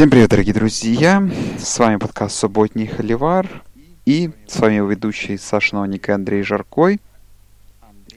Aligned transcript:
Всем 0.00 0.08
привет, 0.08 0.30
дорогие 0.30 0.54
друзья! 0.54 1.22
С 1.58 1.78
вами 1.78 1.96
подкаст 1.98 2.34
«Субботний 2.34 2.86
Холивар» 2.86 3.46
и 4.06 4.30
с 4.46 4.58
вами 4.58 4.76
его 4.76 4.88
ведущий 4.88 5.36
Саша 5.36 5.74
Новник 5.74 6.08
и 6.08 6.12
Андрей 6.12 6.42
Жаркой. 6.42 7.02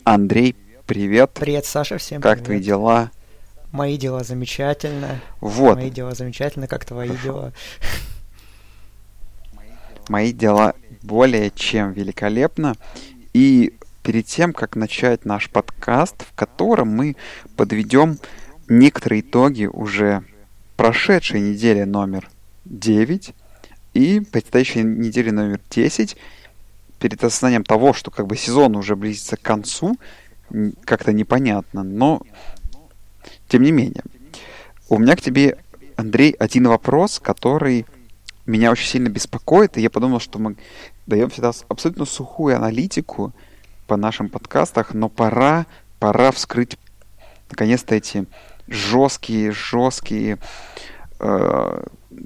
Андрей, 0.06 0.56
привет! 0.86 1.32
Привет, 1.34 1.66
Саша, 1.66 1.98
всем 1.98 2.22
как 2.22 2.36
привет! 2.36 2.46
твои 2.46 2.60
дела? 2.62 3.12
Мои 3.74 3.98
дела 3.98 4.24
замечательно. 4.24 5.20
Вот. 5.42 5.76
Мои 5.76 5.90
дела 5.90 6.16
замечательно, 6.16 6.68
как 6.68 6.86
твои 6.86 7.10
Хорошо. 7.10 7.24
дела? 7.26 7.54
Мои 10.08 10.32
дела 10.32 10.76
более 11.02 11.52
чем 11.52 11.92
великолепно. 11.92 12.76
И 13.34 13.74
перед 14.04 14.26
тем, 14.26 14.54
как 14.54 14.78
начать 14.78 15.26
наш 15.26 15.50
подкаст, 15.50 16.24
в 16.24 16.34
котором 16.34 16.96
мы 16.96 17.18
подведем 17.58 18.20
некоторые 18.70 19.20
итоги 19.20 19.66
уже 19.66 20.24
прошедшей 20.76 21.40
недели 21.42 21.84
номер 21.84 22.30
9 22.66 23.34
и 23.94 24.20
предстоящей 24.20 24.84
недели 24.84 25.30
номер 25.30 25.60
10, 25.70 26.18
перед 27.00 27.24
осознанием 27.24 27.64
того, 27.64 27.94
что 27.94 28.12
как 28.12 28.28
бы 28.28 28.38
сезон 28.38 28.76
уже 28.76 28.96
близится 28.96 29.38
к 29.38 29.42
концу, 29.42 29.98
как-то 30.86 31.12
непонятно, 31.14 31.84
но 31.84 32.22
тем 33.48 33.64
не 33.64 33.72
менее. 33.72 34.04
У 34.90 34.98
меня 34.98 35.16
к 35.16 35.22
тебе, 35.22 35.58
Андрей, 35.96 36.32
один 36.32 36.68
вопрос, 36.68 37.20
который 37.20 37.86
меня 38.46 38.72
очень 38.72 38.88
сильно 38.88 39.10
беспокоит, 39.10 39.78
и 39.78 39.82
я 39.82 39.90
подумал, 39.90 40.20
что 40.20 40.40
мы 40.40 40.56
даем 41.06 41.30
всегда 41.30 41.52
абсолютно 41.68 42.06
сухую 42.06 42.56
аналитику 42.56 43.34
по 43.88 43.98
нашим 43.98 44.30
подкастах, 44.30 44.94
но 44.94 45.10
пора, 45.10 45.66
пора 46.00 46.32
вскрыть 46.32 46.78
наконец-то 47.50 47.96
эти 47.96 48.26
жесткие, 48.68 49.52
жесткие 49.52 50.38
э, 51.20 51.84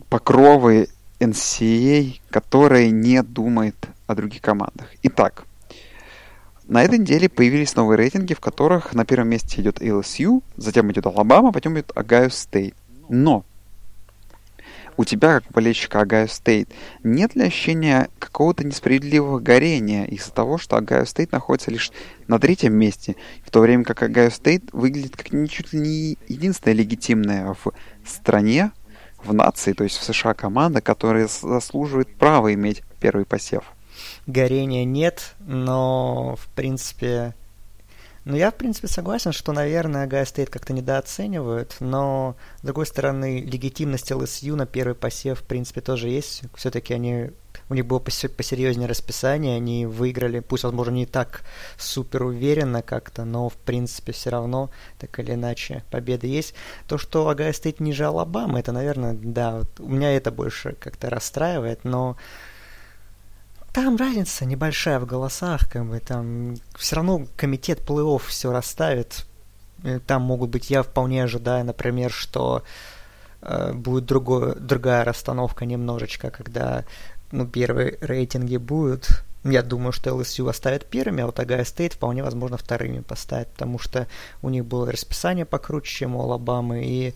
покровы 0.10 0.90
NCAA, 1.20 2.20
которые 2.30 2.92
не 2.92 3.24
думает 3.24 3.76
о 4.06 4.16
других 4.16 4.42
командах. 4.42 4.88
Итак, 5.04 5.46
на 6.68 6.84
этой 6.84 7.00
неделе 7.00 7.30
появились 7.30 7.76
новые 7.76 7.98
рейтинги, 7.98 8.34
в 8.34 8.40
которых 8.40 8.94
на 8.94 9.06
первом 9.06 9.30
месте 9.30 9.62
идет 9.62 9.82
LSU, 9.82 10.44
затем 10.58 10.92
идет 10.92 11.06
Алабама, 11.06 11.52
потом 11.52 11.76
идет 11.76 11.92
Ohio 11.96 12.28
State. 12.28 12.76
Но 13.10 13.46
у 14.98 15.06
тебя, 15.06 15.40
как 15.40 15.52
болельщика 15.52 16.00
Ohio 16.00 16.26
State, 16.26 16.70
нет 17.04 17.36
ли 17.36 17.44
ощущения 17.44 18.10
какого-то 18.20 18.66
несправедливого 18.66 19.40
горения 19.40 20.06
из-за 20.06 20.32
того, 20.32 20.58
что 20.58 20.78
Ohio 20.78 21.04
State 21.04 21.30
находится 21.32 21.72
лишь 21.72 21.92
на 22.28 22.40
третьем 22.40 22.74
месте, 22.74 23.16
в 23.46 23.52
то 23.52 23.62
время 23.62 23.84
как 23.84 24.02
Ohio 24.02 24.30
State 24.30 24.70
выглядит 24.74 25.16
как 25.16 25.32
ничуть 25.32 25.72
не 25.72 26.18
единственная 26.28 26.76
легитимная 26.76 27.54
в 27.54 27.72
стране, 28.06 28.72
в 29.24 29.34
нации, 29.34 29.74
то 29.74 29.84
есть 29.84 29.98
в 29.98 30.04
США 30.04 30.34
команда, 30.34 30.82
которая 30.82 31.28
заслуживает 31.28 32.16
права 32.16 32.54
иметь 32.54 32.84
первый 33.00 33.26
посев? 33.26 33.64
Горения 34.26 34.86
нет, 34.86 35.36
но, 35.40 36.36
в 36.36 36.48
принципе... 36.50 37.34
Ну, 38.30 38.36
я, 38.36 38.52
в 38.52 38.56
принципе, 38.56 38.90
согласен, 38.90 39.32
что, 39.32 39.54
наверное, 39.54 40.06
Гай 40.06 40.26
Стейт 40.26 40.50
как-то 40.50 40.74
недооценивают, 40.74 41.78
но, 41.80 42.36
с 42.58 42.62
другой 42.62 42.86
стороны, 42.86 43.40
легитимность 43.40 44.12
ЛСЮ 44.12 44.58
на 44.58 44.66
первый 44.66 44.96
посев, 44.96 45.40
в 45.40 45.44
принципе, 45.44 45.80
тоже 45.80 46.10
есть. 46.10 46.42
Все-таки 46.54 46.94
они... 46.94 47.32
У 47.70 47.74
них 47.74 47.86
было 47.86 48.00
посе- 48.00 48.28
посерьезнее 48.28 48.90
расписание, 48.90 49.56
они 49.56 49.86
выиграли, 49.86 50.42
пусть, 50.42 50.66
возможно, 50.66 50.92
не 50.92 51.06
так 51.06 51.44
супер 51.78 52.24
уверенно 52.24 52.82
как-то, 52.82 53.24
но, 53.24 53.48
в 53.48 53.56
принципе, 53.56 54.12
все 54.12 54.30
равно, 54.30 54.72
так 55.00 55.18
или 55.20 55.32
иначе, 55.32 55.86
победа 55.90 56.28
есть. 56.28 56.54
То, 56.86 56.98
что 56.98 57.30
Огайо 57.30 57.54
Стейт 57.54 57.80
ниже 57.80 58.04
Алабамы, 58.04 58.60
это, 58.60 58.74
наверное, 58.74 59.14
да, 59.14 59.60
вот 59.60 59.80
у 59.80 59.88
меня 59.88 60.12
это 60.12 60.32
больше 60.32 60.76
как-то 60.78 61.10
расстраивает, 61.10 61.86
но 61.86 62.18
там 63.74 63.98
разница 63.98 64.46
небольшая 64.46 65.00
в 65.00 65.06
голосах, 65.06 65.70
как 65.70 65.86
бы 65.86 66.00
там 66.00 66.56
все 66.76 66.96
равно 66.96 67.26
комитет 67.36 67.80
плей-офф 67.80 68.22
все 68.28 68.52
расставит. 68.52 69.26
Э, 69.84 70.00
Там 70.06 70.24
могут 70.24 70.50
быть, 70.50 70.70
я 70.70 70.84
вполне 70.84 71.24
ожидаю, 71.24 71.66
например, 71.66 72.12
что 72.12 72.64
э, 73.42 73.74
будет 73.74 74.06
другое, 74.06 74.56
другая 74.56 75.04
расстановка 75.04 75.66
немножечко, 75.66 76.30
когда 76.30 76.86
ну, 77.32 77.48
первые 77.48 77.98
рейтинги 78.02 78.58
будут. 78.58 79.24
Я 79.44 79.62
думаю, 79.62 79.92
что 79.92 80.10
LSU 80.10 80.50
оставят 80.50 80.86
первыми, 80.86 81.24
а 81.24 81.28
вот 81.28 81.40
Огайо 81.40 81.64
Стейт 81.64 81.94
вполне 81.94 82.24
возможно 82.24 82.58
вторыми 82.58 83.00
поставят, 83.00 83.50
потому 83.50 83.80
что 83.80 84.08
у 84.42 84.50
них 84.50 84.66
было 84.66 84.92
расписание 84.92 85.46
покруче, 85.46 86.00
чем 86.00 86.16
у 86.16 86.22
Алабамы, 86.22 86.84
и, 86.84 87.14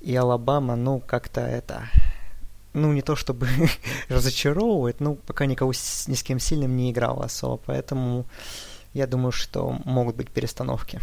и 0.00 0.14
Алабама, 0.14 0.76
ну, 0.76 1.00
как-то 1.00 1.40
это 1.40 1.88
ну, 2.74 2.92
не 2.92 3.02
то 3.02 3.16
чтобы 3.16 3.48
разочаровывает, 4.08 5.00
ну, 5.00 5.14
пока 5.14 5.46
никого 5.46 5.72
с, 5.72 6.08
ни 6.08 6.14
с 6.14 6.22
кем 6.22 6.38
сильным 6.38 6.76
не 6.76 6.90
играл 6.90 7.22
особо, 7.22 7.58
поэтому 7.66 8.26
я 8.94 9.06
думаю, 9.06 9.32
что 9.32 9.78
могут 9.84 10.16
быть 10.16 10.30
перестановки. 10.30 11.00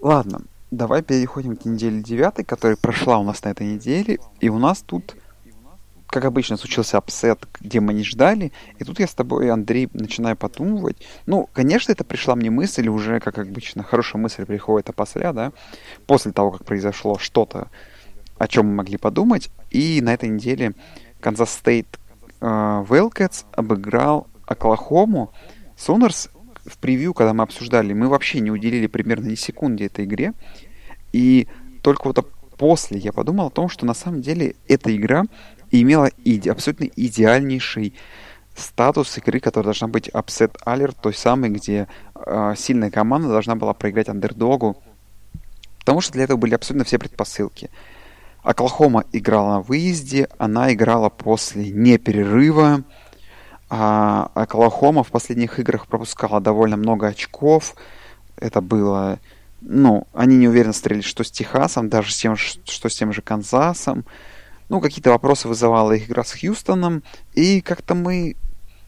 Ладно, 0.00 0.42
давай 0.70 1.02
переходим 1.02 1.56
к 1.56 1.64
неделе 1.64 2.02
девятой, 2.02 2.44
которая 2.44 2.76
прошла 2.76 3.18
у 3.18 3.24
нас 3.24 3.42
на 3.42 3.48
этой 3.50 3.66
неделе, 3.66 4.18
и 4.40 4.48
у 4.50 4.58
нас 4.58 4.82
тут, 4.82 5.16
как 6.06 6.26
обычно, 6.26 6.56
случился 6.56 6.98
upset, 6.98 7.46
где 7.60 7.80
мы 7.80 7.94
не 7.94 8.04
ждали, 8.04 8.52
и 8.78 8.84
тут 8.84 9.00
я 9.00 9.06
с 9.06 9.14
тобой, 9.14 9.50
Андрей, 9.50 9.88
начинаю 9.94 10.36
подумывать. 10.36 10.98
Ну, 11.24 11.48
конечно, 11.54 11.92
это 11.92 12.04
пришла 12.04 12.34
мне 12.36 12.50
мысль 12.50 12.88
уже, 12.88 13.18
как 13.20 13.38
обычно, 13.38 13.82
хорошая 13.82 14.20
мысль 14.20 14.44
приходит 14.44 14.90
опосля, 14.90 15.32
да, 15.32 15.52
после 16.06 16.32
того, 16.32 16.50
как 16.50 16.66
произошло 16.66 17.18
что-то, 17.18 17.68
о 18.38 18.48
чем 18.48 18.66
мы 18.66 18.74
могли 18.74 18.96
подумать, 18.96 19.50
и 19.70 20.00
на 20.00 20.14
этой 20.14 20.28
неделе 20.28 20.72
Канзас 21.20 21.50
Стейт 21.50 21.98
Wildcats 22.40 23.44
обыграл 23.52 24.26
Оклахому. 24.46 25.32
Сунерс 25.76 26.30
в 26.66 26.78
превью, 26.78 27.14
когда 27.14 27.32
мы 27.32 27.42
обсуждали, 27.42 27.92
мы 27.92 28.08
вообще 28.08 28.40
не 28.40 28.50
уделили 28.50 28.86
примерно 28.86 29.28
ни 29.28 29.34
секунды 29.34 29.86
этой 29.86 30.04
игре. 30.04 30.32
И 31.12 31.48
только 31.82 32.08
вот 32.08 32.30
после 32.56 32.98
я 32.98 33.12
подумал 33.12 33.48
о 33.48 33.50
том, 33.50 33.68
что 33.68 33.86
на 33.86 33.94
самом 33.94 34.22
деле 34.22 34.56
эта 34.68 34.94
игра 34.94 35.24
имела 35.70 36.10
иде, 36.24 36.52
абсолютно 36.52 36.84
идеальнейший 36.84 37.94
статус 38.54 39.18
игры, 39.18 39.40
которая 39.40 39.64
должна 39.64 39.88
быть 39.88 40.08
upset 40.08 40.56
alert, 40.64 40.96
той 41.02 41.14
самой, 41.14 41.50
где 41.50 41.88
э, 42.14 42.54
сильная 42.56 42.90
команда 42.90 43.28
должна 43.28 43.56
была 43.56 43.74
проиграть 43.74 44.08
андердогу. 44.08 44.82
Потому 45.80 46.00
что 46.00 46.12
для 46.12 46.24
этого 46.24 46.38
были 46.38 46.54
абсолютно 46.54 46.84
все 46.84 46.98
предпосылки. 46.98 47.70
Оклахома 48.44 49.04
играла 49.12 49.54
на 49.54 49.60
выезде, 49.62 50.28
она 50.36 50.72
играла 50.72 51.08
после 51.08 51.70
неперерыва. 51.70 52.84
А 53.70 54.30
Оклахома 54.34 55.02
в 55.02 55.10
последних 55.10 55.58
играх 55.58 55.86
пропускала 55.86 56.40
довольно 56.40 56.76
много 56.76 57.08
очков. 57.08 57.74
Это 58.36 58.60
было... 58.60 59.18
Ну, 59.62 60.06
они 60.12 60.36
неуверенно 60.36 60.74
стрелили, 60.74 61.02
что 61.02 61.24
с 61.24 61.30
Техасом, 61.30 61.88
даже 61.88 62.12
с 62.12 62.18
тем, 62.18 62.36
что 62.36 62.88
с 62.90 62.94
тем 62.94 63.14
же 63.14 63.22
Канзасом. 63.22 64.04
Ну, 64.68 64.82
какие-то 64.82 65.10
вопросы 65.10 65.48
вызывала 65.48 65.92
их 65.92 66.06
игра 66.06 66.22
с 66.22 66.38
Хьюстоном. 66.38 67.02
И 67.32 67.62
как-то 67.62 67.94
мы 67.94 68.36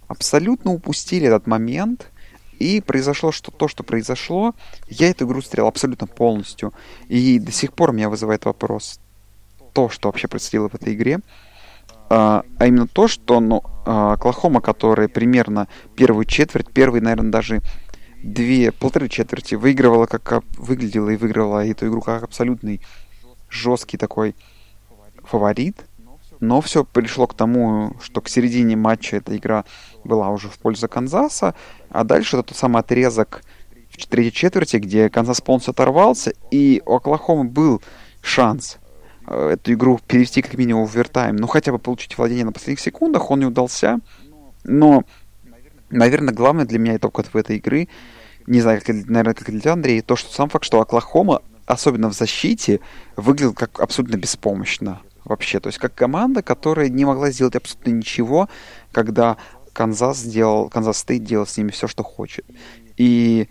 абсолютно 0.07 0.73
упустили 0.73 1.29
этот 1.29 1.47
момент. 1.47 2.11
И 2.59 2.83
произошло 2.83 3.33
что 3.33 3.51
то, 3.51 3.69
что 3.69 3.85
произошло. 3.85 4.55
Я 4.87 5.09
эту 5.09 5.25
игру 5.25 5.41
стрел 5.41 5.67
абсолютно 5.67 6.07
полностью. 6.07 6.75
И 7.09 7.39
до 7.39 7.53
сих 7.53 7.73
пор 7.73 7.93
меня 7.93 8.11
вызывает 8.11 8.45
вопрос, 8.45 9.01
то, 9.77 9.91
что 9.91 10.09
вообще 10.09 10.27
происходило 10.27 10.71
в 10.71 10.75
этой 10.75 10.95
игре, 10.95 11.21
а, 12.09 12.45
а 12.59 12.67
именно 12.67 12.87
то, 12.87 13.09
что 13.09 13.41
ну, 13.41 13.63
Оклахома, 13.85 14.63
которая 14.63 15.07
примерно 15.07 15.69
первую 15.95 16.25
четверть, 16.25 16.73
первый, 16.73 17.03
наверное, 17.03 17.31
даже 17.31 17.61
две, 18.23 18.73
полторы 18.73 19.11
четверти 19.11 19.55
выигрывала, 19.55 20.07
как 20.07 20.43
выглядела 20.57 21.11
и 21.11 21.17
выигрывала 21.17 21.67
эту 21.67 21.89
игру 21.89 22.01
как 22.01 22.23
абсолютный 22.23 22.81
жесткий 23.51 23.99
такой 23.99 24.35
фаворит, 25.23 25.85
но 26.41 26.63
все 26.63 26.83
пришло 26.83 27.27
к 27.27 27.35
тому, 27.35 27.97
что 28.03 28.23
к 28.23 28.31
середине 28.31 28.77
матча 28.77 29.19
эта 29.19 29.37
игра 29.37 29.67
была 30.05 30.31
уже 30.31 30.49
в 30.49 30.59
пользу 30.59 30.89
Канзаса, 30.89 31.55
а 31.91 32.03
дальше 32.03 32.39
это 32.39 32.49
тот 32.49 32.57
самый 32.57 32.81
отрезок 32.81 33.43
в 33.91 34.07
третьей 34.07 34.33
четверти, 34.33 34.79
где 34.79 35.11
Канзас 35.11 35.43
полностью 35.43 35.73
оторвался, 35.73 36.33
и 36.51 36.81
у 36.87 36.95
Оклахомы 36.95 37.45
был 37.45 37.83
шанс 38.23 38.79
эту 39.27 39.73
игру 39.73 40.01
перевести 40.07 40.43
как 40.43 40.55
минимум 40.55 40.87
в 40.87 40.95
овертайм, 40.95 41.37
ну 41.37 41.47
хотя 41.47 41.73
бы 41.73 41.79
получить 41.79 42.17
владение 42.17 42.45
на 42.45 42.53
последних 42.53 42.81
секундах, 42.81 43.31
он 43.31 43.41
не 43.41 43.47
удался. 43.47 43.99
Но, 44.65 45.05
наверное, 45.91 46.35
главное 46.35 46.65
для 46.65 46.79
меня 46.79 46.97
итог 46.97 47.19
от 47.19 47.35
этой 47.35 47.57
игры, 47.57 47.89
не 48.47 48.61
знаю, 48.61 48.81
как, 48.81 48.95
наверное, 48.95 49.35
как 49.35 49.51
для 49.51 49.61
тебя, 49.61 49.73
Андрей, 49.73 50.01
то, 50.03 50.17
что 50.17 50.33
сам 50.33 50.49
факт, 50.49 50.65
что 50.65 50.81
Оклахома, 50.81 51.43
особенно 51.67 52.09
в 52.09 52.15
защите, 52.15 52.81
выглядел 53.17 53.55
как 53.55 53.81
абсолютно 53.81 54.17
беспомощно 54.17 55.01
вообще. 55.25 55.61
То 55.61 55.69
есть 55.69 55.79
как 55.79 55.95
команда, 55.95 56.43
которая 56.43 56.89
не 56.89 57.05
могла 57.05 57.31
сделать 57.31 57.57
абсолютно 57.57 57.91
ничего, 57.91 58.49
когда 58.93 59.37
Канзас 59.73 60.19
сделал, 60.19 60.69
Канзас 60.69 60.99
Стейт 60.99 61.25
делал 61.25 61.47
с 61.47 61.57
ними 61.57 61.71
все, 61.71 61.89
что 61.89 62.03
хочет. 62.03 62.47
И 62.97 63.49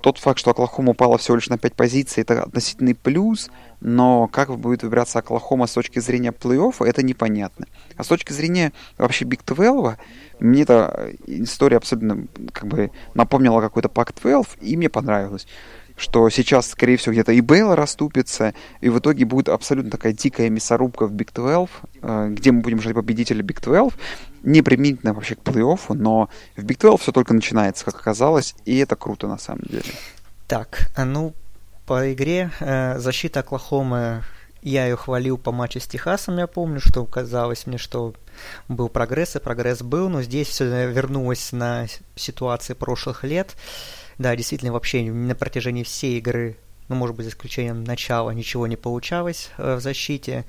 тот 0.00 0.18
факт, 0.18 0.38
что 0.38 0.50
Оклахома 0.50 0.92
упала 0.92 1.18
всего 1.18 1.36
лишь 1.36 1.48
на 1.48 1.58
5 1.58 1.74
позиций, 1.74 2.22
это 2.22 2.42
относительный 2.42 2.94
плюс, 2.94 3.50
но 3.80 4.26
как 4.28 4.56
будет 4.58 4.82
выбираться 4.82 5.18
Оклахома 5.18 5.66
с 5.66 5.72
точки 5.72 5.98
зрения 5.98 6.32
плей-оффа, 6.32 6.86
это 6.86 7.02
непонятно. 7.02 7.66
А 7.96 8.04
с 8.04 8.08
точки 8.08 8.32
зрения 8.32 8.72
вообще 8.98 9.24
Big 9.24 9.44
12, 9.44 9.98
мне 10.40 10.62
эта 10.62 11.12
история 11.26 11.76
абсолютно 11.76 12.26
как 12.52 12.66
бы 12.66 12.90
напомнила 13.14 13.60
какой-то 13.60 13.88
Pac 13.88 14.14
12, 14.14 14.58
и 14.62 14.76
мне 14.76 14.88
понравилось 14.88 15.46
что 16.00 16.28
сейчас, 16.30 16.70
скорее 16.70 16.96
всего, 16.96 17.12
где-то 17.12 17.32
и 17.32 17.42
Бейлор 17.42 17.76
оступится, 17.76 18.54
и 18.80 18.88
в 18.88 18.98
итоге 18.98 19.26
будет 19.26 19.50
абсолютно 19.50 19.90
такая 19.90 20.14
дикая 20.14 20.48
мясорубка 20.48 21.06
в 21.06 21.12
Big 21.12 21.32
12, 21.34 21.68
э, 22.00 22.28
где 22.30 22.52
мы 22.52 22.62
будем 22.62 22.80
ждать 22.80 22.94
победителя 22.94 23.42
Big 23.42 23.60
12, 23.60 23.98
не 24.42 24.62
применительно 24.62 25.12
вообще 25.12 25.34
к 25.34 25.40
плей-оффу, 25.40 25.92
но 25.94 26.30
в 26.56 26.62
Биг 26.62 26.78
12 26.78 27.02
все 27.02 27.12
только 27.12 27.34
начинается, 27.34 27.84
как 27.84 27.96
оказалось, 27.96 28.54
и 28.64 28.78
это 28.78 28.96
круто 28.96 29.28
на 29.28 29.38
самом 29.38 29.62
деле. 29.68 29.84
Так, 30.48 30.90
а 30.96 31.04
ну, 31.04 31.34
по 31.84 32.12
игре 32.12 32.50
э, 32.60 32.98
защита 32.98 33.40
Оклахомы 33.40 34.22
я 34.62 34.86
ее 34.86 34.96
хвалил 34.96 35.36
по 35.36 35.52
матчу 35.52 35.80
с 35.80 35.86
Техасом, 35.86 36.38
я 36.38 36.46
помню, 36.46 36.80
что 36.80 37.04
казалось 37.04 37.66
мне, 37.66 37.76
что 37.76 38.14
был 38.68 38.88
прогресс, 38.88 39.36
и 39.36 39.38
прогресс 39.38 39.82
был, 39.82 40.08
но 40.08 40.22
здесь 40.22 40.48
все 40.48 40.64
вернулось 40.90 41.52
на 41.52 41.86
ситуации 42.16 42.72
прошлых 42.72 43.24
лет. 43.24 43.54
Да, 44.20 44.36
действительно, 44.36 44.70
вообще 44.74 45.10
на 45.10 45.34
протяжении 45.34 45.82
всей 45.82 46.18
игры, 46.18 46.58
ну, 46.88 46.94
может 46.94 47.16
быть, 47.16 47.24
за 47.24 47.30
исключением 47.30 47.84
начала, 47.84 48.30
ничего 48.32 48.66
не 48.66 48.76
получалось 48.76 49.48
э, 49.56 49.76
в 49.76 49.80
защите. 49.80 50.44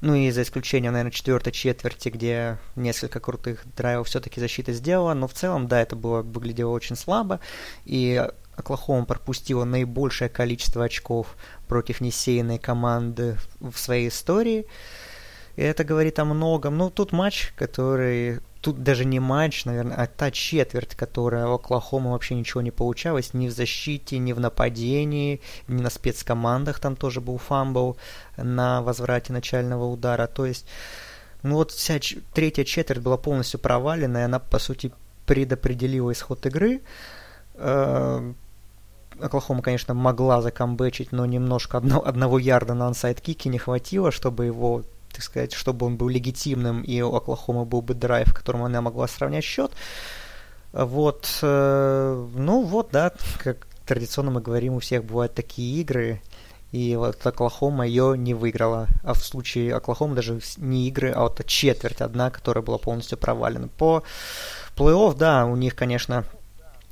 Ну 0.00 0.14
и 0.14 0.30
за 0.30 0.40
исключением, 0.40 0.94
наверное, 0.94 1.12
четвертой 1.12 1.52
четверти, 1.52 2.08
где 2.08 2.56
несколько 2.76 3.20
крутых 3.20 3.62
драйвов 3.76 4.08
все-таки 4.08 4.40
защита 4.40 4.72
сделала. 4.72 5.12
Но 5.12 5.28
в 5.28 5.34
целом, 5.34 5.68
да, 5.68 5.82
это 5.82 5.96
было 5.96 6.22
выглядело 6.22 6.70
очень 6.70 6.96
слабо. 6.96 7.40
И 7.84 8.26
Оклахома 8.56 9.04
пропустила 9.04 9.64
наибольшее 9.64 10.30
количество 10.30 10.84
очков 10.84 11.36
против 11.68 12.00
несеянной 12.00 12.58
команды 12.58 13.36
в 13.60 13.76
своей 13.76 14.08
истории. 14.08 14.64
И 15.56 15.62
это 15.62 15.84
говорит 15.84 16.18
о 16.20 16.24
многом. 16.24 16.78
Ну, 16.78 16.88
тут 16.88 17.12
матч, 17.12 17.52
который 17.54 18.40
тут 18.60 18.82
даже 18.82 19.04
не 19.04 19.20
матч, 19.20 19.64
наверное, 19.64 19.96
а 19.96 20.06
та 20.06 20.30
четверть, 20.30 20.94
которая 20.94 21.46
у 21.46 21.54
Оклахомы 21.54 22.12
вообще 22.12 22.34
ничего 22.34 22.60
не 22.60 22.70
получалось, 22.70 23.34
ни 23.34 23.48
в 23.48 23.52
защите, 23.52 24.18
ни 24.18 24.32
в 24.32 24.40
нападении, 24.40 25.40
ни 25.68 25.80
на 25.80 25.90
спецкомандах, 25.90 26.78
там 26.78 26.96
тоже 26.96 27.20
был 27.20 27.38
fumble 27.38 27.96
на 28.36 28.82
возврате 28.82 29.32
начального 29.32 29.86
удара, 29.86 30.26
то 30.26 30.46
есть, 30.46 30.66
ну 31.42 31.56
вот 31.56 31.70
вся 31.70 31.98
третья 32.34 32.64
четверть 32.64 33.00
была 33.00 33.16
полностью 33.16 33.60
провалена, 33.60 34.18
и 34.18 34.22
она, 34.22 34.38
по 34.38 34.58
сути, 34.58 34.92
предопределила 35.26 36.12
исход 36.12 36.44
игры. 36.46 36.80
Э, 37.54 38.32
Оклахома, 39.20 39.62
конечно, 39.62 39.94
могла 39.94 40.40
закомбечить, 40.40 41.12
но 41.12 41.26
немножко 41.26 41.78
одно, 41.78 42.04
одного 42.04 42.38
ярда 42.38 42.74
на 42.74 42.88
ансайд-кике 42.88 43.48
не 43.48 43.58
хватило, 43.58 44.10
чтобы 44.10 44.46
его 44.46 44.82
так 45.20 45.24
сказать, 45.24 45.52
чтобы 45.52 45.84
он 45.84 45.98
был 45.98 46.08
легитимным, 46.08 46.80
и 46.80 47.02
у 47.02 47.14
Оклахомы 47.14 47.66
был 47.66 47.82
бы 47.82 47.92
драйв, 47.92 48.28
в 48.28 48.34
котором 48.34 48.62
она 48.62 48.80
могла 48.80 49.06
сравнять 49.06 49.44
счет. 49.44 49.70
Вот, 50.72 51.28
э, 51.42 52.28
ну 52.34 52.62
вот, 52.62 52.88
да, 52.90 53.12
как 53.38 53.66
традиционно 53.84 54.30
мы 54.30 54.40
говорим, 54.40 54.74
у 54.74 54.80
всех 54.80 55.04
бывают 55.04 55.34
такие 55.34 55.78
игры, 55.82 56.22
и 56.72 56.96
вот 56.96 57.26
Оклахома 57.26 57.86
ее 57.86 58.16
не 58.16 58.32
выиграла. 58.32 58.86
А 59.02 59.12
в 59.12 59.22
случае 59.22 59.74
Оклахомы 59.74 60.14
даже 60.14 60.40
не 60.56 60.88
игры, 60.88 61.10
а 61.10 61.22
вот 61.22 61.44
четверть 61.44 62.00
одна, 62.00 62.30
которая 62.30 62.64
была 62.64 62.78
полностью 62.78 63.18
провалена. 63.18 63.68
По 63.68 64.02
плей-офф, 64.74 65.18
да, 65.18 65.44
у 65.44 65.54
них, 65.54 65.76
конечно, 65.76 66.24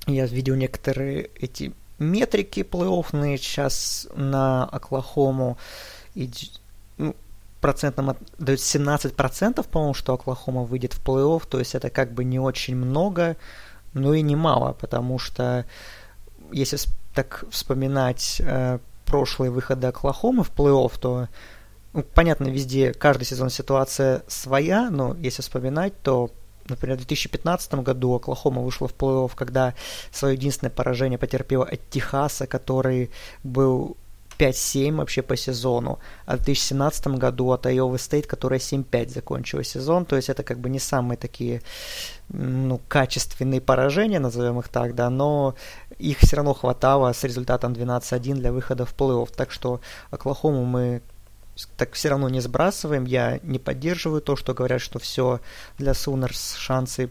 я 0.07 0.27
видел 0.27 0.55
некоторые 0.55 1.31
эти 1.41 1.73
метрики 1.99 2.61
плей-оффные 2.61 3.39
сейчас 3.39 4.07
на 4.15 4.67
Оклахому. 4.67 5.57
И, 6.15 6.31
процентном 7.61 8.17
дают 8.39 8.61
17%, 8.61 9.69
по-моему, 9.69 9.95
что 9.95 10.15
Оклахома 10.15 10.63
выйдет 10.63 10.93
в 10.95 11.05
плей-офф, 11.05 11.43
то 11.49 11.59
есть 11.59 11.75
это 11.75 11.91
как 11.91 12.13
бы 12.13 12.25
не 12.25 12.39
очень 12.39 12.77
много, 12.77 13.37
но 13.95 14.15
и 14.15 14.23
не 14.23 14.37
мало, 14.37 14.73
потому 14.73 15.19
что 15.19 15.65
если 16.53 16.79
так 17.15 17.45
вспоминать 17.51 18.41
э, 18.45 18.79
прошлые 19.05 19.51
выходы 19.51 19.87
Оклахомы 19.89 20.45
в 20.45 20.51
плей-офф, 20.51 20.99
то 21.01 21.29
ну, 21.95 22.05
понятно, 22.15 22.49
везде 22.49 22.93
каждый 22.93 23.25
сезон 23.25 23.51
ситуация 23.51 24.23
своя, 24.29 24.91
но 24.91 25.17
если 25.19 25.43
вспоминать, 25.43 26.01
то 26.03 26.31
Например, 26.69 26.97
в 26.97 27.01
2015 27.01 27.75
году 27.77 28.15
Оклахома 28.15 28.61
вышла 28.61 28.89
в 28.89 28.95
плей-офф, 28.95 29.33
когда 29.35 29.75
свое 30.13 30.35
единственное 30.35 30.71
поражение 30.71 31.19
потерпела 31.19 31.65
от 31.65 31.89
Техаса, 31.89 32.47
который 32.47 33.11
был 33.43 33.97
5-7 34.39 34.97
вообще 34.97 35.23
по 35.23 35.37
сезону, 35.37 35.99
а 36.27 36.37
в 36.37 36.45
2017 36.45 37.07
году 37.19 37.51
от 37.51 37.67
Iowa 37.67 37.97
State, 37.97 38.27
которая 38.27 38.61
7-5 38.61 39.09
закончила 39.09 39.65
сезон, 39.65 40.05
то 40.05 40.17
есть 40.17 40.29
это 40.29 40.43
как 40.43 40.59
бы 40.59 40.71
не 40.71 40.79
самые 40.79 41.17
такие 41.17 41.63
ну, 42.29 42.81
качественные 42.89 43.61
поражения, 43.61 44.21
назовем 44.21 44.59
их 44.61 44.69
так, 44.69 44.95
да, 44.95 45.11
но 45.11 45.55
их 45.99 46.19
все 46.19 46.37
равно 46.37 46.55
хватало 46.55 47.13
с 47.13 47.25
результатом 47.25 47.73
12-1 47.73 48.35
для 48.35 48.53
выхода 48.53 48.85
в 48.85 48.95
плей-офф, 48.95 49.29
так 49.35 49.51
что 49.51 49.81
Оклахому 50.11 50.65
мы 50.65 51.03
так 51.77 51.95
все 51.95 52.11
равно 52.11 52.29
не 52.29 52.41
сбрасываем, 52.41 53.05
я 53.05 53.41
не 53.43 53.59
поддерживаю 53.59 54.21
то, 54.21 54.37
что 54.37 54.55
говорят, 54.55 54.81
что 54.81 54.99
все 54.99 55.41
для 55.77 55.95
Сунерс 55.95 56.55
шансы 56.55 57.11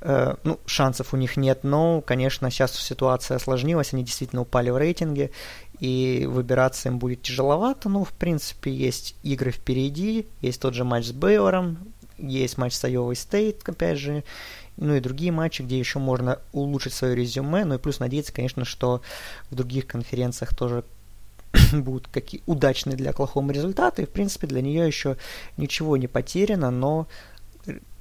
э, 0.00 0.34
ну, 0.44 0.60
шансов 0.66 1.14
у 1.14 1.16
них 1.16 1.36
нет, 1.36 1.60
но, 1.62 2.00
конечно, 2.00 2.50
сейчас 2.50 2.74
ситуация 2.76 3.36
осложнилась, 3.36 3.92
они 3.92 4.04
действительно 4.04 4.42
упали 4.42 4.70
в 4.70 4.76
рейтинге, 4.76 5.30
и 5.80 6.26
выбираться 6.28 6.88
им 6.88 6.98
будет 6.98 7.22
тяжеловато. 7.22 7.88
Ну, 7.88 8.04
в 8.04 8.12
принципе, 8.12 8.72
есть 8.72 9.14
игры 9.22 9.50
впереди, 9.50 10.26
есть 10.40 10.60
тот 10.60 10.74
же 10.74 10.84
матч 10.84 11.06
с 11.06 11.12
Бейлором, 11.12 11.78
есть 12.18 12.58
матч 12.58 12.74
с 12.74 12.84
Айовой 12.84 13.16
Стейт, 13.16 13.68
опять 13.68 13.98
же, 13.98 14.24
ну 14.76 14.94
и 14.94 15.00
другие 15.00 15.32
матчи, 15.32 15.62
где 15.62 15.78
еще 15.78 15.98
можно 15.98 16.38
улучшить 16.52 16.92
свое 16.92 17.14
резюме, 17.14 17.64
ну 17.64 17.74
и 17.74 17.78
плюс 17.78 18.00
надеяться, 18.00 18.32
конечно, 18.32 18.64
что 18.64 19.02
в 19.50 19.54
других 19.54 19.86
конференциях 19.86 20.54
тоже 20.56 20.84
будут 21.72 22.08
какие 22.08 22.42
удачные 22.46 22.96
для 22.96 23.10
Оклахомы 23.10 23.52
результаты. 23.52 24.02
И, 24.02 24.06
в 24.06 24.10
принципе, 24.10 24.46
для 24.46 24.62
нее 24.62 24.86
еще 24.86 25.16
ничего 25.56 25.96
не 25.96 26.06
потеряно, 26.06 26.70
но 26.70 27.06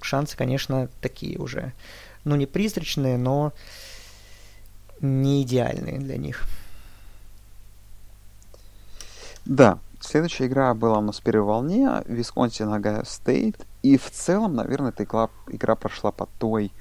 шансы, 0.01 0.37
конечно, 0.37 0.89
такие 1.01 1.37
уже. 1.39 1.73
Ну, 2.23 2.35
не 2.35 2.45
призрачные, 2.45 3.17
но 3.17 3.53
не 5.01 5.43
идеальные 5.43 5.99
для 5.99 6.17
них. 6.17 6.43
Да, 9.47 9.79
следующая 10.01 10.47
игра 10.47 10.73
была 10.73 10.97
у 10.97 11.01
нас 11.01 11.19
в 11.19 11.23
первой 11.23 11.45
волне, 11.45 11.89
Висконсин 12.05 12.67
Огайо 12.67 13.05
Стейт, 13.05 13.65
и 13.81 13.97
в 13.97 14.11
целом, 14.11 14.55
наверное, 14.55 14.89
эта 14.89 15.05
игра, 15.05 15.29
игра 15.47 15.75
прошла 15.75 16.11
по 16.11 16.27
той 16.37 16.73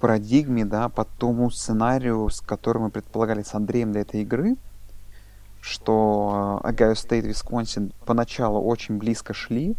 парадигме, 0.00 0.64
да, 0.64 0.88
по 0.88 1.04
тому 1.04 1.50
сценарию, 1.50 2.28
с 2.30 2.40
которым 2.40 2.84
мы 2.84 2.90
предполагали 2.90 3.44
с 3.44 3.54
Андреем 3.54 3.92
для 3.92 4.00
этой 4.00 4.22
игры, 4.22 4.56
что 5.60 6.60
Огайо 6.64 6.96
Стейт 6.96 7.24
и 7.24 7.28
Висконсин 7.28 7.92
поначалу 8.06 8.60
очень 8.60 8.98
близко 8.98 9.32
шли, 9.32 9.76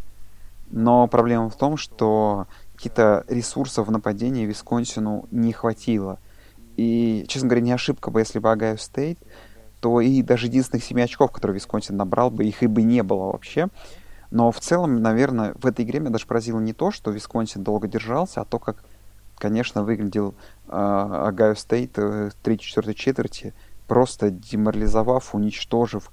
но 0.70 1.05
проблема 1.08 1.50
в 1.50 1.58
том, 1.58 1.75
что 1.75 2.48
каких-то 2.77 3.25
ресурсов 3.27 3.88
в 3.88 3.91
нападении 3.91 4.46
Висконсину 4.46 5.27
не 5.31 5.51
хватило. 5.51 6.17
И, 6.77 7.25
честно 7.27 7.50
говоря, 7.50 7.65
не 7.65 7.74
ошибка 7.74 8.10
бы, 8.10 8.22
если 8.22 8.39
бы 8.39 8.50
Огайо 8.50 8.77
Стейт 8.77 9.20
то 9.81 10.00
и 10.00 10.21
даже 10.21 10.45
единственных 10.45 10.83
7 10.83 11.01
очков, 11.01 11.31
которые 11.31 11.55
Висконсин 11.55 11.97
набрал 11.97 12.29
бы, 12.29 12.45
их 12.45 12.63
и 12.63 12.67
бы 12.67 12.83
не 12.83 13.03
было 13.03 13.31
вообще. 13.31 13.67
Но 14.29 14.51
в 14.51 14.59
целом, 14.59 15.01
наверное, 15.01 15.53
в 15.55 15.65
этой 15.65 15.83
игре 15.83 16.00
меня 16.00 16.11
даже 16.11 16.27
поразило 16.27 16.59
не 16.59 16.71
то, 16.71 16.91
что 16.91 17.11
Висконсин 17.11 17.63
долго 17.63 17.88
держался, 17.88 18.41
а 18.41 18.45
то, 18.45 18.59
как, 18.59 18.83
конечно, 19.38 19.83
выглядел 19.83 20.35
э, 20.67 20.71
Огайо 20.71 21.55
Стейт 21.55 21.97
в 21.97 22.31
3-4 22.43 22.93
четверти, 22.93 23.53
просто 23.88 24.29
деморализовав, 24.29 25.33
уничтожив, 25.35 26.11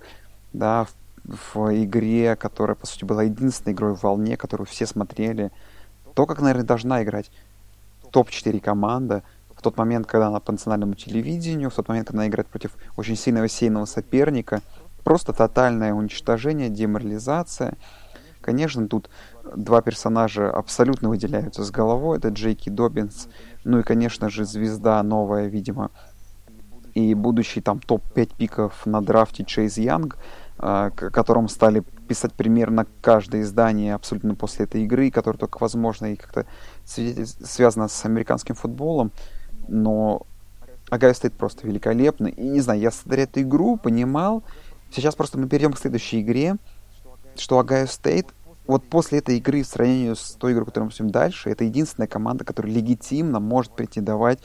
да, 0.52 0.86
в, 1.24 1.54
в 1.54 1.84
игре, 1.84 2.34
которая, 2.36 2.74
по 2.74 2.86
сути, 2.86 3.04
была 3.04 3.24
единственной 3.24 3.74
игрой 3.74 3.94
в 3.94 4.02
волне, 4.02 4.38
которую 4.38 4.66
все 4.66 4.86
смотрели. 4.86 5.52
То, 6.14 6.26
как, 6.26 6.40
наверное, 6.40 6.64
должна 6.64 7.02
играть 7.02 7.30
топ-4 8.10 8.60
команда— 8.60 9.22
в 9.58 9.62
тот 9.62 9.76
момент, 9.76 10.06
когда 10.06 10.28
она 10.28 10.38
по 10.38 10.52
национальному 10.52 10.94
телевидению, 10.94 11.70
в 11.70 11.74
тот 11.74 11.88
момент, 11.88 12.06
когда 12.06 12.20
она 12.20 12.28
играет 12.28 12.46
против 12.46 12.76
очень 12.96 13.16
сильного 13.16 13.48
сеяного 13.48 13.86
соперника. 13.86 14.62
Просто 15.02 15.32
тотальное 15.32 15.92
уничтожение, 15.92 16.68
деморализация. 16.68 17.74
Конечно, 18.40 18.86
тут 18.86 19.10
два 19.56 19.82
персонажа 19.82 20.48
абсолютно 20.48 21.08
выделяются 21.08 21.64
с 21.64 21.72
головой. 21.72 22.18
Это 22.18 22.28
Джей 22.28 22.53
Кей 22.53 22.68
Доббинс, 22.68 23.26
ну 23.64 23.80
и, 23.80 23.82
конечно 23.82 24.30
же, 24.30 24.44
звезда 24.44 25.02
новая, 25.02 25.48
видимо, 25.48 25.90
и 26.94 27.14
будущий 27.14 27.60
там 27.60 27.80
топ-5 27.80 28.36
пиков 28.36 28.86
на 28.86 29.00
драфте 29.00 29.44
Чейз 29.44 29.76
Янг, 29.76 30.18
о 30.58 30.90
котором 30.90 31.48
стали 31.48 31.82
писать 32.06 32.32
примерно 32.32 32.86
каждое 33.00 33.42
издание 33.42 33.94
абсолютно 33.94 34.36
после 34.36 34.66
этой 34.66 34.84
игры, 34.84 35.10
которое 35.10 35.38
только 35.38 35.58
возможно 35.58 36.06
и 36.06 36.16
как-то 36.16 36.46
связано 36.84 37.88
с 37.88 38.04
американским 38.04 38.54
футболом 38.54 39.10
но 39.68 40.22
Огайо 40.90 41.14
Стейт 41.14 41.34
просто 41.34 41.66
великолепный. 41.66 42.30
И 42.32 42.42
не 42.42 42.60
знаю, 42.60 42.80
я 42.80 42.90
смотря 42.90 43.24
эту 43.24 43.42
игру 43.42 43.76
понимал, 43.76 44.42
сейчас 44.90 45.14
просто 45.14 45.38
мы 45.38 45.48
перейдем 45.48 45.72
к 45.72 45.78
следующей 45.78 46.20
игре, 46.22 46.56
что 47.36 47.58
Огайо 47.58 47.86
Стейт 47.86 48.28
вот 48.66 48.84
после 48.84 49.20
этой 49.20 49.38
игры 49.38 49.62
в 49.62 49.66
сравнении 49.66 50.12
с 50.12 50.32
той 50.32 50.52
игрой, 50.52 50.66
которую 50.66 50.90
мы 50.90 50.90
будем 50.90 51.10
дальше, 51.10 51.48
это 51.48 51.64
единственная 51.64 52.06
команда, 52.06 52.44
которая 52.44 52.72
легитимно 52.72 53.40
может 53.40 53.72
претендовать 53.72 54.40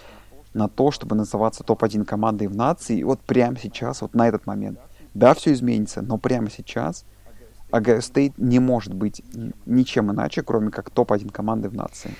на 0.54 0.70
то, 0.70 0.92
чтобы 0.92 1.16
называться 1.16 1.64
топ-1 1.64 2.06
командой 2.06 2.48
в 2.48 2.56
нации. 2.56 3.00
И 3.00 3.04
вот 3.04 3.20
прямо 3.20 3.58
сейчас, 3.60 4.02
вот 4.02 4.14
на 4.14 4.28
этот 4.28 4.46
момент. 4.46 4.80
Да, 5.14 5.34
все 5.34 5.52
изменится, 5.52 6.02
но 6.02 6.18
прямо 6.18 6.50
сейчас 6.50 7.06
Огайо 7.70 8.02
Стейт 8.02 8.38
не 8.38 8.60
может 8.60 8.94
быть 8.94 9.22
ничем 9.66 10.12
иначе, 10.12 10.42
кроме 10.42 10.72
как 10.72 10.90
топ-1 10.90 11.30
команды 11.32 11.70
в 11.70 11.76
нации. 11.76 12.12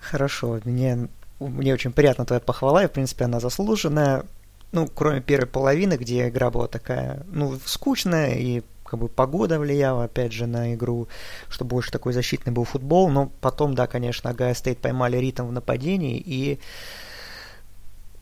Хорошо, 0.00 0.60
мне, 0.64 1.08
мне 1.48 1.74
очень 1.74 1.92
приятна 1.92 2.24
твоя 2.24 2.40
похвала, 2.40 2.84
и, 2.84 2.88
в 2.88 2.92
принципе, 2.92 3.24
она 3.24 3.40
заслуженная. 3.40 4.24
Ну, 4.72 4.88
кроме 4.88 5.20
первой 5.20 5.46
половины, 5.46 5.94
где 5.94 6.28
игра 6.28 6.50
была 6.50 6.66
такая, 6.66 7.22
ну, 7.30 7.58
скучная, 7.66 8.34
и 8.34 8.62
как 8.84 9.00
бы 9.00 9.08
погода 9.08 9.58
влияла, 9.58 10.04
опять 10.04 10.32
же, 10.32 10.46
на 10.46 10.74
игру, 10.74 11.08
что 11.48 11.64
больше 11.64 11.90
такой 11.90 12.12
защитный 12.12 12.52
был 12.52 12.64
футбол, 12.64 13.08
но 13.10 13.30
потом, 13.40 13.74
да, 13.74 13.86
конечно, 13.86 14.30
Огайо 14.30 14.54
Стейт 14.54 14.78
поймали 14.78 15.16
ритм 15.16 15.46
в 15.46 15.52
нападении, 15.52 16.22
и 16.24 16.58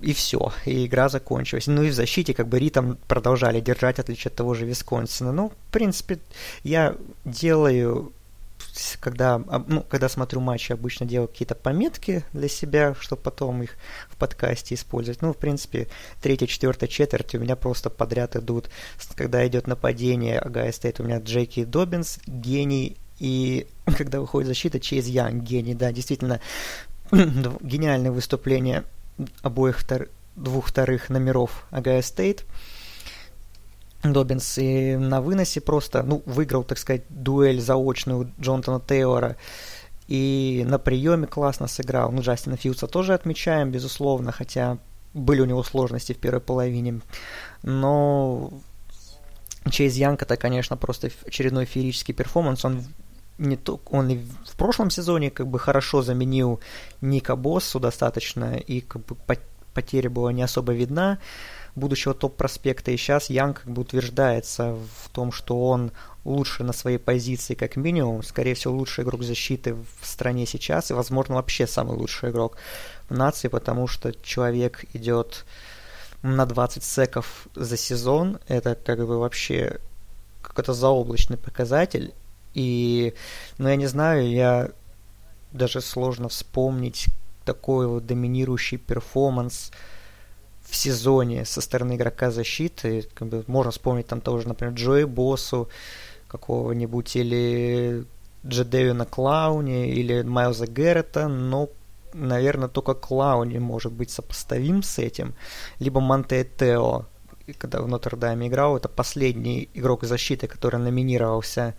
и 0.00 0.12
все, 0.14 0.52
и 0.64 0.86
игра 0.86 1.08
закончилась. 1.08 1.66
Ну 1.66 1.82
и 1.82 1.90
в 1.90 1.94
защите 1.94 2.34
как 2.34 2.48
бы 2.48 2.58
ритм 2.58 2.94
продолжали 3.06 3.60
держать, 3.60 3.98
отличие 3.98 4.30
от 4.30 4.36
того 4.36 4.54
же 4.54 4.64
Висконсина. 4.64 5.32
Ну, 5.32 5.50
в 5.50 5.72
принципе, 5.72 6.18
я 6.64 6.94
делаю 7.24 8.12
когда, 9.00 9.38
ну, 9.38 9.82
когда 9.82 10.08
смотрю 10.08 10.40
матчи, 10.40 10.72
обычно 10.72 11.06
делаю 11.06 11.28
какие-то 11.28 11.54
пометки 11.54 12.24
для 12.32 12.48
себя, 12.48 12.94
чтобы 12.98 13.22
потом 13.22 13.62
их 13.62 13.76
в 14.08 14.16
подкасте 14.16 14.74
использовать. 14.74 15.22
Ну, 15.22 15.32
в 15.32 15.36
принципе, 15.36 15.88
третья, 16.20 16.46
четвертая 16.46 16.88
четверть 16.88 17.34
у 17.34 17.38
меня 17.38 17.56
просто 17.56 17.90
подряд 17.90 18.36
идут. 18.36 18.70
Когда 19.14 19.46
идет 19.46 19.66
нападение, 19.66 20.38
Огайо 20.38 20.72
Стейт 20.72 21.00
у 21.00 21.04
меня 21.04 21.18
Джей 21.18 21.47
Кей 21.47 21.64
Доббинс, 21.64 22.18
гений, 22.26 22.96
и 23.18 23.66
когда 23.84 24.20
выходит 24.20 24.48
защита, 24.48 24.80
Чейз 24.80 25.06
Янг, 25.06 25.42
гений, 25.42 25.74
да, 25.74 25.92
действительно, 25.92 26.40
гениальное 27.12 28.10
выступление 28.10 28.84
обоих 29.42 29.80
втор... 29.80 30.08
двух 30.36 30.68
вторых 30.68 31.10
номеров 31.10 31.66
Огайо 31.70 32.02
Стейт. 32.02 32.44
Доббинс 34.02 34.58
и 34.58 34.96
на 34.96 35.20
выносе 35.20 35.60
просто, 35.60 36.02
ну, 36.02 36.22
выиграл, 36.24 36.64
так 36.64 36.78
сказать, 36.78 37.02
дуэль 37.10 37.60
заочную 37.60 38.32
Джонатана 38.40 38.80
Тейлора. 38.80 39.36
И 40.08 40.64
на 40.66 40.78
приеме 40.78 41.26
классно 41.26 41.68
сыграл. 41.68 42.10
Ну, 42.10 42.22
Джастина 42.22 42.56
Филдса 42.56 42.86
тоже 42.86 43.14
отмечаем, 43.14 43.70
безусловно, 43.70 44.32
хотя 44.32 44.78
были 45.14 45.40
у 45.40 45.44
него 45.44 45.62
сложности 45.62 46.14
в 46.14 46.18
первой 46.18 46.40
половине. 46.40 47.00
Но 47.62 48.50
Чейз 49.70 49.94
Янг 49.94 50.22
это, 50.22 50.36
конечно, 50.36 50.76
просто 50.76 51.10
очередной 51.26 51.64
феерический 51.66 52.14
перформанс. 52.14 52.64
Он 52.64 52.82
не 53.38 53.56
то, 53.56 53.80
он 53.90 54.08
и 54.10 54.18
в 54.18 54.56
прошлом 54.56 54.90
сезоне 54.90 55.30
как 55.30 55.46
бы 55.46 55.58
хорошо 55.58 56.02
заменил 56.02 56.60
Ника 57.00 57.36
Боссу 57.36 57.80
достаточно, 57.80 58.56
и 58.56 58.80
как 58.80 59.04
бы 59.06 59.16
потеря 59.74 60.10
была 60.10 60.32
не 60.32 60.42
особо 60.42 60.72
видна 60.72 61.18
будущего 61.74 62.14
топ-проспекта. 62.14 62.90
И 62.90 62.96
сейчас 62.96 63.30
Янг 63.30 63.62
как 63.62 63.72
бы 63.72 63.82
утверждается 63.82 64.76
в 65.04 65.08
том, 65.10 65.32
что 65.32 65.68
он 65.68 65.92
лучше 66.24 66.64
на 66.64 66.72
своей 66.72 66.98
позиции 66.98 67.54
как 67.54 67.76
минимум, 67.76 68.22
скорее 68.22 68.54
всего, 68.54 68.74
лучший 68.74 69.04
игрок 69.04 69.22
защиты 69.22 69.74
в 69.74 70.06
стране 70.06 70.46
сейчас, 70.46 70.90
и, 70.90 70.94
возможно, 70.94 71.36
вообще 71.36 71.66
самый 71.66 71.96
лучший 71.96 72.30
игрок 72.30 72.56
в 73.08 73.16
нации, 73.16 73.48
потому 73.48 73.86
что 73.86 74.12
человек 74.22 74.84
идет 74.92 75.44
на 76.22 76.44
20 76.44 76.84
секов 76.84 77.46
за 77.54 77.76
сезон, 77.76 78.38
это 78.48 78.74
как 78.74 78.98
бы 78.98 79.18
вообще 79.18 79.78
какой-то 80.42 80.74
заоблачный 80.74 81.38
показатель, 81.38 82.12
и, 82.54 83.14
ну, 83.58 83.68
я 83.68 83.76
не 83.76 83.86
знаю, 83.86 84.28
я 84.30 84.70
даже 85.52 85.80
сложно 85.80 86.28
вспомнить 86.28 87.06
такой 87.44 87.86
вот 87.86 88.06
доминирующий 88.06 88.78
перформанс 88.78 89.72
в 90.70 90.76
сезоне 90.76 91.44
со 91.44 91.60
стороны 91.60 91.96
игрока 91.96 92.30
защиты. 92.30 93.08
Как 93.14 93.28
бы 93.28 93.44
можно 93.46 93.72
вспомнить 93.72 94.06
там 94.06 94.20
тоже, 94.20 94.48
например, 94.48 94.74
Джои 94.74 95.04
Боссу 95.04 95.68
какого-нибудь 96.28 97.16
или 97.16 98.04
Джедею 98.46 99.06
Клауне 99.06 99.90
или 99.90 100.22
Майлза 100.22 100.66
Гэррета, 100.66 101.28
но 101.28 101.68
наверное, 102.12 102.68
только 102.68 102.94
Клауни 102.94 103.58
может 103.58 103.92
быть 103.92 104.10
сопоставим 104.10 104.82
с 104.82 104.98
этим, 104.98 105.34
либо 105.78 106.00
Монте 106.00 106.44
Тео, 106.44 107.06
когда 107.58 107.80
в 107.80 107.88
Нотр-Даме 107.88 108.48
играл, 108.48 108.76
это 108.76 108.88
последний 108.88 109.68
игрок 109.74 110.04
защиты, 110.04 110.46
который 110.46 110.80
номинировался 110.80 111.74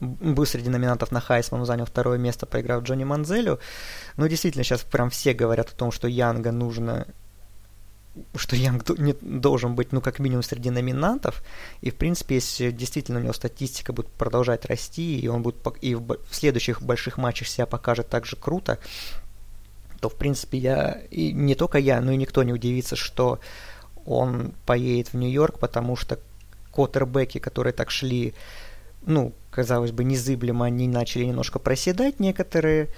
был 0.00 0.46
среди 0.46 0.70
номинантов 0.70 1.12
на 1.12 1.20
Хайсман, 1.20 1.66
занял 1.66 1.84
второе 1.84 2.18
место, 2.18 2.46
проиграв 2.46 2.82
Джонни 2.82 3.04
Манзелю. 3.04 3.58
Ну, 4.16 4.26
действительно, 4.26 4.64
сейчас 4.64 4.82
прям 4.82 5.10
все 5.10 5.34
говорят 5.34 5.68
о 5.68 5.76
том, 5.76 5.92
что 5.92 6.08
Янга 6.08 6.50
нужно 6.50 7.06
что 8.34 8.56
Янг 8.56 8.88
не 8.98 9.14
должен 9.20 9.74
быть, 9.74 9.92
ну, 9.92 10.00
как 10.00 10.18
минимум, 10.18 10.42
среди 10.42 10.70
номинантов. 10.70 11.42
И, 11.80 11.90
в 11.90 11.96
принципе, 11.96 12.36
если 12.36 12.70
действительно 12.70 13.18
у 13.18 13.22
него 13.22 13.32
статистика 13.32 13.92
будет 13.92 14.08
продолжать 14.08 14.66
расти, 14.66 15.18
и 15.18 15.28
он 15.28 15.42
будет 15.42 15.56
и 15.80 15.94
в 15.94 16.18
следующих 16.30 16.82
больших 16.82 17.16
матчах 17.16 17.48
себя 17.48 17.66
покажет 17.66 18.08
так 18.08 18.26
же 18.26 18.36
круто, 18.36 18.78
то, 20.00 20.08
в 20.08 20.16
принципе, 20.16 20.58
я, 20.58 21.00
и 21.10 21.32
не 21.32 21.54
только 21.54 21.78
я, 21.78 22.00
но 22.00 22.12
и 22.12 22.16
никто 22.16 22.42
не 22.42 22.52
удивится, 22.52 22.96
что 22.96 23.38
он 24.04 24.52
поедет 24.66 25.12
в 25.12 25.16
Нью-Йорк, 25.16 25.58
потому 25.58 25.96
что 25.96 26.18
квотербеки, 26.72 27.38
которые 27.38 27.72
так 27.72 27.90
шли 27.90 28.34
ну, 29.06 29.32
казалось 29.50 29.92
бы, 29.92 30.04
незыблемо 30.04 30.66
они 30.66 30.88
начали 30.88 31.24
немножко 31.24 31.58
проседать 31.58 32.20
некоторые, 32.20 32.88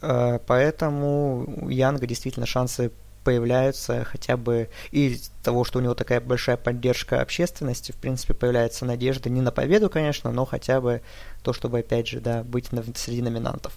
э, 0.00 0.38
поэтому 0.46 1.64
у 1.64 1.68
Янга 1.68 2.06
действительно 2.06 2.46
шансы 2.46 2.90
появляются 3.28 4.06
хотя 4.10 4.38
бы 4.38 4.70
из 4.90 5.30
того, 5.42 5.62
что 5.62 5.80
у 5.80 5.82
него 5.82 5.92
такая 5.92 6.18
большая 6.18 6.56
поддержка 6.56 7.20
общественности, 7.20 7.92
в 7.92 7.96
принципе, 7.96 8.32
появляется 8.32 8.86
надежда 8.86 9.28
не 9.28 9.42
на 9.42 9.52
победу, 9.52 9.90
конечно, 9.90 10.32
но 10.32 10.46
хотя 10.46 10.80
бы 10.80 11.02
то, 11.42 11.52
чтобы, 11.52 11.80
опять 11.80 12.08
же, 12.08 12.20
да, 12.20 12.42
быть 12.42 12.72
на, 12.72 12.82
среди 12.94 13.20
номинантов. 13.20 13.74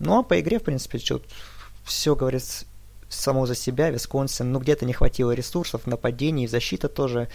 Ну, 0.00 0.18
а 0.18 0.22
по 0.22 0.38
игре, 0.38 0.58
в 0.58 0.64
принципе, 0.64 0.98
что 0.98 1.22
все 1.82 2.14
говорит 2.14 2.44
само 3.08 3.46
за 3.46 3.54
себя, 3.54 3.88
Висконсин, 3.88 4.52
ну, 4.52 4.58
где-то 4.58 4.84
не 4.84 4.92
хватило 4.92 5.30
ресурсов 5.30 5.84
в 5.84 5.86
нападении, 5.86 6.46
защита 6.46 6.90
тоже 6.90 7.28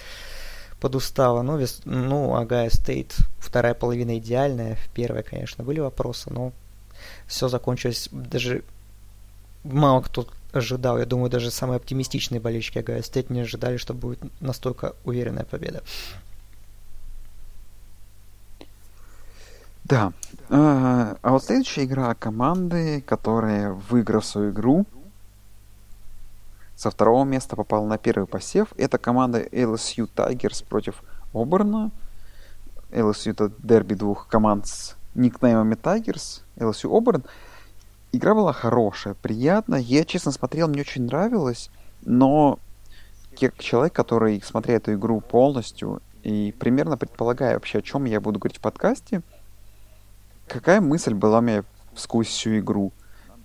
подустала. 0.79 1.41
Ну, 1.41 1.57
вес, 1.57 1.81
ну, 1.83 2.35
Агая 2.35 2.69
Стейт, 2.69 3.15
вторая 3.39 3.73
половина 3.73 4.19
идеальная, 4.19 4.75
в 4.75 4.87
первой, 4.89 5.23
конечно, 5.23 5.63
были 5.63 5.79
вопросы, 5.79 6.29
но 6.31 6.51
все 7.25 7.47
закончилось 7.47 8.07
даже 8.11 8.61
мало 9.63 10.01
кто 10.01 10.27
ожидал. 10.51 10.97
Я 10.97 11.05
думаю, 11.05 11.29
даже 11.29 11.51
самые 11.51 11.77
оптимистичные 11.77 12.39
болельщики 12.39 12.79
Агая 12.79 13.01
Стейт 13.01 13.29
не 13.29 13.41
ожидали, 13.41 13.77
что 13.77 13.93
будет 13.93 14.19
настолько 14.41 14.95
уверенная 15.03 15.45
победа. 15.45 15.83
Да. 19.83 20.13
А, 20.49 21.17
а 21.21 21.31
вот 21.31 21.43
следующая 21.43 21.85
игра 21.85 22.13
команды, 22.13 23.01
которая, 23.01 23.71
выиграв 23.71 24.25
свою 24.25 24.51
игру, 24.51 24.85
со 26.75 26.91
второго 26.91 27.25
места 27.25 27.55
попал 27.55 27.85
на 27.85 27.97
первый 27.97 28.25
посев. 28.25 28.69
Это 28.77 28.97
команда 28.97 29.41
LSU 29.41 30.07
Tigers 30.15 30.63
против 30.63 31.03
Оберна. 31.33 31.91
LSU 32.91 33.31
это 33.31 33.51
дерби 33.59 33.95
двух 33.95 34.27
команд 34.27 34.67
с 34.67 34.95
никнеймами 35.13 35.75
Tigers. 35.75 36.41
LSU 36.55 36.95
Оберн. 36.95 37.23
Игра 38.11 38.33
была 38.33 38.53
хорошая, 38.53 39.13
приятная. 39.13 39.79
Я, 39.79 40.03
честно, 40.03 40.31
смотрел, 40.31 40.67
мне 40.67 40.81
очень 40.81 41.05
нравилось. 41.05 41.69
Но 42.01 42.57
как 43.39 43.59
человек, 43.59 43.93
который 43.93 44.41
смотрел 44.41 44.77
эту 44.77 44.93
игру 44.93 45.21
полностью 45.21 46.01
и 46.23 46.53
примерно 46.57 46.97
предполагая 46.97 47.53
вообще, 47.53 47.79
о 47.79 47.81
чем 47.81 48.05
я 48.05 48.19
буду 48.19 48.39
говорить 48.39 48.57
в 48.57 48.61
подкасте, 48.61 49.21
какая 50.47 50.81
мысль 50.81 51.13
была 51.13 51.37
у 51.37 51.41
меня 51.41 51.63
сквозь 51.95 52.27
всю 52.27 52.57
игру. 52.57 52.91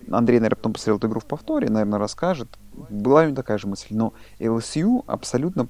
Андрей, 0.09 0.39
наверное, 0.39 0.57
потом 0.57 0.73
посмотрел 0.73 0.97
эту 0.97 1.07
игру 1.07 1.19
в 1.19 1.25
повторе, 1.25 1.69
наверное, 1.69 1.99
расскажет. 1.99 2.47
Была 2.89 3.21
у 3.21 3.25
него 3.25 3.35
такая 3.35 3.59
же 3.59 3.67
мысль. 3.67 3.87
Но 3.91 4.13
LSU 4.39 5.03
абсолютно 5.05 5.67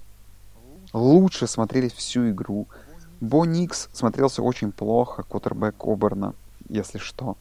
лучше 0.94 1.48
смотрелись 1.48 1.94
всю 1.94 2.30
игру. 2.30 2.68
Бо 3.20 3.46
Никс 3.46 3.90
смотрелся 3.92 4.42
очень 4.42 4.72
плохо, 4.72 5.24
квотербек 5.24 5.76
Оберна, 5.84 6.34
если 6.70 6.98
что. 6.98 7.38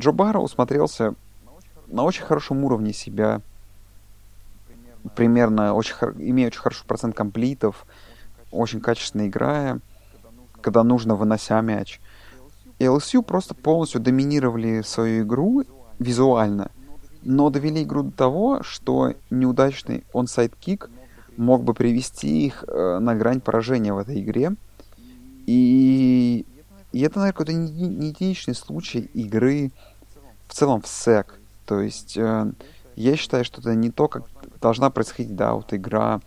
Джо 0.00 0.12
Барроу 0.12 0.48
смотрелся 0.48 1.14
на 1.86 2.04
очень 2.04 2.24
хорошем 2.24 2.64
уровне 2.64 2.92
себя. 2.92 3.40
Примерно, 5.16 5.74
очень, 5.74 5.94
имея 6.18 6.46
очень 6.46 6.60
хороший 6.60 6.86
процент 6.86 7.14
комплитов, 7.14 7.86
очень 8.50 8.80
качественно 8.80 9.26
играя, 9.26 9.80
когда 10.60 10.84
нужно, 10.84 11.16
вынося 11.16 11.60
мяч. 11.60 12.00
И 12.78 12.84
LSU 12.84 13.22
просто 13.22 13.54
полностью 13.54 14.00
доминировали 14.00 14.82
свою 14.82 15.24
игру, 15.24 15.64
визуально. 15.98 16.70
но 17.22 17.50
довели 17.50 17.82
игру 17.84 18.02
до 18.02 18.10
того, 18.10 18.62
что 18.62 19.14
неудачный 19.30 20.04
онсайд-кик 20.12 20.90
мог 21.36 21.62
бы 21.62 21.74
привести 21.74 22.46
их 22.46 22.64
э, 22.66 22.98
на 22.98 23.14
грань 23.14 23.40
поражения 23.40 23.92
в 23.92 23.98
этой 23.98 24.20
игре. 24.20 24.54
И, 25.46 26.44
и 26.92 27.00
это, 27.00 27.18
наверное, 27.18 27.32
какой-то 27.32 27.52
не, 27.52 28.08
единичный 28.08 28.54
случай 28.54 29.10
игры 29.14 29.70
в 30.48 30.54
целом 30.54 30.82
в 30.82 30.88
сек. 30.88 31.38
То 31.66 31.80
есть 31.80 32.16
э, 32.16 32.52
я 32.96 33.16
считаю, 33.16 33.44
что 33.44 33.60
это 33.60 33.74
не 33.74 33.90
то, 33.90 34.08
как 34.08 34.24
должна 34.60 34.90
происходить, 34.90 35.34
да, 35.34 35.54
вот 35.54 35.72
игра 35.72 36.20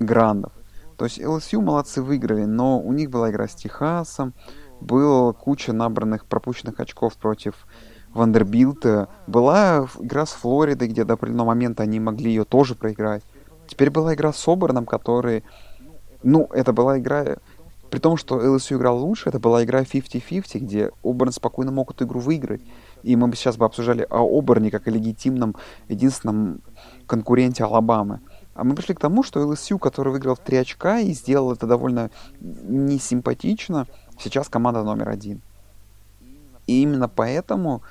грандов. 0.00 0.52
То 0.96 1.04
есть 1.04 1.18
LSU 1.18 1.60
молодцы 1.60 2.02
выиграли, 2.02 2.44
но 2.44 2.80
у 2.80 2.92
них 2.92 3.10
была 3.10 3.30
игра 3.30 3.48
с 3.48 3.54
Техасом, 3.54 4.32
была 4.80 5.32
куча 5.32 5.72
набранных 5.72 6.26
пропущенных 6.26 6.78
очков 6.80 7.16
против 7.16 7.66
Вандербилта, 8.12 9.08
была 9.26 9.88
игра 9.98 10.24
с 10.24 10.32
Флоридой, 10.32 10.88
где 10.88 11.04
до 11.04 11.14
определенного 11.14 11.48
момента 11.48 11.82
они 11.82 11.98
могли 11.98 12.30
ее 12.30 12.44
тоже 12.44 12.74
проиграть. 12.74 13.22
Теперь 13.66 13.90
была 13.90 14.14
игра 14.14 14.32
с 14.32 14.48
Оберном, 14.48 14.86
который... 14.86 15.42
Ну, 16.22 16.48
это 16.52 16.72
была 16.72 16.98
игра... 16.98 17.36
При 17.94 18.00
том, 18.00 18.16
что 18.16 18.40
LSU 18.44 18.76
играл 18.76 18.98
лучше, 18.98 19.28
это 19.28 19.38
была 19.38 19.62
игра 19.62 19.82
50-50, 19.82 20.58
где 20.58 20.90
Оберн 21.04 21.30
спокойно 21.30 21.70
мог 21.70 21.92
эту 21.92 22.06
игру 22.06 22.18
выиграть. 22.18 22.60
И 23.04 23.14
мы 23.14 23.28
бы 23.28 23.36
сейчас 23.36 23.56
бы 23.56 23.66
обсуждали 23.66 24.04
о 24.10 24.26
Оберне 24.36 24.72
как 24.72 24.88
о 24.88 24.90
легитимном, 24.90 25.54
единственном 25.88 26.60
конкуренте 27.06 27.62
Алабамы. 27.62 28.18
А 28.54 28.64
мы 28.64 28.74
пришли 28.74 28.96
к 28.96 28.98
тому, 28.98 29.22
что 29.22 29.38
LSU, 29.40 29.78
который 29.78 30.12
выиграл 30.12 30.34
в 30.34 30.40
3 30.40 30.56
очка 30.56 30.98
и 30.98 31.12
сделал 31.12 31.52
это 31.52 31.68
довольно 31.68 32.10
несимпатично, 32.40 33.86
сейчас 34.18 34.48
команда 34.48 34.82
номер 34.82 35.10
один. 35.10 35.40
И 36.66 36.82
именно 36.82 37.08
поэтому 37.08 37.82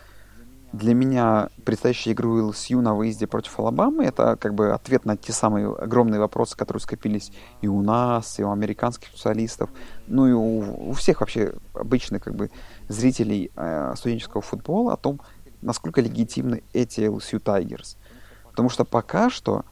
для 0.73 0.93
меня 0.93 1.49
предстоящая 1.63 2.11
игру 2.11 2.49
LSU 2.49 2.81
на 2.81 2.95
выезде 2.95 3.27
против 3.27 3.57
Алабамы 3.59 4.05
это 4.05 4.35
как 4.35 4.53
бы 4.55 4.73
ответ 4.73 5.05
на 5.05 5.15
те 5.15 5.31
самые 5.31 5.73
огромные 5.73 6.19
вопросы, 6.19 6.57
которые 6.57 6.81
скопились 6.81 7.31
и 7.61 7.67
у 7.67 7.81
нас, 7.81 8.39
и 8.39 8.43
у 8.43 8.51
американских 8.51 9.09
специалистов, 9.09 9.69
ну 10.07 10.27
и 10.27 10.31
у, 10.31 10.89
у 10.89 10.93
всех 10.93 11.21
вообще 11.21 11.53
обычных 11.73 12.23
как 12.23 12.35
бы 12.35 12.49
зрителей 12.89 13.51
э, 13.55 13.93
студенческого 13.95 14.41
футбола 14.41 14.93
о 14.93 14.97
том, 14.97 15.21
насколько 15.61 16.01
легитимны 16.01 16.63
эти 16.73 17.01
LSU 17.01 17.41
Tigers. 17.41 17.95
Потому 18.49 18.69
что 18.69 18.83
пока 18.83 19.29
что 19.29 19.63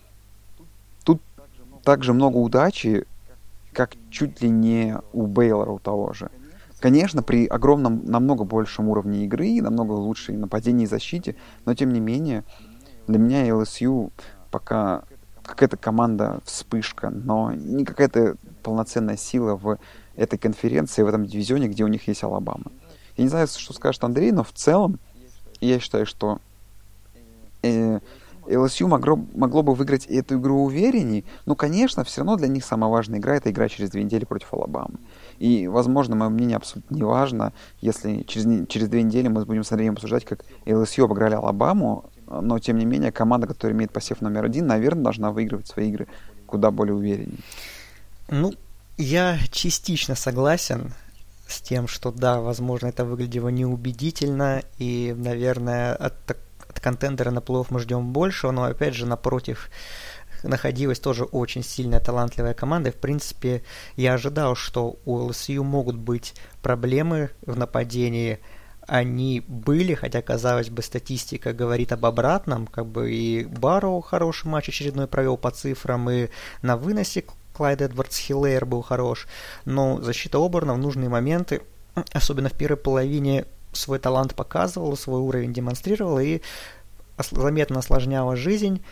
так 1.84 2.04
же 2.04 2.14
много 2.14 2.38
удачи, 2.38 3.06
как 3.74 3.96
чуть 4.10 4.42
ли 4.42 4.50
не 4.50 4.98
у 5.14 5.26
Бейлора 5.26 5.72
у 5.72 5.80
того 5.80 6.14
же. 6.14 6.30
Конечно, 6.82 7.22
при 7.22 7.46
огромном, 7.46 8.04
намного 8.06 8.44
большем 8.44 8.90
уровне 8.90 9.26
игры, 9.26 9.62
намного 9.62 9.92
лучшей 9.92 10.36
нападении 10.36 10.86
и 10.86 10.88
защите, 10.88 11.36
но 11.64 11.76
тем 11.76 11.94
не 11.94 12.00
менее, 12.00 12.44
для 13.08 13.20
меня 13.20 13.48
LSU 13.48 14.12
пока 14.50 15.04
какая-то 15.44 15.78
команда 15.78 16.40
вспышка, 16.44 17.12
но 17.12 17.54
не 17.54 17.86
какая-то 17.86 18.36
полноценная 18.64 19.16
сила 19.16 19.56
в 19.56 19.78
этой 20.16 20.40
конференции, 20.40 21.04
в 21.04 21.08
этом 21.08 21.28
дивизионе, 21.28 21.68
где 21.68 21.84
у 21.84 21.88
них 21.88 22.08
есть 22.08 22.24
Алабама. 22.24 22.72
Я 23.16 23.26
не 23.26 23.30
знаю, 23.30 23.46
что 23.48 23.74
скажет 23.74 24.04
Андрей, 24.04 24.32
но 24.32 24.44
в 24.44 24.52
целом 24.52 25.00
я 25.60 25.80
считаю, 25.80 26.08
что 26.08 26.40
э, 27.62 28.00
LSU 28.48 28.88
могло, 28.88 29.20
могло 29.36 29.62
бы 29.62 29.76
выиграть 29.76 30.08
эту 30.08 30.40
игру 30.40 30.64
уверенней, 30.64 31.26
но, 31.46 31.56
конечно, 31.56 32.04
все 32.04 32.22
равно 32.22 32.38
для 32.38 32.48
них 32.48 32.66
самая 32.66 32.90
важная 32.90 33.20
игра— 33.20 33.36
это 33.38 33.52
игра 33.52 33.70
через 33.70 33.92
две 33.92 34.04
недели 34.04 34.26
против 34.26 34.52
Алабамы. 34.54 34.98
И, 35.42 35.68
возможно, 35.68 36.16
мое 36.16 36.30
мнение 36.30 36.56
абсолютно 36.56 36.94
не 36.94 37.02
важно, 37.02 37.52
если 37.80 38.22
через, 38.28 38.68
через 38.68 38.90
две 38.90 39.02
недели 39.02 39.28
мы 39.28 39.44
будем 39.44 39.64
с 39.64 39.72
Андреем 39.72 39.94
обсуждать, 39.94 40.24
как 40.24 40.46
LSU 40.66 41.06
обыграли 41.06 41.34
Алабаму, 41.34 42.12
но, 42.28 42.60
тем 42.60 42.78
не 42.78 42.86
менее, 42.86 43.12
команда, 43.12 43.48
которая 43.48 43.76
имеет 43.76 43.92
посев 43.92 44.22
номер 44.22 44.46
один, 44.46 44.68
наверное, 44.68 45.06
должна 45.06 45.32
выигрывать 45.32 45.68
свои 45.68 45.90
игры 45.90 46.08
куда 46.46 46.70
более 46.70 46.94
увереннее. 46.94 47.40
Ну, 48.30 48.54
я 48.98 49.40
частично 49.50 50.14
согласен 50.14 50.94
с 51.48 51.60
тем, 51.60 51.88
что 51.88 52.12
да, 52.12 52.40
возможно, 52.40 52.88
это 52.88 53.04
выглядело 53.04 53.50
неубедительно, 53.50 54.62
и, 54.78 55.16
наверное, 55.18 55.96
от 55.96 56.38
от 56.72 56.80
контендера 56.80 57.32
на 57.32 57.42
плей 57.42 57.64
мы 57.70 57.80
ждем 57.80 58.14
большего, 58.14 58.52
но 58.52 58.64
опять 58.64 58.94
же 58.94 59.06
напротив 59.06 59.70
находилась 60.44 61.00
тоже 61.00 61.24
очень 61.24 61.64
сильная 61.64 62.00
талантливая 62.00 62.54
команда. 62.54 62.90
И, 62.90 62.94
в 62.94 62.98
принципе, 62.98 63.64
я 63.96 64.14
ожидал, 64.14 64.56
что 64.56 64.98
у 65.06 65.16
ЛСЮ 65.16 65.64
могут 65.64 65.98
быть 65.98 66.36
проблемы 66.62 67.30
в 67.46 67.58
нападении. 67.58 68.40
Они 68.88 69.44
были, 69.48 69.94
хотя, 69.94 70.22
казалось 70.22 70.70
бы, 70.70 70.82
статистика 70.82 71.54
говорит 71.54 71.92
об 71.92 72.06
обратном. 72.06 72.68
Как 72.68 72.86
бы 72.86 73.12
и 73.12 73.46
Барроу 73.46 74.02
хороший 74.02 74.48
матч 74.48 74.70
очередной 74.70 75.08
провел 75.08 75.38
по 75.38 75.52
цифрам, 75.52 76.10
и 76.10 76.30
на 76.62 76.78
выносе 76.78 77.24
Клайд 77.54 77.82
Эдвардс 77.82 78.18
Хиллер 78.18 78.66
был 78.66 78.82
хорош. 78.82 79.28
Но 79.66 80.02
защита 80.02 80.44
Оберна 80.44 80.74
в 80.74 80.78
нужные 80.78 81.10
моменты, 81.10 81.62
особенно 82.12 82.50
в 82.50 82.54
первой 82.54 82.78
половине, 82.78 83.46
свой 83.72 84.00
талант 84.00 84.36
показывала, 84.36 84.96
свой 84.96 85.20
уровень 85.20 85.54
демонстрировала 85.54 86.20
и 86.20 86.42
заметно 87.32 87.80
осложняла 87.80 88.36
жизнь. 88.36 88.84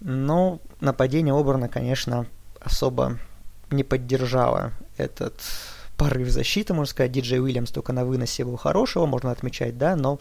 Но 0.00 0.60
нападение 0.80 1.34
Оберна, 1.34 1.68
конечно, 1.68 2.26
особо 2.60 3.18
не 3.70 3.84
поддержало 3.84 4.72
этот 4.96 5.34
порыв 5.96 6.28
защиты, 6.28 6.74
можно 6.74 6.90
сказать. 6.90 7.12
Диджей 7.12 7.40
Уильямс 7.40 7.70
только 7.70 7.92
на 7.92 8.04
выносе 8.04 8.44
был 8.44 8.56
хорошего, 8.56 9.06
можно 9.06 9.30
отмечать, 9.30 9.78
да, 9.78 9.96
но 9.96 10.18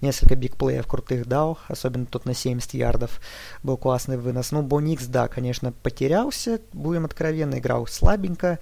несколько 0.00 0.36
бигплеев 0.36 0.86
крутых 0.86 1.26
дал, 1.26 1.58
особенно 1.68 2.06
тот 2.06 2.26
на 2.26 2.34
70 2.34 2.74
ярдов 2.74 3.20
был 3.62 3.76
классный 3.76 4.18
вынос. 4.18 4.52
Ну, 4.52 4.62
Боникс, 4.62 5.06
да, 5.06 5.28
конечно, 5.28 5.72
потерялся, 5.72 6.60
будем 6.72 7.04
откровенно, 7.04 7.58
играл 7.58 7.86
слабенько 7.86 8.58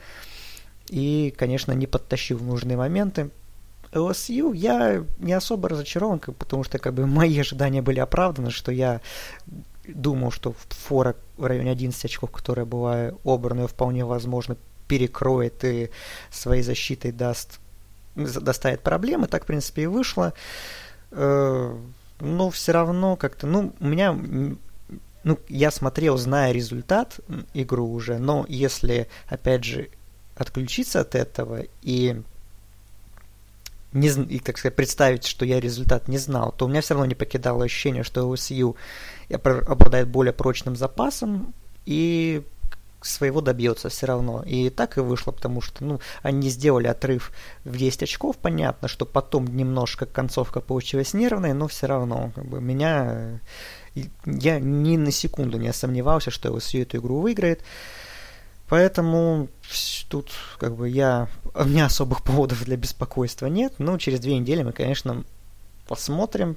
и, 0.88 1.34
конечно, 1.36 1.72
не 1.72 1.86
подтащил 1.86 2.38
в 2.38 2.44
нужные 2.44 2.76
моменты. 2.76 3.30
LSU 3.92 4.56
я 4.56 5.04
не 5.18 5.34
особо 5.34 5.68
разочарован, 5.68 6.18
потому 6.20 6.64
что 6.64 6.78
как 6.78 6.94
бы 6.94 7.06
мои 7.06 7.38
ожидания 7.38 7.82
были 7.82 8.00
оправданы, 8.00 8.50
что 8.50 8.72
я 8.72 9.02
думал, 9.86 10.30
что 10.30 10.54
фора 10.68 11.16
в 11.36 11.44
районе 11.44 11.70
11 11.70 12.04
очков, 12.04 12.30
которая 12.30 12.66
была 12.66 13.12
обрана, 13.24 13.66
вполне 13.66 14.04
возможно 14.04 14.56
перекроет 14.88 15.64
и 15.64 15.90
своей 16.30 16.62
защитой 16.62 17.12
даст 17.12 17.60
доставит 18.14 18.82
проблемы. 18.82 19.26
Так, 19.26 19.44
в 19.44 19.46
принципе, 19.46 19.82
и 19.82 19.86
вышло. 19.86 20.34
Э, 21.10 21.76
но 22.20 22.50
все 22.50 22.72
равно 22.72 23.16
как-то, 23.16 23.46
ну, 23.46 23.72
у 23.80 23.86
меня 23.86 24.16
ну, 25.24 25.38
я 25.48 25.70
смотрел, 25.70 26.16
зная 26.16 26.52
результат 26.52 27.20
игру 27.54 27.90
уже, 27.90 28.18
но 28.18 28.44
если, 28.48 29.08
опять 29.28 29.64
же, 29.64 29.88
отключиться 30.36 31.00
от 31.00 31.14
этого 31.14 31.64
и 31.82 32.22
не, 33.92 34.08
и, 34.08 34.38
так 34.38 34.58
сказать, 34.58 34.76
представить, 34.76 35.26
что 35.26 35.44
я 35.44 35.60
результат 35.60 36.08
не 36.08 36.18
знал, 36.18 36.52
то 36.52 36.64
у 36.64 36.68
меня 36.68 36.80
все 36.80 36.94
равно 36.94 37.06
не 37.06 37.14
покидало 37.14 37.64
ощущение, 37.64 38.02
что 38.02 38.32
OSU 38.32 38.74
обладает 39.30 40.08
более 40.08 40.32
прочным 40.32 40.76
запасом 40.76 41.54
и 41.84 42.42
своего 43.04 43.40
добьется 43.40 43.88
все 43.88 44.06
равно. 44.06 44.42
И 44.46 44.70
так 44.70 44.96
и 44.96 45.00
вышло, 45.00 45.32
потому 45.32 45.60
что 45.60 45.84
ну, 45.84 46.00
они 46.22 46.48
сделали 46.48 46.86
отрыв 46.86 47.32
в 47.64 47.76
10 47.76 48.04
очков. 48.04 48.36
Понятно, 48.38 48.88
что 48.88 49.04
потом 49.04 49.46
немножко 49.46 50.06
концовка 50.06 50.60
получилась 50.60 51.14
нервной, 51.14 51.52
но 51.52 51.68
все 51.68 51.86
равно 51.86 52.30
как 52.34 52.44
бы, 52.44 52.60
меня... 52.60 53.40
Я 54.24 54.58
ни 54.58 54.96
на 54.96 55.10
секунду 55.10 55.58
не 55.58 55.70
сомневался, 55.72 56.30
что 56.30 56.48
OSU 56.48 56.82
эту 56.82 56.96
игру 56.98 57.20
выиграет. 57.20 57.62
Поэтому 58.72 59.48
тут 60.08 60.30
как 60.58 60.76
бы 60.76 60.88
я... 60.88 61.28
У 61.54 61.64
меня 61.64 61.84
особых 61.84 62.22
поводов 62.24 62.64
для 62.64 62.78
беспокойства 62.78 63.44
нет. 63.44 63.74
Но 63.76 63.98
через 63.98 64.18
две 64.20 64.38
недели 64.38 64.62
мы, 64.62 64.72
конечно, 64.72 65.24
посмотрим, 65.86 66.56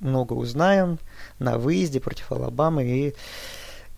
много 0.00 0.32
узнаем 0.32 0.98
на 1.38 1.56
выезде 1.56 2.00
против 2.00 2.32
Алабамы. 2.32 2.84
И 2.84 3.14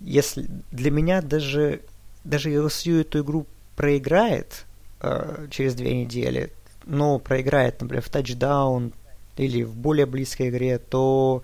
если 0.00 0.48
для 0.70 0.90
меня 0.90 1.22
даже, 1.22 1.81
даже 2.24 2.53
LSU 2.53 3.00
эту 3.00 3.22
игру 3.22 3.46
проиграет 3.74 4.66
э, 5.00 5.46
через 5.50 5.74
две 5.74 5.94
недели, 5.94 6.53
но 6.85 7.18
проиграет, 7.18 7.81
например, 7.81 8.03
в 8.03 8.11
тачдаун 8.11 8.92
или 9.38 9.62
в 9.62 9.74
более 9.74 10.05
близкой 10.05 10.50
игре, 10.50 10.76
то 10.76 11.42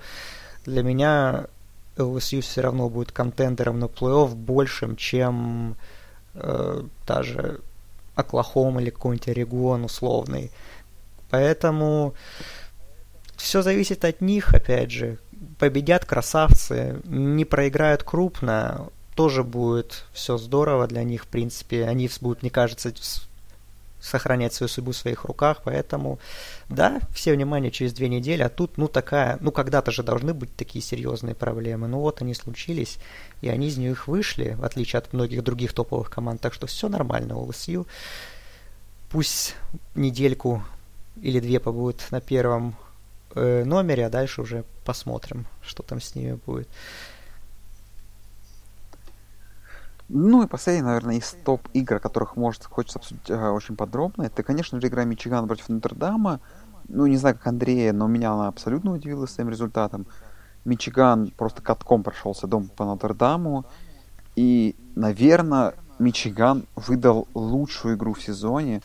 для 0.67 0.83
меня 0.83 1.47
LSU 1.97 2.41
все 2.41 2.61
равно 2.61 2.89
будет 2.89 3.13
контендером 3.13 3.79
на 3.79 3.87
плей-офф 3.87 4.35
большим, 4.35 4.97
чем 4.97 5.77
э, 6.35 6.83
та 7.07 7.23
же 7.23 7.61
Оклахома 8.15 8.81
или 8.83 8.91
какой-нибудь 8.91 9.29
Орегон 9.29 9.85
условный. 9.85 10.51
Поэтому 11.31 12.15
все 13.37 13.63
зависит 13.63 14.05
от 14.05 14.21
них, 14.21 14.55
опять 14.55 14.91
же. 14.91 15.19
Победят 15.59 16.05
красавцы, 16.05 17.01
не 17.05 17.45
проиграют 17.45 18.03
крупно, 18.03 18.89
тоже 19.15 19.45
будет 19.45 20.05
все 20.13 20.39
здорово 20.39 20.87
для 20.87 21.03
них, 21.05 21.25
в 21.25 21.29
принципе. 21.29 21.87
Они 21.87 22.09
будут, 22.21 22.43
мне 22.43 22.51
кажется, 22.51 22.93
сохранять 24.07 24.55
свою 24.55 24.69
судьбу 24.69 24.93
в 24.93 24.97
своих 24.97 25.25
руках, 25.25 25.63
поэтому, 25.65 26.19
да, 26.69 27.01
все 27.13 27.33
внимание 27.33 27.71
через 27.71 27.93
две 27.93 28.09
недели, 28.09 28.43
а 28.43 28.49
тут, 28.49 28.79
ну, 28.79 28.87
такая, 28.87 29.37
ну, 29.41 29.51
когда-то 29.51 29.91
же 29.91 30.03
должны 30.03 30.33
быть 30.33 30.55
такие 30.55 30.83
серьезные 30.83 31.35
проблемы, 31.35 31.89
ну, 31.89 31.99
вот 31.99 32.23
они 32.23 32.35
случились, 32.35 32.99
и 33.43 33.49
они 33.49 33.67
из 33.67 33.77
них 33.77 34.07
вышли, 34.07 34.55
в 34.59 34.65
отличие 34.65 34.99
от 34.99 35.13
многих 35.13 35.43
других 35.43 35.73
топовых 35.73 36.09
команд, 36.09 36.41
так 36.41 36.55
что 36.55 36.67
все 36.67 36.89
нормально 36.89 37.37
у 37.37 37.49
LSU, 37.49 37.87
пусть 39.11 39.57
недельку 39.95 40.63
или 41.21 41.41
две 41.41 41.59
побудут 41.59 42.03
на 42.11 42.21
первом 42.21 42.77
э, 43.35 43.65
номере, 43.65 44.07
а 44.07 44.11
дальше 44.11 44.43
уже 44.43 44.65
посмотрим, 44.85 45.47
что 45.63 45.83
там 45.83 46.01
с 46.01 46.15
ними 46.15 46.39
будет. 46.47 46.69
Ну 50.09 50.43
и 50.43 50.47
последний, 50.47 50.83
наверное, 50.83 51.17
из 51.17 51.37
топ-игр, 51.45 51.97
о 51.97 52.01
которых 52.01 52.37
может, 52.37 52.65
хочется 52.65 52.99
обсудить 52.99 53.29
э, 53.29 53.49
очень 53.51 53.75
подробно, 53.75 54.23
это, 54.23 54.43
конечно 54.43 54.81
же, 54.81 54.87
игра 54.87 55.05
Мичигана 55.05 55.49
против 55.49 55.69
Нотр-Дама. 55.69 56.41
Ну, 56.89 57.07
не 57.07 57.17
знаю, 57.17 57.35
как 57.35 57.49
Андрея, 57.49 57.93
но 57.93 58.07
меня 58.07 58.33
она 58.33 58.47
абсолютно 58.47 58.93
удивила 58.93 59.27
своим 59.27 59.51
результатом. 59.51 60.07
Мичиган 60.65 61.33
просто 61.37 61.61
катком 61.61 62.05
прошелся 62.05 62.47
дом 62.47 62.69
по 62.69 62.85
Нотр-Даму. 62.85 63.65
И, 64.37 64.77
наверное, 64.95 65.75
Мичиган 65.99 66.67
выдал 66.77 67.27
лучшую 67.35 67.97
игру 67.97 68.15
в 68.15 68.23
сезоне 68.23 68.83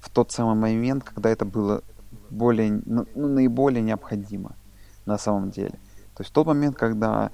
в 0.00 0.10
тот 0.10 0.32
самый 0.32 0.56
момент, 0.56 1.04
когда 1.04 1.30
это 1.30 1.44
было 1.44 1.82
более, 2.30 2.80
ну, 2.84 3.06
ну 3.14 3.28
наиболее 3.28 3.82
необходимо 3.82 4.56
на 5.06 5.18
самом 5.18 5.50
деле. 5.50 5.78
То 6.14 6.22
есть 6.22 6.30
в 6.30 6.34
тот 6.34 6.46
момент, 6.46 6.76
когда 6.76 7.30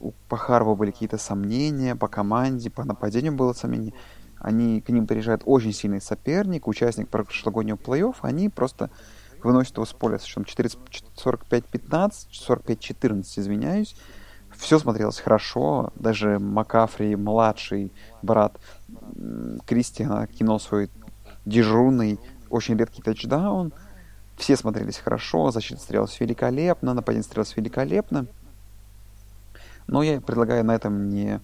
у 0.00 0.12
Пахарова 0.28 0.74
были 0.74 0.90
какие-то 0.90 1.18
сомнения 1.18 1.96
по 1.96 2.08
команде, 2.08 2.70
по 2.70 2.84
нападению 2.84 3.32
было 3.32 3.52
сомнение. 3.52 3.94
Они, 4.38 4.80
к 4.80 4.88
ним 4.90 5.06
приезжает 5.06 5.42
очень 5.44 5.72
сильный 5.72 6.00
соперник, 6.00 6.68
участник 6.68 7.08
прошлогоднего 7.08 7.76
плей-офф, 7.76 8.16
они 8.22 8.48
просто 8.48 8.90
выносят 9.42 9.74
его 9.74 9.84
с 9.84 9.92
поля 9.92 10.18
с 10.18 10.24
счетом 10.24 10.44
45-15, 10.44 12.12
45-14, 12.48 13.22
извиняюсь. 13.36 13.96
Все 14.56 14.78
смотрелось 14.78 15.20
хорошо, 15.20 15.92
даже 15.94 16.38
Макафри, 16.38 17.16
младший 17.16 17.92
брат 18.22 18.58
Кристиана, 19.66 20.26
кинул 20.26 20.58
свой 20.58 20.90
дежурный, 21.44 22.18
очень 22.50 22.76
редкий 22.76 23.02
тачдаун. 23.02 23.72
Все 24.36 24.56
смотрелись 24.56 24.98
хорошо, 24.98 25.50
защита 25.50 25.80
стрелялась 25.80 26.18
великолепно, 26.20 26.94
нападение 26.94 27.24
стрелялось 27.24 27.56
великолепно. 27.56 28.26
Но 29.88 30.02
я 30.02 30.20
предлагаю 30.20 30.64
на 30.64 30.74
этом 30.74 31.08
не 31.08 31.40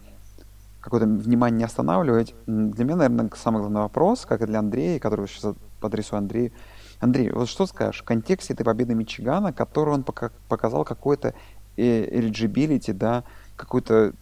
какое-то 0.81 1.07
внимание 1.07 1.59
не 1.59 1.65
останавливать. 1.65 2.35
Для 2.47 2.85
меня, 2.85 2.97
наверное, 2.97 3.31
самый 3.37 3.61
главный 3.61 3.81
вопрос, 3.81 4.27
как 4.27 4.43
и 4.43 4.47
для 4.47 4.59
Андрея, 4.59 5.01
который 5.01 5.27
сейчас 5.27 5.55
подрисую 5.81 6.19
Андрею. 6.19 6.53
Андрей, 7.01 7.31
вот 7.31 7.49
что 7.49 7.67
скажешь 7.67 8.03
в 8.03 8.05
контексте 8.05 8.53
этой 8.53 8.65
победы 8.65 8.95
Мичигана, 8.95 9.53
которую 9.53 9.95
он 9.95 10.03
пока 10.03 10.31
показал 10.49 10.85
какое-то 10.85 11.35
э, 11.77 12.19
eligibility, 12.19 12.93
да, 12.93 13.25
какое-то 13.57 14.13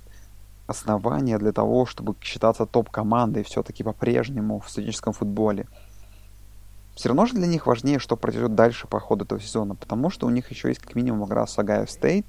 основание 0.67 1.39
для 1.39 1.53
того, 1.53 1.87
чтобы 1.87 2.15
считаться 2.21 2.67
топ-командой 2.67 3.43
все-таки 3.43 3.83
по-прежнему 3.83 4.61
в 4.61 4.71
студенческом 4.71 5.13
футболе. 5.13 5.67
Все 6.95 7.09
равно 7.09 7.27
же 7.27 7.35
для 7.35 7.47
них 7.47 7.67
важнее, 7.67 7.99
что 7.99 8.17
произойдет 8.17 8.55
дальше 8.55 8.87
по 8.87 9.01
ходу 9.01 9.25
этого 9.25 9.41
сезона, 9.41 9.75
потому 9.75 10.11
что 10.11 10.27
у 10.27 10.31
них 10.31 10.51
еще 10.51 10.69
есть 10.69 10.81
как 10.81 10.95
минимум 10.95 11.27
игра 11.27 11.47
с 11.47 11.59
Огайо 11.59 11.87
Стейт, 11.87 12.27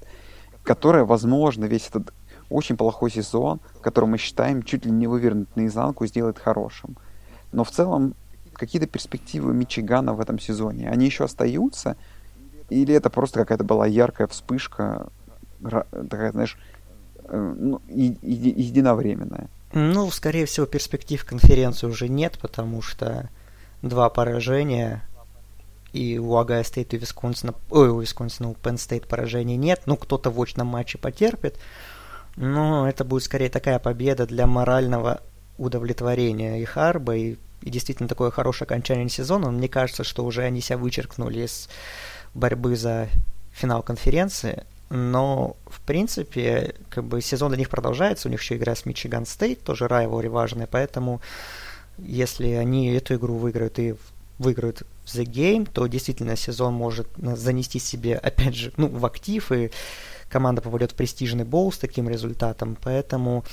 которая, 0.64 1.04
возможно, 1.04 1.66
весь 1.66 1.88
этот 1.88 2.12
очень 2.50 2.76
плохой 2.76 3.10
сезон, 3.10 3.60
который 3.80 4.06
мы 4.06 4.18
считаем 4.18 4.62
чуть 4.62 4.84
ли 4.84 4.90
не 4.90 5.06
вывернут 5.06 5.54
наизнанку, 5.56 6.06
сделает 6.06 6.38
хорошим. 6.38 6.96
Но 7.52 7.64
в 7.64 7.70
целом 7.70 8.14
какие-то 8.54 8.86
перспективы 8.86 9.52
Мичигана 9.52 10.14
в 10.14 10.20
этом 10.20 10.38
сезоне, 10.38 10.88
они 10.88 11.06
еще 11.06 11.24
остаются? 11.24 11.96
Или 12.70 12.94
это 12.94 13.10
просто 13.10 13.40
какая-то 13.40 13.64
была 13.64 13.86
яркая 13.86 14.26
вспышка, 14.26 15.08
такая, 15.60 16.32
знаешь, 16.32 16.58
э, 17.24 17.54
ну, 17.58 17.80
и, 17.88 18.16
единовременная? 18.22 19.48
Ну, 19.72 20.10
скорее 20.10 20.46
всего, 20.46 20.66
перспектив 20.66 21.24
конференции 21.24 21.86
уже 21.86 22.08
нет, 22.08 22.38
потому 22.40 22.80
что 22.80 23.28
два 23.82 24.08
поражения 24.08 25.02
и 25.94 26.18
у 26.18 26.36
Агая 26.36 26.64
Стейт 26.64 26.92
и 26.92 26.98
Висконсина, 26.98 27.54
ой, 27.70 27.88
у 27.88 28.00
Висконсина, 28.00 28.50
у 28.50 28.54
Penn 28.54 28.74
State 28.74 29.06
поражений 29.06 29.56
нет. 29.56 29.82
Ну, 29.86 29.96
кто-то 29.96 30.28
в 30.28 30.42
очном 30.42 30.66
матче 30.66 30.98
потерпит. 30.98 31.56
Но 32.34 32.88
это 32.88 33.04
будет 33.04 33.22
скорее 33.22 33.48
такая 33.48 33.78
победа 33.78 34.26
для 34.26 34.48
морального 34.48 35.20
удовлетворения 35.56 36.60
и 36.60 36.64
Харба, 36.64 37.14
и, 37.14 37.36
и 37.62 37.70
действительно 37.70 38.08
такое 38.08 38.32
хорошее 38.32 38.66
окончание 38.66 39.08
сезона. 39.08 39.52
Мне 39.52 39.68
кажется, 39.68 40.02
что 40.02 40.24
уже 40.24 40.42
они 40.42 40.60
себя 40.60 40.78
вычеркнули 40.78 41.44
из 41.46 41.68
борьбы 42.34 42.74
за 42.74 43.08
финал 43.52 43.84
конференции. 43.84 44.64
Но, 44.90 45.56
в 45.66 45.80
принципе, 45.80 46.74
как 46.90 47.04
бы 47.04 47.22
сезон 47.22 47.50
для 47.50 47.58
них 47.58 47.70
продолжается. 47.70 48.26
У 48.26 48.32
них 48.32 48.42
еще 48.42 48.56
игра 48.56 48.74
с 48.74 48.84
Мичиган 48.84 49.26
Стейт, 49.26 49.62
тоже 49.62 49.86
райвори 49.86 50.28
важная, 50.28 50.66
поэтому 50.66 51.20
если 51.98 52.48
они 52.48 52.90
эту 52.90 53.14
игру 53.14 53.36
выиграют 53.36 53.78
и 53.78 53.94
выиграют 54.40 54.82
The 55.06 55.24
Game, 55.24 55.68
то 55.70 55.86
действительно 55.86 56.36
сезон 56.36 56.74
может 56.74 57.08
занести 57.16 57.78
себе, 57.78 58.16
опять 58.16 58.54
же, 58.54 58.72
ну, 58.76 58.88
в 58.88 59.04
актив, 59.04 59.52
и 59.52 59.70
команда 60.28 60.62
попадет 60.62 60.92
в 60.92 60.94
престижный 60.94 61.44
боул 61.44 61.72
с 61.72 61.78
таким 61.78 62.08
результатом, 62.08 62.76
поэтому 62.82 63.44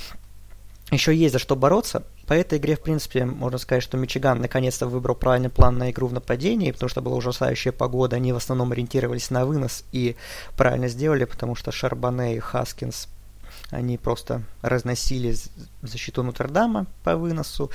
еще 0.90 1.14
есть 1.14 1.32
за 1.32 1.38
что 1.38 1.56
бороться. 1.56 2.02
По 2.26 2.34
этой 2.34 2.58
игре, 2.58 2.76
в 2.76 2.80
принципе, 2.80 3.24
можно 3.24 3.58
сказать, 3.58 3.82
что 3.82 3.96
Мичиган 3.96 4.40
наконец-то 4.40 4.86
выбрал 4.86 5.14
правильный 5.14 5.48
план 5.48 5.78
на 5.78 5.90
игру 5.90 6.06
в 6.06 6.12
нападении, 6.12 6.70
потому 6.70 6.88
что 6.88 7.00
была 7.00 7.16
ужасающая 7.16 7.72
погода, 7.72 8.16
они 8.16 8.32
в 8.32 8.36
основном 8.36 8.72
ориентировались 8.72 9.30
на 9.30 9.46
вынос 9.46 9.84
и 9.92 10.16
правильно 10.56 10.88
сделали, 10.88 11.24
потому 11.24 11.54
что 11.54 11.72
Шарбонне 11.72 12.36
и 12.36 12.38
Хаскинс 12.38 13.08
они 13.70 13.96
просто 13.96 14.42
разносили 14.60 15.34
защиту 15.80 16.22
Нотр-Дама 16.22 16.86
по 17.04 17.16
выносу. 17.16 17.70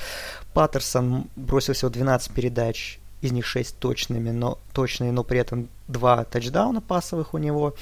Паттерсон 0.53 1.27
бросил 1.35 1.73
всего 1.73 1.89
12 1.89 2.31
передач, 2.33 2.99
из 3.21 3.31
них 3.31 3.45
6 3.45 3.77
точными, 3.79 4.31
но, 4.31 4.59
точные, 4.73 5.11
но 5.11 5.23
при 5.23 5.39
этом 5.39 5.69
2 5.87 6.25
тачдауна 6.25 6.81
пасовых 6.81 7.33
у 7.33 7.37
него. 7.37 7.73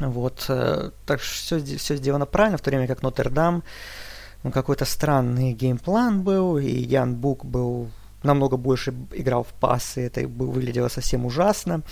Вот, 0.00 0.46
э, 0.48 0.90
так 1.06 1.20
что 1.20 1.60
все, 1.60 1.76
все 1.78 1.96
сделано 1.96 2.26
правильно, 2.26 2.56
в 2.56 2.62
то 2.62 2.70
время 2.70 2.86
как 2.86 3.02
Нотр-Дам, 3.02 3.62
ну, 4.42 4.50
какой-то 4.50 4.86
странный 4.86 5.52
game 5.52 5.87
plan 5.87 6.22
был, 6.22 6.56
и 6.56 6.70
Иан 6.70 7.14
Бук 7.14 7.44
был 7.44 7.90
намного 8.22 8.56
больше 8.56 8.94
играл 9.12 9.44
в 9.44 9.52
пасы, 9.52 10.06
это 10.06 10.26
выглядело 10.26 10.88
совсем 10.88 11.26
ужасно. 11.26 11.82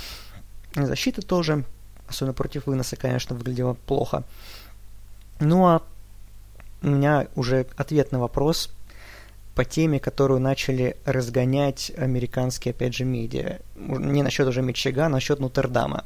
Защита 0.75 1.23
тоже, 1.23 1.65
особенно 2.09 2.35
против 2.35 2.67
выноса, 2.67 2.97
конечно, 2.97 3.37
выглядела 3.37 3.75
плохо. 3.75 4.25
Ну 5.41 5.67
а 5.67 5.83
у 6.83 6.89
меня 6.89 7.27
уже 7.35 7.67
ответ 7.77 8.13
на 8.13 8.19
вопрос 8.19 8.71
по 9.59 9.65
теме, 9.65 9.99
которую 9.99 10.39
начали 10.39 10.97
разгонять 11.05 11.91
американские, 11.99 12.71
опять 12.71 12.95
же, 12.95 13.05
медиа. 13.05 13.59
Не 13.75 14.23
насчет 14.23 14.47
уже 14.47 14.63
Мичигана, 14.63 15.07
а 15.07 15.09
насчет 15.09 15.41
Нотр-Дама. 15.41 16.05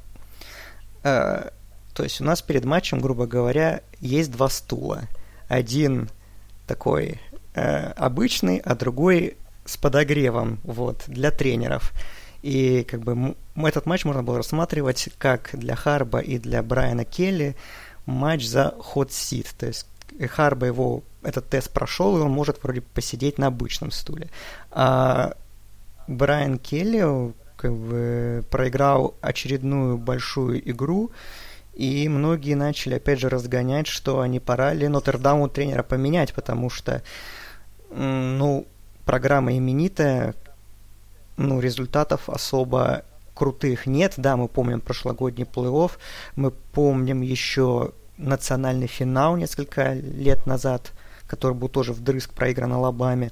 Э, 1.05 1.51
то 1.93 2.03
есть 2.03 2.23
у 2.23 2.25
нас 2.25 2.41
перед 2.41 2.65
матчем, 2.65 2.99
грубо 3.01 3.27
говоря, 3.27 3.83
есть 4.01 4.31
два 4.31 4.49
стула. 4.49 5.03
Один 5.49 6.09
такой 6.67 7.21
э, 7.55 7.93
обычный, 7.93 8.57
а 8.57 8.75
другой 8.75 9.37
с 9.67 9.77
подогревом, 9.77 10.59
вот, 10.65 11.03
для 11.07 11.31
тренеров. 11.31 11.93
И 12.41 12.85
как 12.85 13.01
бы 13.01 13.37
этот 13.55 13.85
матч 13.85 14.07
можно 14.07 14.23
было 14.23 14.38
рассматривать 14.38 15.11
как 15.19 15.51
для 15.53 15.77
Харба 15.77 16.21
и 16.21 16.38
для 16.38 16.62
Брайана 16.62 17.05
Келли 17.05 17.55
матч 18.07 18.47
за 18.47 18.75
ход 18.79 19.12
сит. 19.12 19.49
То 19.59 19.67
есть 19.67 19.87
Харба 20.31 20.69
его 20.69 21.03
этот 21.23 21.49
тест 21.49 21.71
прошел, 21.71 22.19
и 22.19 22.21
он 22.21 22.31
может 22.31 22.63
вроде 22.63 22.81
посидеть 22.81 23.39
на 23.39 23.49
обычном 23.49 23.91
стуле. 23.91 24.29
А 24.71 25.35
Брайан 26.07 26.59
Келли 26.59 27.33
как 27.57 27.73
бы 27.75 28.45
проиграл 28.51 29.15
очередную 29.21 29.99
большую 29.99 30.69
игру, 30.71 31.11
и 31.75 32.09
многие 32.09 32.55
начали 32.55 32.95
опять 32.95 33.21
же 33.21 33.29
разгонять, 33.29 33.87
что 33.87 34.25
не 34.27 34.41
пора 34.41 34.75
ли 34.75 34.89
Нотр-Даму 34.89 35.49
тренера 35.49 35.83
поменять, 35.83 36.35
потому 36.35 36.69
что 36.69 37.03
ну, 37.91 38.67
программа 39.05 39.57
именитая, 39.57 40.35
ну, 41.37 41.61
результатов 41.61 42.29
особо 42.29 43.05
крутых 43.35 43.87
нет. 43.87 44.15
Да, 44.17 44.37
мы 44.37 44.49
помним 44.49 44.81
прошлогодний 44.81 45.45
плей-офф, 45.45 45.93
мы 46.37 46.51
помним 46.51 47.23
еще 47.23 47.93
национальный 48.19 48.87
финал 48.87 49.37
несколько 49.37 49.95
лет 49.95 50.47
назад, 50.47 50.93
который 51.33 51.55
был 51.55 51.71
тоже 51.71 51.95
вдрызг 51.95 52.35
проигран 52.35 52.75
Алабаме. 52.75 53.31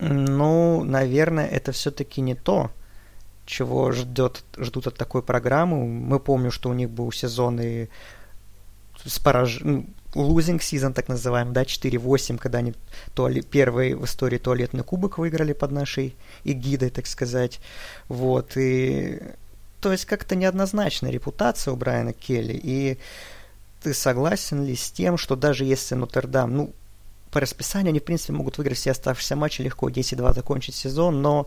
Ну, 0.00 0.82
наверное, 0.82 1.46
это 1.46 1.70
все-таки 1.70 2.20
не 2.20 2.34
то, 2.34 2.72
чего 3.46 3.92
ждет, 3.92 4.42
ждут 4.58 4.88
от 4.88 4.96
такой 4.96 5.22
программы. 5.22 5.86
Мы 5.86 6.18
помним, 6.18 6.50
что 6.50 6.68
у 6.68 6.72
них 6.72 6.90
был 6.90 7.12
сезон 7.12 7.60
и 7.60 7.86
с 9.04 9.20
пораж... 9.20 9.60
Ну, 9.60 9.86
losing 10.14 10.58
season, 10.58 10.92
так 10.92 11.06
называемый, 11.08 11.54
да, 11.54 11.62
4-8, 11.62 12.38
когда 12.38 12.58
они 12.58 12.74
туалет, 13.14 13.46
первый 13.46 13.94
в 13.94 14.04
истории 14.04 14.38
туалетный 14.38 14.82
кубок 14.82 15.18
выиграли 15.18 15.52
под 15.52 15.70
нашей 15.70 16.16
эгидой, 16.42 16.90
так 16.90 17.06
сказать. 17.06 17.60
Вот, 18.08 18.56
и... 18.56 19.22
То 19.80 19.92
есть 19.92 20.06
как-то 20.06 20.34
неоднозначная 20.34 21.12
репутация 21.12 21.72
у 21.72 21.76
Брайана 21.76 22.12
Келли, 22.12 22.58
и 22.60 22.98
ты 23.82 23.94
согласен 23.94 24.64
ли 24.64 24.76
с 24.76 24.90
тем, 24.90 25.16
что 25.16 25.36
даже 25.36 25.64
если 25.64 25.94
Нотр-Дам, 25.94 26.54
ну, 26.54 26.72
по 27.30 27.40
расписанию 27.40 27.90
они, 27.90 28.00
в 28.00 28.04
принципе, 28.04 28.32
могут 28.32 28.58
выиграть 28.58 28.78
все 28.78 28.90
оставшиеся 28.90 29.36
матчи 29.36 29.62
легко, 29.62 29.88
10-2 29.88 30.34
закончить 30.34 30.74
сезон, 30.74 31.22
но 31.22 31.46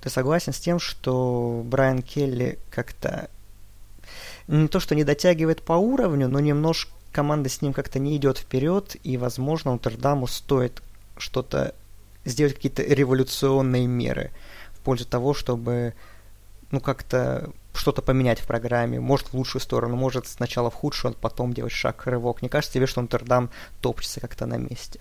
ты 0.00 0.10
согласен 0.10 0.52
с 0.52 0.60
тем, 0.60 0.78
что 0.78 1.62
Брайан 1.64 2.02
Келли 2.02 2.58
как-то 2.70 3.30
не 4.46 4.68
то, 4.68 4.78
что 4.78 4.94
не 4.94 5.04
дотягивает 5.04 5.62
по 5.62 5.72
уровню, 5.72 6.28
но 6.28 6.38
немножко 6.40 6.92
команда 7.12 7.48
с 7.48 7.62
ним 7.62 7.72
как-то 7.72 7.98
не 7.98 8.16
идет 8.16 8.38
вперед, 8.38 8.96
и, 9.02 9.16
возможно, 9.16 9.72
Нотр-Даму 9.72 10.26
стоит 10.26 10.82
что-то 11.16 11.74
сделать 12.24 12.54
какие-то 12.54 12.82
революционные 12.82 13.86
меры 13.86 14.30
в 14.72 14.80
пользу 14.80 15.06
того, 15.06 15.32
чтобы 15.34 15.94
ну 16.70 16.80
как-то 16.80 17.50
что-то 17.74 18.02
поменять 18.02 18.40
в 18.40 18.46
программе, 18.46 19.00
может 19.00 19.28
в 19.28 19.34
лучшую 19.34 19.60
сторону, 19.60 19.96
может 19.96 20.26
сначала 20.26 20.70
в 20.70 20.74
худшую, 20.74 21.12
а 21.12 21.16
потом 21.20 21.52
делать 21.52 21.72
шаг, 21.72 22.06
рывок. 22.06 22.42
Не 22.42 22.48
кажется 22.48 22.74
тебе, 22.74 22.86
что 22.86 23.02
Нотр-Дам 23.02 23.50
топчется 23.80 24.20
как-то 24.20 24.46
на 24.46 24.56
месте? 24.56 25.00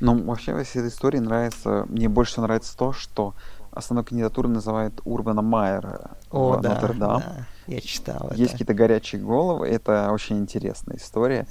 Ну, 0.00 0.24
вообще, 0.24 0.52
во 0.52 0.64
всей 0.64 0.80
этой 0.80 0.88
истории 0.88 1.18
нравится, 1.18 1.84
мне 1.88 2.08
больше 2.08 2.32
всего 2.32 2.46
нравится 2.46 2.76
то, 2.76 2.92
что 2.92 3.34
основной 3.70 4.04
кандидатурой 4.04 4.50
называют 4.50 5.00
Урбана 5.04 5.42
Майера 5.42 6.10
О, 6.30 6.56
в 6.56 6.60
да, 6.60 6.74
Нотр-Дам. 6.74 7.20
Да, 7.20 7.46
я 7.68 7.80
читал 7.80 8.32
Есть 8.34 8.52
какие-то 8.52 8.74
горячие 8.74 9.22
головы, 9.22 9.68
это 9.68 10.10
очень 10.10 10.38
интересная 10.38 10.96
история. 10.96 11.46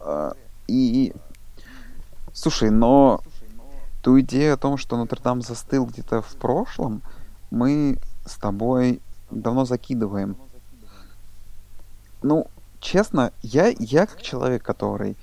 А, 0.00 0.32
и, 0.66 1.12
слушай, 2.32 2.70
но 2.70 3.20
ту 4.02 4.18
идею 4.20 4.54
о 4.54 4.56
том, 4.56 4.78
что 4.78 4.96
Нотр-Дам 4.96 5.42
застыл 5.42 5.84
где-то 5.84 6.22
в 6.22 6.36
прошлом, 6.36 7.02
мы 7.50 7.98
с 8.28 8.36
тобой 8.36 9.00
давно 9.30 9.64
закидываем. 9.64 10.36
Ну, 12.22 12.48
честно, 12.80 13.32
я, 13.42 13.68
я 13.78 14.06
как 14.06 14.22
человек, 14.22 14.62
который 14.62 15.16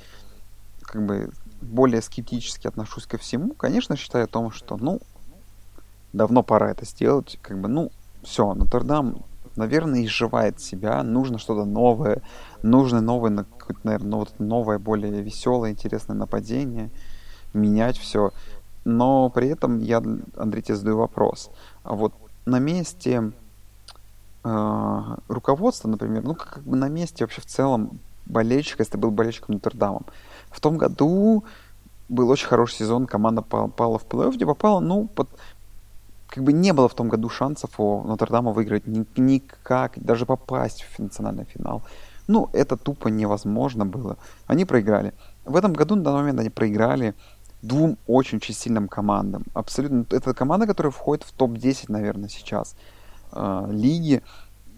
как 0.81 1.05
бы 1.05 1.31
более 1.61 2.01
скептически 2.01 2.67
отношусь 2.67 3.05
ко 3.05 3.17
всему, 3.17 3.53
конечно, 3.53 3.95
считаю 3.95 4.25
о 4.25 4.27
том, 4.27 4.51
что, 4.51 4.77
ну, 4.77 4.99
давно 6.13 6.43
пора 6.43 6.71
это 6.71 6.85
сделать. 6.85 7.39
Как 7.41 7.59
бы, 7.59 7.67
ну, 7.67 7.91
все, 8.23 8.53
Нотр-Дам, 8.53 9.23
наверное, 9.55 10.05
изживает 10.05 10.59
себя, 10.59 11.03
нужно 11.03 11.37
что-то 11.37 11.65
новое, 11.65 12.21
нужно 12.61 13.01
новое, 13.01 13.45
наверное, 13.83 14.09
ну, 14.09 14.17
вот 14.19 14.39
новое, 14.39 14.79
более 14.79 15.21
веселое, 15.21 15.71
интересное 15.71 16.15
нападение, 16.15 16.89
менять 17.53 17.97
все. 17.97 18.31
Но 18.83 19.29
при 19.29 19.49
этом 19.49 19.79
я, 19.79 19.97
Андрей, 20.37 20.61
тебе 20.61 20.75
задаю 20.75 20.97
вопрос. 20.97 21.49
А 21.83 21.95
вот 21.95 22.13
на 22.45 22.59
месте 22.59 23.31
э, 24.43 25.01
руководства, 25.27 25.87
например, 25.87 26.23
ну, 26.23 26.35
как, 26.35 26.63
бы 26.63 26.75
на 26.75 26.87
месте 26.89 27.23
вообще 27.23 27.41
в 27.41 27.45
целом 27.45 27.99
болельщика, 28.25 28.81
если 28.81 28.93
ты 28.93 28.97
был 28.97 29.11
болельщиком 29.11 29.55
Нотр-Дамом, 29.55 30.05
в 30.49 30.59
том 30.59 30.77
году 30.77 31.43
был 32.09 32.29
очень 32.29 32.47
хороший 32.47 32.77
сезон, 32.77 33.07
команда 33.07 33.41
попала 33.41 33.97
в 33.97 34.05
плей-офф, 34.05 34.35
где 34.35 34.45
попала, 34.45 34.79
ну, 34.79 35.07
под, 35.07 35.29
как 36.27 36.43
бы 36.43 36.53
не 36.53 36.73
было 36.73 36.87
в 36.87 36.93
том 36.93 37.09
году 37.09 37.29
шансов 37.29 37.79
у 37.79 38.03
Нотр-Дама 38.03 38.51
выиграть 38.51 38.87
ни, 38.87 39.05
никак, 39.15 39.93
даже 39.95 40.25
попасть 40.25 40.83
в 40.83 40.99
национальный 40.99 41.45
финал. 41.45 41.81
Ну, 42.27 42.49
это 42.53 42.75
тупо 42.75 43.07
невозможно 43.07 43.85
было. 43.85 44.17
Они 44.47 44.65
проиграли. 44.65 45.13
В 45.45 45.55
этом 45.55 45.73
году 45.73 45.95
на 45.95 46.03
данный 46.03 46.21
момент 46.21 46.39
они 46.39 46.49
проиграли 46.49 47.13
двум 47.67 47.97
очень-очень 48.07 48.53
сильным 48.53 48.87
командам. 48.87 49.45
Абсолютно. 49.53 50.05
Это 50.09 50.33
команда, 50.33 50.67
которая 50.67 50.91
входит 50.91 51.23
в 51.23 51.31
топ-10, 51.31 51.85
наверное, 51.89 52.29
сейчас 52.29 52.75
э, 53.31 53.67
лиги. 53.71 54.21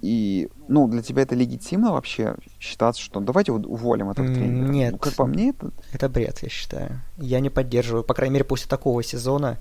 И, 0.01 0.49
ну, 0.67 0.87
для 0.87 1.01
тебя 1.01 1.23
это 1.23 1.33
легитимно 1.33 1.91
вообще 1.91 2.35
считаться, 2.59 3.01
что 3.01 3.19
давайте 3.19 3.51
вот 3.51 3.65
уволим 3.65 4.11
этого 4.11 4.27
тренера? 4.27 4.69
Нет. 4.69 4.91
Ну, 4.93 4.97
как 4.99 5.15
по 5.15 5.25
мне, 5.25 5.49
это... 5.49 5.71
Это 5.91 6.07
бред, 6.07 6.39
я 6.43 6.49
считаю. 6.49 7.01
Я 7.17 7.39
не 7.39 7.49
поддерживаю, 7.49 8.03
по 8.03 8.13
крайней 8.13 8.33
мере, 8.33 8.45
после 8.45 8.69
такого 8.69 9.01
сезона, 9.03 9.57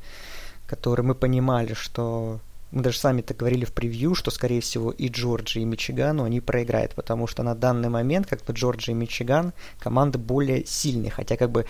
который 0.66 1.02
мы 1.02 1.14
понимали, 1.14 1.72
что... 1.74 2.40
Мы 2.72 2.82
даже 2.82 2.98
сами 2.98 3.22
так 3.22 3.36
говорили 3.36 3.64
в 3.64 3.72
превью, 3.72 4.14
что, 4.14 4.32
скорее 4.32 4.60
всего, 4.60 4.90
и 4.90 5.08
Джорджи, 5.08 5.60
и 5.60 5.64
Мичигану 5.64 6.24
они 6.24 6.40
проиграют, 6.40 6.94
потому 6.94 7.28
что 7.28 7.44
на 7.44 7.54
данный 7.54 7.88
момент, 7.88 8.26
как 8.26 8.44
бы 8.44 8.52
Джорджи 8.52 8.90
и 8.90 8.94
Мичиган, 8.94 9.52
команды 9.78 10.18
более 10.18 10.66
сильные, 10.66 11.12
хотя 11.12 11.36
как 11.36 11.52
бы 11.52 11.64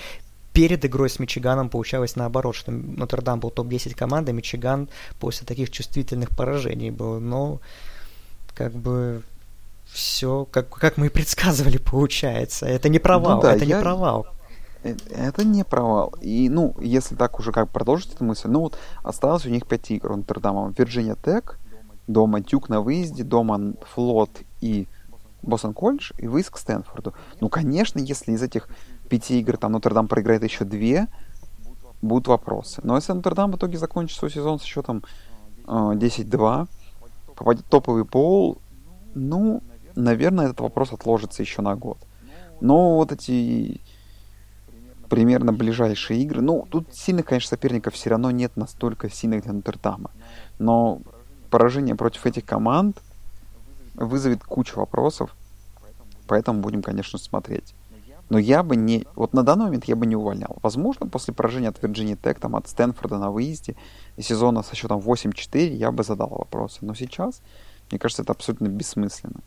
перед 0.56 0.82
игрой 0.86 1.10
с 1.10 1.18
Мичиганом 1.18 1.68
получалось 1.68 2.16
наоборот, 2.16 2.56
что 2.56 2.72
Нотр-Дам 2.72 3.40
был 3.40 3.50
топ-10 3.50 3.94
команды, 3.94 4.32
Мичиган 4.32 4.88
после 5.20 5.46
таких 5.46 5.70
чувствительных 5.70 6.30
поражений 6.34 6.90
был. 6.90 7.20
Но 7.20 7.60
как 8.54 8.72
бы 8.72 9.22
все, 9.84 10.46
как, 10.50 10.70
как 10.70 10.96
мы 10.96 11.06
и 11.06 11.10
предсказывали, 11.10 11.76
получается. 11.76 12.64
Это 12.64 12.88
не 12.88 12.98
провал, 12.98 13.36
ну, 13.36 13.42
да, 13.42 13.54
это 13.54 13.66
я... 13.66 13.76
не 13.76 13.82
провал. 13.82 14.26
Э, 14.82 14.94
это 15.10 15.44
не 15.44 15.62
провал. 15.62 16.14
И, 16.22 16.48
ну, 16.48 16.74
если 16.80 17.16
так 17.16 17.38
уже 17.38 17.52
как 17.52 17.68
продолжить 17.68 18.14
эту 18.14 18.24
мысль, 18.24 18.48
ну 18.48 18.60
вот 18.60 18.78
осталось 19.02 19.44
у 19.44 19.50
них 19.50 19.66
пять 19.66 19.90
игр 19.90 20.12
у 20.12 20.16
Нотр-Дама. 20.16 20.72
Вирджиния 20.78 21.16
Тек, 21.22 21.58
дома 22.06 22.40
Тюк 22.40 22.70
на 22.70 22.80
выезде, 22.80 23.24
дома 23.24 23.74
Флот 23.94 24.30
и 24.62 24.88
Бостон 25.42 25.74
Колледж 25.74 26.12
и 26.18 26.26
выезд 26.26 26.50
к 26.50 26.56
Стэнфорду. 26.56 27.12
Ну, 27.40 27.50
конечно, 27.50 27.98
если 27.98 28.32
из 28.32 28.42
этих 28.42 28.68
пяти 29.08 29.40
игр 29.40 29.56
там 29.56 29.72
Нотр-Дам 29.72 30.08
проиграет 30.08 30.44
еще 30.44 30.64
две, 30.64 31.08
будут 32.02 32.28
вопросы. 32.28 32.80
Но 32.84 32.96
если 32.96 33.12
Нотр-Дам 33.12 33.52
в 33.52 33.56
итоге 33.56 33.78
закончит 33.78 34.18
свой 34.18 34.30
сезон 34.30 34.58
с 34.58 34.62
счетом 34.62 35.02
э, 35.66 35.70
10-2, 35.70 36.68
попадет 37.34 37.64
в 37.64 37.68
топовый 37.68 38.04
пол, 38.04 38.58
ну, 39.14 39.62
наверное, 39.94 40.46
этот 40.46 40.60
вопрос 40.60 40.92
отложится 40.92 41.42
еще 41.42 41.62
на 41.62 41.74
год. 41.74 41.98
Но 42.60 42.96
вот 42.96 43.12
эти 43.12 43.80
примерно 45.08 45.52
ближайшие 45.52 46.22
игры, 46.22 46.40
ну, 46.40 46.66
тут 46.70 46.94
сильных, 46.94 47.26
конечно, 47.26 47.50
соперников 47.50 47.94
все 47.94 48.10
равно 48.10 48.30
нет 48.30 48.56
настолько 48.56 49.10
сильных 49.10 49.44
для 49.44 49.52
Нотр-Дама. 49.52 50.10
Но 50.58 51.00
поражение 51.50 51.94
против 51.94 52.26
этих 52.26 52.44
команд 52.44 53.00
вызовет 53.94 54.42
кучу 54.44 54.78
вопросов, 54.78 55.34
поэтому 56.26 56.60
будем, 56.60 56.82
конечно, 56.82 57.18
смотреть. 57.18 57.74
Но 58.28 58.38
я 58.38 58.62
бы 58.62 58.74
не... 58.74 59.06
Вот 59.14 59.32
на 59.32 59.42
данный 59.42 59.66
момент 59.66 59.84
я 59.84 59.94
бы 59.94 60.06
не 60.06 60.16
увольнял. 60.16 60.56
Возможно, 60.62 61.06
после 61.06 61.32
поражения 61.32 61.68
от 61.68 61.80
Вирджинии 61.82 62.16
Тек, 62.16 62.40
там, 62.40 62.56
от 62.56 62.68
Стэнфорда 62.68 63.18
на 63.18 63.30
выезде, 63.30 63.76
сезона 64.18 64.62
со 64.62 64.74
счетом 64.74 65.00
8-4, 65.00 65.68
я 65.74 65.92
бы 65.92 66.02
задал 66.02 66.28
вопросы. 66.28 66.78
Но 66.80 66.94
сейчас, 66.94 67.40
мне 67.90 67.98
кажется, 67.98 68.22
это 68.22 68.32
абсолютно 68.32 68.66
бессмысленно. 68.66 69.40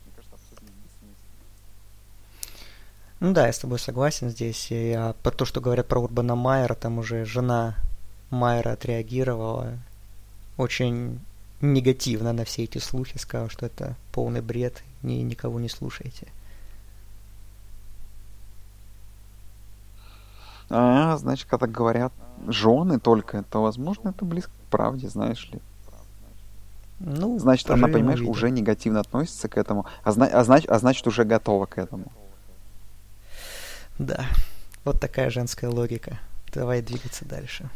Ну 3.20 3.34
да, 3.34 3.46
я 3.46 3.52
с 3.52 3.58
тобой 3.58 3.78
согласен 3.78 4.30
здесь. 4.30 4.68
И 4.70 4.92
а, 4.92 5.14
про 5.22 5.30
то, 5.30 5.44
что 5.44 5.60
говорят 5.60 5.86
про 5.86 6.00
Урбана 6.00 6.34
Майера, 6.34 6.74
там 6.74 6.98
уже 6.98 7.26
жена 7.26 7.76
Майера 8.30 8.72
отреагировала 8.72 9.78
очень 10.56 11.20
негативно 11.60 12.32
на 12.32 12.44
все 12.46 12.64
эти 12.64 12.78
слухи, 12.78 13.18
сказала, 13.18 13.50
что 13.50 13.66
это 13.66 13.94
полный 14.12 14.40
бред, 14.40 14.82
ни, 15.02 15.14
никого 15.14 15.60
не 15.60 15.68
слушайте. 15.68 16.28
А, 20.70 21.16
значит, 21.16 21.48
когда 21.48 21.66
говорят 21.66 22.12
жены 22.46 23.00
только, 23.00 23.42
то, 23.42 23.62
возможно, 23.62 24.10
это 24.10 24.24
близко 24.24 24.50
к 24.50 24.70
правде, 24.70 25.08
знаешь 25.08 25.50
ли. 25.52 25.60
Ну, 27.00 27.38
значит, 27.38 27.68
она, 27.70 27.88
понимаешь, 27.88 28.20
видим. 28.20 28.30
уже 28.30 28.50
негативно 28.50 29.00
относится 29.00 29.48
к 29.48 29.56
этому, 29.56 29.86
а, 30.04 30.12
зна- 30.12 30.28
а, 30.32 30.42
знач- 30.42 30.66
а 30.68 30.78
значит, 30.78 31.06
уже 31.06 31.24
готова 31.24 31.66
к 31.66 31.78
этому. 31.78 32.12
Да, 33.98 34.24
вот 34.84 35.00
такая 35.00 35.30
женская 35.30 35.68
логика. 35.68 36.18
Давай 36.54 36.82
двигаться 36.82 37.24
дальше. 37.24 37.68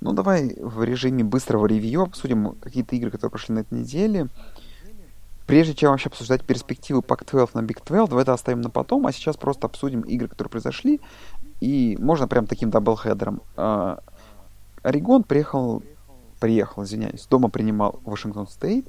Ну, 0.00 0.12
давай 0.12 0.54
в 0.60 0.82
режиме 0.84 1.24
быстрого 1.24 1.66
ревью 1.66 2.02
обсудим 2.02 2.52
какие-то 2.60 2.94
игры, 2.96 3.10
которые 3.10 3.30
прошли 3.30 3.54
на 3.54 3.60
этой 3.60 3.78
неделе. 3.78 4.28
Прежде 5.46 5.74
чем 5.74 5.90
вообще 5.90 6.08
обсуждать 6.08 6.44
перспективы 6.44 7.00
Pac-12 7.00 7.50
на 7.54 7.60
Big 7.60 7.80
12, 7.84 8.10
давай 8.10 8.22
это 8.22 8.32
оставим 8.32 8.62
на 8.62 8.70
потом, 8.70 9.06
а 9.06 9.12
сейчас 9.12 9.36
просто 9.36 9.66
обсудим 9.66 10.00
игры, 10.00 10.28
которые 10.28 10.50
произошли, 10.50 11.00
и 11.60 11.96
можно 12.00 12.26
прям 12.26 12.46
таким 12.46 12.70
даблхедером. 12.70 13.42
А, 13.56 14.00
Орегон 14.82 15.22
приехал, 15.22 15.82
приехал, 16.40 16.82
извиняюсь, 16.82 17.26
дома 17.26 17.48
принимал 17.48 18.00
Вашингтон 18.04 18.48
Стейт, 18.48 18.86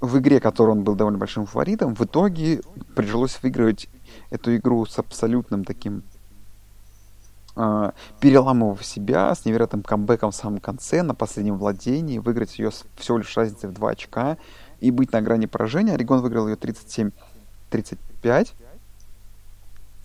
в 0.00 0.18
игре, 0.18 0.40
которой 0.40 0.70
он 0.70 0.82
был 0.82 0.96
довольно 0.96 1.18
большим 1.18 1.46
фаворитом, 1.46 1.94
в 1.94 2.00
итоге 2.02 2.60
пришлось 2.96 3.38
выигрывать 3.40 3.88
эту 4.30 4.56
игру 4.56 4.84
с 4.84 4.98
абсолютным 4.98 5.64
таким 5.64 6.02
э, 7.54 7.92
переламывав 8.18 8.84
себя, 8.84 9.32
с 9.32 9.44
невероятным 9.44 9.84
камбэком 9.84 10.32
в 10.32 10.34
самом 10.34 10.58
конце, 10.58 11.02
на 11.02 11.14
последнем 11.14 11.56
владении, 11.56 12.18
выиграть 12.18 12.58
ее 12.58 12.72
с 12.72 12.84
всего 12.96 13.18
лишь 13.18 13.36
разницей 13.36 13.68
в 13.68 13.74
2 13.74 13.90
очка, 13.90 14.38
и 14.82 14.90
быть 14.90 15.12
на 15.12 15.22
грани 15.22 15.46
поражения. 15.46 15.94
Орегон 15.94 16.20
выиграл 16.20 16.48
ее 16.48 16.56
37-25. 16.56 17.12
35. 17.72 18.54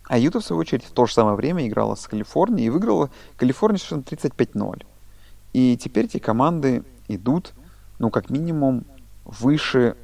А 0.06 0.18
Юта, 0.18 0.40
в 0.40 0.46
свою 0.46 0.62
очередь, 0.62 0.86
в 0.86 0.92
то 0.92 1.06
же 1.06 1.14
самое 1.14 1.36
время 1.36 1.68
играла 1.68 1.96
с 1.96 2.08
Калифорнией 2.08 2.68
и 2.68 2.70
выиграла 2.70 3.10
Калифорния 3.36 3.78
совершенно 3.78 4.02
35-0. 4.02 4.86
И 5.54 5.78
теперь 5.78 6.06
эти 6.06 6.18
команды 6.18 6.84
идут, 7.10 7.54
ну, 8.00 8.10
как 8.10 8.30
минимум, 8.30 8.86
выше 9.26 9.98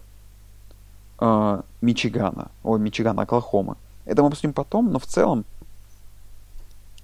э, 1.19 1.61
Мичигана. 1.81 2.51
Ой, 2.63 2.79
Мичигана, 2.79 3.21
Оклахомы. 3.21 3.77
Это 4.03 4.21
мы 4.21 4.27
обсудим 4.27 4.53
потом, 4.53 4.91
но 4.91 4.99
в 4.99 5.05
целом, 5.05 5.45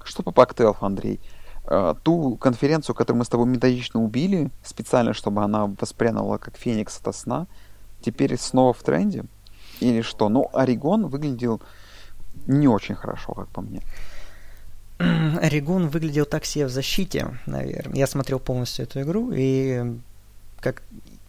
что 0.04 0.22
по 0.22 0.32
Пак-12, 0.32 0.76
Андрей? 0.82 1.22
Э, 1.72 1.94
ту 2.02 2.36
конференцию, 2.38 2.96
которую 2.96 3.20
мы 3.20 3.26
с 3.26 3.30
тобой 3.30 3.46
методично 3.46 4.04
убили, 4.04 4.50
специально, 4.64 5.14
чтобы 5.14 5.44
она 5.44 5.68
воспрянула 5.80 6.38
как 6.38 6.58
феникс 6.58 7.00
от 7.04 7.16
сна, 7.16 7.46
теперь 8.02 8.38
снова 8.40 8.74
в 8.74 8.82
тренде? 8.82 9.26
Или 9.80 10.02
что? 10.02 10.30
Ну, 10.30 10.50
Орегон 10.54 11.08
выглядел 11.08 11.62
не 12.48 12.68
очень 12.68 12.96
хорошо, 12.96 13.34
как 13.34 13.48
по 13.50 13.62
мне. 13.62 13.82
Орегон 14.98 15.90
выглядел 15.90 16.26
так 16.26 16.46
себе 16.46 16.66
в 16.66 16.72
защите, 16.72 17.38
наверное. 17.46 17.96
Я 17.96 18.08
смотрел 18.08 18.40
полностью 18.40 18.86
эту 18.86 19.02
игру, 19.02 19.32
и 19.32 19.94
как 20.62 20.82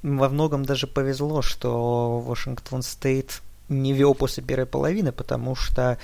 во 0.03 0.31
многом 0.31 0.64
даже 0.64 0.87
повезло, 0.87 1.42
что 1.42 2.18
Вашингтон 2.20 2.83
Стейт 2.83 3.42
не 3.68 3.92
вел 3.92 4.14
после 4.14 4.42
первой 4.42 4.66
половины, 4.66 5.12
потому 5.12 5.55
что 5.55 5.98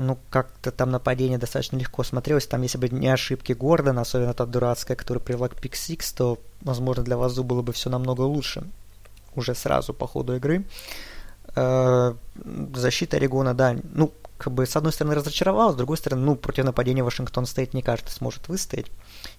ну, 0.00 0.18
как-то 0.30 0.70
там 0.70 0.90
нападение 0.90 1.38
достаточно 1.38 1.76
легко 1.76 2.02
смотрелось. 2.02 2.46
Там, 2.46 2.62
если 2.62 2.78
бы 2.78 2.88
не 2.88 3.08
ошибки 3.08 3.52
Гордона, 3.52 4.00
особенно 4.00 4.34
та 4.34 4.46
дурацкая, 4.46 4.96
которая 4.96 5.22
привела 5.22 5.48
к 5.48 5.56
пик 5.56 5.74
то, 6.16 6.38
возможно, 6.62 7.02
для 7.04 7.16
Wazzu 7.16 7.44
было 7.44 7.62
бы 7.62 7.72
все 7.72 7.90
намного 7.90 8.22
лучше. 8.22 8.64
Уже 9.36 9.54
сразу 9.54 9.92
по 9.94 10.06
ходу 10.06 10.36
игры. 10.36 10.64
Э, 11.54 12.14
защита 12.74 13.16
Орегона, 13.16 13.54
да, 13.54 13.76
ну, 13.92 14.12
как 14.38 14.54
бы, 14.54 14.64
с 14.64 14.74
одной 14.74 14.92
стороны, 14.92 15.14
разочаровала, 15.14 15.72
с 15.72 15.76
другой 15.76 15.98
стороны, 15.98 16.22
ну, 16.22 16.34
против 16.34 16.64
нападения 16.64 17.04
Вашингтон 17.04 17.44
Стейт 17.44 17.74
не 17.74 17.82
каждый 17.82 18.08
сможет 18.08 18.48
выстоять. 18.48 18.86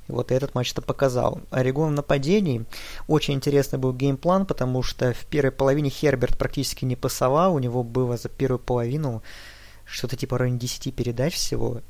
И 0.08 0.12
вот 0.12 0.32
этот 0.32 0.54
матч 0.54 0.74
это 0.74 0.84
показал. 0.84 1.42
Орегон 1.50 1.90
в 1.90 1.96
нападении. 1.96 2.66
Очень 3.08 3.34
интересный 3.34 3.80
был 3.80 3.94
game 3.94 4.17
plan, 4.17 4.46
потому 4.46 4.84
что 4.84 5.14
в 5.14 5.26
первой 5.26 5.52
половине 5.52 5.90
Херберт 5.90 6.38
практически 6.38 6.86
не 6.86 6.96
пасовал. 6.96 7.56
У 7.56 7.60
него 7.60 7.84
было 7.84 8.16
за 8.18 8.30
первую 8.30 8.60
половину 8.60 9.24
что-то 9.92 10.16
типа 10.16 10.38
районе 10.38 10.60
10 10.60 10.96
передач 10.96 11.36
всего 11.36 11.82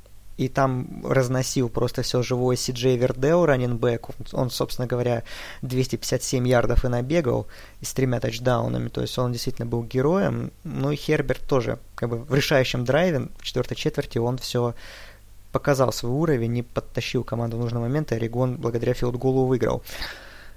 и 0.41 0.47
там 0.47 1.05
разносил 1.05 1.69
просто 1.69 2.01
все 2.01 2.23
живое 2.23 2.55
Си 2.55 2.71
Джей 2.71 2.97
Вердео, 2.97 3.45
раненбэк. 3.45 4.07
Он, 4.33 4.49
собственно 4.49 4.87
говоря, 4.87 5.23
257 5.61 6.47
ярдов 6.47 6.83
и 6.83 6.87
набегал, 6.87 7.45
и 7.79 7.85
с 7.85 7.93
тремя 7.93 8.19
тачдаунами. 8.19 8.89
То 8.89 9.01
есть 9.01 9.17
он 9.19 9.33
действительно 9.33 9.67
был 9.67 9.83
героем. 9.83 10.51
Ну 10.63 10.89
и 10.91 10.95
Херберт 10.95 11.47
тоже, 11.47 11.77
как 11.95 12.09
бы 12.09 12.17
в 12.17 12.33
решающем 12.33 12.85
драйве, 12.85 13.27
в 13.37 13.43
четвертой 13.43 13.77
четверти, 13.77 14.17
он 14.17 14.39
все 14.39 14.73
показал 15.51 15.93
свой 15.93 16.11
уровень 16.11 16.57
и 16.57 16.63
подтащил 16.63 17.23
команду 17.23 17.57
в 17.57 17.59
нужный 17.59 17.81
момент, 17.81 18.11
и 18.11 18.15
Орегон 18.15 18.55
благодаря 18.55 18.95
филдголу 18.95 19.45
выиграл. 19.45 19.83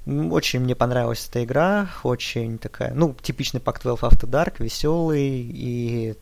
Очень 0.06 0.60
мне 0.60 0.74
понравилась 0.74 1.26
эта 1.28 1.44
игра, 1.44 1.90
очень 2.04 2.58
такая, 2.58 2.94
ну, 2.94 3.14
типичный 3.20 3.60
Pac-12 3.60 4.00
After 4.00 4.30
Dark, 4.30 4.62
веселый 4.62 5.20
и 5.20 6.14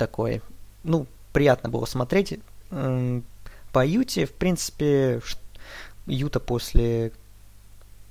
такой, 0.00 0.40
ну, 0.82 1.06
приятно 1.34 1.68
было 1.68 1.84
смотреть. 1.84 2.40
По 2.70 3.86
Юте, 3.86 4.24
в 4.24 4.32
принципе, 4.32 5.20
Юта 6.06 6.40
после 6.40 7.12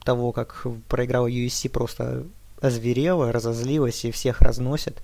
того, 0.03 0.31
как 0.31 0.67
проиграла 0.87 1.27
USC, 1.27 1.67
просто 1.67 2.25
озверела, 2.61 3.31
разозлилась 3.31 4.05
и 4.05 4.11
всех 4.11 4.41
разносит 4.41 5.01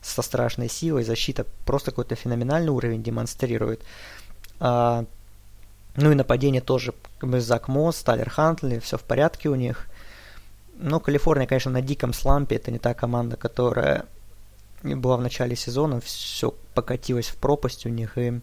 со 0.00 0.22
страшной 0.22 0.68
силой. 0.68 1.02
Защита 1.02 1.44
просто 1.66 1.90
какой-то 1.90 2.14
феноменальный 2.14 2.70
уровень 2.70 3.02
демонстрирует. 3.02 3.82
А, 4.60 5.04
ну 5.96 6.12
и 6.12 6.14
нападение 6.14 6.62
тоже. 6.62 6.94
Зак 7.20 7.66
Мосс, 7.66 8.00
Тайлер 8.04 8.30
Хантли, 8.30 8.78
все 8.78 8.96
в 8.96 9.02
порядке 9.02 9.48
у 9.48 9.56
них. 9.56 9.88
Но 10.76 11.00
Калифорния, 11.00 11.48
конечно, 11.48 11.72
на 11.72 11.82
диком 11.82 12.12
слампе. 12.12 12.56
Это 12.56 12.70
не 12.70 12.78
та 12.78 12.94
команда, 12.94 13.36
которая 13.36 14.04
была 14.82 15.16
в 15.16 15.22
начале 15.22 15.56
сезона, 15.56 16.00
все 16.00 16.54
покатилось 16.74 17.28
в 17.28 17.36
пропасть 17.36 17.86
у 17.86 17.88
них, 17.88 18.16
и 18.18 18.40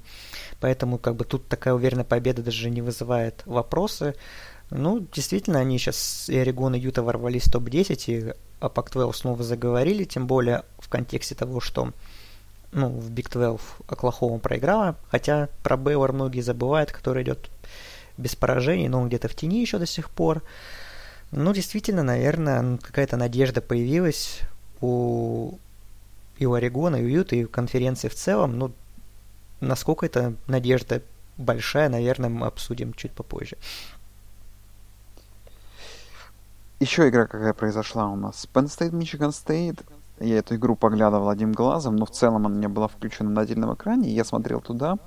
поэтому 0.59 0.97
как 0.97 1.15
бы 1.15 1.25
тут 1.25 1.47
такая 1.47 1.73
уверенная 1.73 2.03
победа 2.03 2.43
даже 2.43 2.69
не 2.69 2.81
вызывает 2.81 3.41
вопросы. 3.45 4.15
Ну, 4.71 5.05
действительно, 5.13 5.59
они 5.59 5.77
сейчас 5.77 6.27
и 6.27 6.37
Орегон, 6.37 6.75
и 6.75 6.79
Юта 6.79 7.03
ворвались 7.03 7.43
в 7.43 7.51
топ-10, 7.51 8.03
и 8.07 8.33
о 8.59 8.69
Пак-12 8.69 9.13
снова 9.13 9.43
заговорили, 9.43 10.05
тем 10.05 10.27
более 10.27 10.63
в 10.79 10.89
контексте 10.89 11.35
того, 11.35 11.59
что 11.59 11.91
ну, 12.71 12.89
в 12.89 13.09
Биг 13.11 13.29
12 13.29 13.61
Оклахома 13.87 14.39
проиграла, 14.39 14.95
хотя 15.09 15.49
про 15.63 15.77
Бейвор 15.77 16.13
многие 16.13 16.41
забывают, 16.41 16.91
который 16.91 17.23
идет 17.23 17.49
без 18.17 18.35
поражений, 18.35 18.87
но 18.87 19.01
он 19.01 19.07
где-то 19.07 19.27
в 19.27 19.35
тени 19.35 19.61
еще 19.61 19.77
до 19.77 19.85
сих 19.85 20.09
пор. 20.09 20.41
Ну, 21.31 21.53
действительно, 21.53 22.03
наверное, 22.03 22.77
какая-то 22.77 23.17
надежда 23.17 23.61
появилась 23.61 24.39
у 24.81 25.57
и 26.37 26.45
у 26.45 26.53
Орегона, 26.53 26.97
и 26.97 27.05
у 27.05 27.07
Юта, 27.07 27.35
и 27.35 27.45
у 27.45 27.49
конференции 27.49 28.07
в 28.07 28.15
целом, 28.15 28.57
ну, 28.57 28.71
насколько 29.61 30.05
это 30.05 30.35
надежда 30.47 31.01
большая, 31.37 31.89
наверное, 31.89 32.29
мы 32.29 32.47
обсудим 32.47 32.93
чуть 32.93 33.11
попозже. 33.11 33.57
Еще 36.79 37.07
игра 37.07 37.25
какая 37.25 37.53
произошла 37.53 38.09
у 38.09 38.15
нас. 38.15 38.47
Penn 38.53 38.65
State, 38.65 38.91
Michigan 38.91 39.29
State. 39.29 39.81
Я 40.19 40.37
эту 40.37 40.55
игру 40.55 40.75
поглядывал 40.75 41.29
одним 41.29 41.51
глазом, 41.51 41.95
но 41.95 42.05
в 42.05 42.11
целом 42.11 42.45
она 42.45 42.55
не 42.55 42.67
была 42.67 42.87
включена 42.87 43.29
на 43.29 43.41
отдельном 43.41 43.73
экране, 43.73 44.09
и 44.09 44.13
я 44.13 44.23
смотрел 44.23 44.61
туда. 44.61 44.97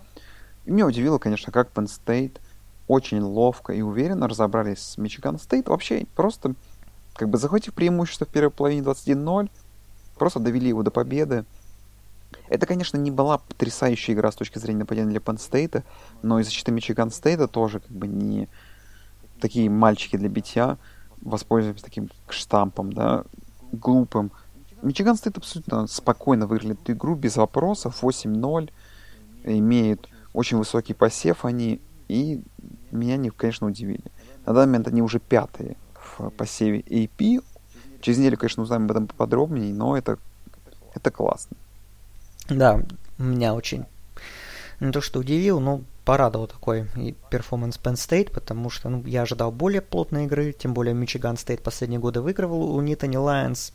И 0.64 0.70
меня 0.70 0.86
удивило, 0.86 1.18
конечно, 1.18 1.52
как 1.52 1.70
Penn 1.72 1.86
State 1.86 2.38
очень 2.88 3.20
ловко 3.20 3.72
и 3.72 3.82
уверенно 3.82 4.28
разобрались 4.28 4.80
с 4.80 4.98
Michigan 4.98 5.36
State. 5.36 5.68
Вообще, 5.68 6.06
просто 6.14 6.54
как 7.14 7.28
бы 7.28 7.38
захватив 7.38 7.74
преимущество 7.74 8.26
в 8.26 8.30
первой 8.30 8.50
половине 8.50 8.82
21-0, 8.82 9.50
Просто 10.18 10.40
довели 10.40 10.68
его 10.68 10.82
до 10.82 10.90
победы. 10.90 11.44
Это, 12.48 12.66
конечно, 12.66 12.96
не 12.98 13.10
была 13.10 13.38
потрясающая 13.38 14.14
игра 14.14 14.30
с 14.30 14.36
точки 14.36 14.58
зрения 14.58 14.80
нападения 14.80 15.10
для 15.10 15.20
State, 15.20 15.82
но 16.22 16.40
и 16.40 16.42
защита 16.42 16.72
Мичиган 16.72 17.10
Стейта 17.10 17.48
тоже 17.48 17.80
как 17.80 17.90
бы 17.90 18.06
не 18.06 18.48
такие 19.40 19.70
мальчики 19.70 20.16
для 20.16 20.28
битья, 20.28 20.78
воспользуемся 21.20 21.84
таким 21.84 22.10
штампом, 22.28 22.92
да, 22.92 23.24
глупым. 23.72 24.30
Мичиган 24.82 25.16
Стейт 25.16 25.38
абсолютно 25.38 25.86
спокойно 25.86 26.46
выиграли 26.46 26.74
эту 26.74 26.92
игру, 26.92 27.14
без 27.14 27.36
вопросов, 27.36 28.02
8-0, 28.02 28.70
имеют 29.44 30.08
очень 30.32 30.58
высокий 30.58 30.94
посев 30.94 31.44
они, 31.44 31.80
и 32.08 32.42
меня 32.90 33.14
они, 33.14 33.30
конечно, 33.30 33.66
удивили. 33.66 34.04
На 34.44 34.52
данный 34.52 34.72
момент 34.72 34.88
они 34.88 35.02
уже 35.02 35.18
пятые 35.18 35.76
в 35.94 36.30
посеве 36.30 36.80
AP, 36.80 37.42
Через 38.00 38.18
неделю, 38.18 38.36
конечно, 38.36 38.62
узнаем 38.62 38.84
об 38.84 38.90
этом 38.90 39.06
поподробнее, 39.06 39.72
но 39.72 39.96
это, 39.96 40.18
это 40.94 41.10
классно. 41.10 41.56
Да, 42.48 42.82
меня 43.18 43.54
очень 43.54 43.86
не 44.80 44.92
то 44.92 45.00
что 45.00 45.20
удивил, 45.20 45.60
но 45.60 45.82
порадовал 46.04 46.46
такой 46.46 46.86
и 46.96 47.14
перформанс 47.30 47.78
Penn 47.82 47.94
State, 47.94 48.30
потому 48.30 48.70
что 48.70 48.88
ну, 48.88 49.04
я 49.04 49.22
ожидал 49.22 49.52
более 49.52 49.82
плотной 49.82 50.24
игры, 50.24 50.52
тем 50.52 50.72
более 50.72 50.94
Мичиган 50.94 51.36
Стейт 51.36 51.62
последние 51.62 52.00
годы 52.00 52.20
выигрывал 52.20 52.74
у 52.74 52.80
Нитани 52.80 53.16
Лайонс, 53.16 53.72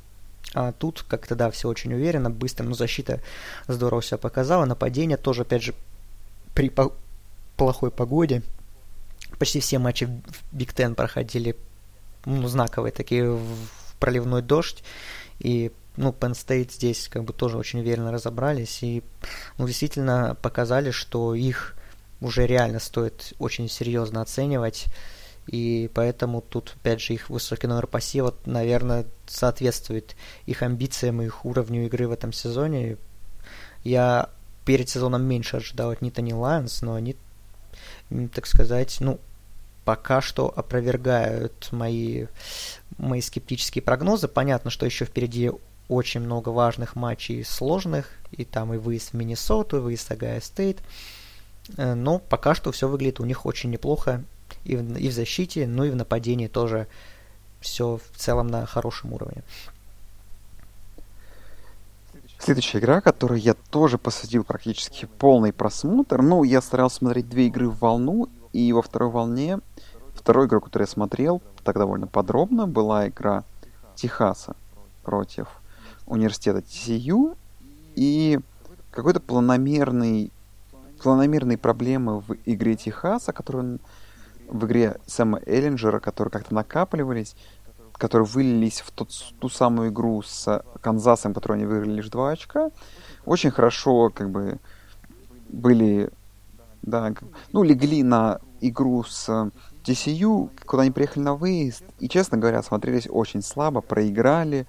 а 0.53 0.71
тут 0.71 1.03
как-то, 1.07 1.35
да, 1.35 1.51
все 1.51 1.67
очень 1.67 1.93
уверенно, 1.93 2.29
быстро, 2.29 2.63
но 2.63 2.73
защита 2.73 3.21
здорово 3.67 4.01
себя 4.01 4.17
показала, 4.17 4.65
нападение 4.65 5.17
тоже, 5.17 5.43
опять 5.43 5.61
же, 5.61 5.75
при 6.55 6.69
по- 6.69 6.93
плохой 7.57 7.91
погоде. 7.91 8.41
Почти 9.37 9.59
все 9.59 9.77
матчи 9.77 10.05
в 10.05 10.55
Биг 10.55 10.73
Тен 10.73 10.95
проходили 10.95 11.55
ну, 12.25 12.47
знаковые 12.47 12.91
такие 12.91 13.29
в 13.29 13.47
проливной 14.03 14.41
дождь, 14.41 14.83
и 15.39 15.71
ну, 15.95 16.09
Penn 16.09 16.33
State 16.33 16.73
здесь 16.73 17.07
как 17.07 17.23
бы 17.23 17.31
тоже 17.31 17.57
очень 17.57 17.79
уверенно 17.79 18.11
разобрались 18.11 18.83
и 18.83 19.01
ну, 19.57 19.65
действительно 19.65 20.35
показали, 20.41 20.91
что 20.91 21.33
их 21.33 21.77
уже 22.19 22.45
реально 22.45 22.81
стоит 22.81 23.31
очень 23.39 23.69
серьезно 23.69 24.21
оценивать. 24.21 24.87
И 25.47 25.89
поэтому 25.93 26.41
тут, 26.41 26.75
опять 26.81 26.99
же, 26.99 27.13
их 27.13 27.29
высокий 27.29 27.67
номер 27.67 27.87
пассива, 27.87 28.35
наверное, 28.45 29.05
соответствует 29.25 30.17
их 30.47 30.63
амбициям 30.63 31.21
и 31.21 31.25
их 31.25 31.45
уровню 31.45 31.85
игры 31.85 32.09
в 32.09 32.11
этом 32.11 32.33
сезоне. 32.33 32.97
Я 33.85 34.29
перед 34.65 34.89
сезоном 34.89 35.23
меньше 35.23 35.57
ожидал 35.57 35.91
от 35.91 36.01
Нитани 36.01 36.33
Лайонс, 36.33 36.81
но 36.81 36.95
они, 36.95 37.15
так 38.33 38.47
сказать, 38.47 38.97
ну, 38.99 39.21
пока 39.85 40.21
что 40.21 40.51
опровергают 40.55 41.69
мои, 41.71 42.27
мои 42.97 43.21
скептические 43.21 43.81
прогнозы. 43.81 44.27
Понятно, 44.27 44.69
что 44.69 44.85
еще 44.85 45.05
впереди 45.05 45.51
очень 45.89 46.21
много 46.21 46.49
важных 46.49 46.95
матчей 46.95 47.43
сложных, 47.43 48.09
и 48.31 48.45
там 48.45 48.73
и 48.73 48.77
выезд 48.77 49.11
в 49.11 49.13
Миннесоту, 49.13 49.77
и 49.77 49.79
выезд 49.79 50.07
в 50.07 50.11
Огайо 50.11 50.41
Стейт. 50.41 50.79
Э, 51.77 51.93
но 51.93 52.19
пока 52.19 52.55
что 52.55 52.71
все 52.71 52.87
выглядит 52.87 53.19
у 53.19 53.25
них 53.25 53.45
очень 53.45 53.69
неплохо 53.69 54.23
и 54.63 54.75
в, 54.75 54.97
и 54.97 55.09
в 55.09 55.13
защите, 55.13 55.67
ну 55.67 55.83
и 55.83 55.89
в 55.89 55.95
нападении 55.95 56.47
тоже 56.47 56.87
все 57.59 57.99
в 58.11 58.17
целом 58.17 58.47
на 58.47 58.65
хорошем 58.65 59.13
уровне. 59.13 59.43
Следующая 62.39 62.79
игра, 62.79 62.99
которую 62.99 63.39
я 63.39 63.53
тоже 63.53 63.97
посвятил 63.97 64.43
практически 64.43 65.05
полный 65.05 65.53
просмотр. 65.53 66.21
Ну, 66.21 66.43
я 66.43 66.61
старался 66.61 66.97
смотреть 66.97 67.29
две 67.29 67.47
игры 67.47 67.69
в 67.69 67.79
волну, 67.79 68.27
и 68.51 68.73
во 68.73 68.81
второй 68.81 69.09
волне, 69.09 69.59
второй 70.23 70.47
игру, 70.47 70.61
которую 70.61 70.87
я 70.87 70.91
смотрел, 70.91 71.41
так 71.65 71.75
довольно 71.75 72.07
подробно, 72.07 72.65
была 72.65 73.09
игра 73.09 73.43
Техаса 73.95 74.55
против 75.03 75.47
университета 76.05 76.59
TCU, 76.59 77.35
и 77.95 78.39
какой-то 78.91 79.19
планомерный, 79.19 80.31
планомерные 81.01 81.57
проблемы 81.57 82.21
в 82.21 82.37
игре 82.45 82.77
Техаса, 82.77 83.33
которые 83.33 83.79
в 84.47 84.65
игре 84.65 84.95
Сэма 85.07 85.41
Эллинджера, 85.45 85.99
которые 85.99 86.31
как-то 86.31 86.53
накапливались, 86.53 87.35
которые 87.91 88.25
вылились 88.25 88.79
в 88.79 88.91
тот, 88.91 89.09
ту 89.39 89.49
самую 89.49 89.89
игру 89.89 90.21
с 90.21 90.63
Канзасом, 90.79 91.33
которую 91.33 91.57
они 91.57 91.65
выиграли 91.65 91.95
лишь 91.95 92.09
два 92.09 92.31
очка, 92.31 92.71
очень 93.25 93.51
хорошо 93.51 94.09
как 94.09 94.29
бы 94.29 94.57
были, 95.49 96.09
да, 96.81 97.13
ну, 97.51 97.63
легли 97.63 98.03
на 98.03 98.39
игру 98.61 99.03
с 99.03 99.51
TCU, 99.83 100.49
куда 100.65 100.83
они 100.83 100.91
приехали 100.91 101.23
на 101.23 101.35
выезд, 101.35 101.83
и, 101.99 102.07
честно 102.07 102.37
говоря, 102.37 102.63
смотрелись 102.63 103.07
очень 103.09 103.41
слабо, 103.41 103.81
проиграли, 103.81 104.65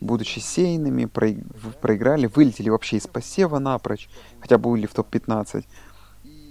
будучи 0.00 0.38
сейными, 0.38 1.06
проиграли, 1.06 2.26
вылетели 2.26 2.70
вообще 2.70 2.96
из 2.96 3.06
посева 3.06 3.58
напрочь, 3.58 4.08
хотя 4.40 4.58
были 4.58 4.86
в 4.86 4.94
топ-15. 4.94 5.64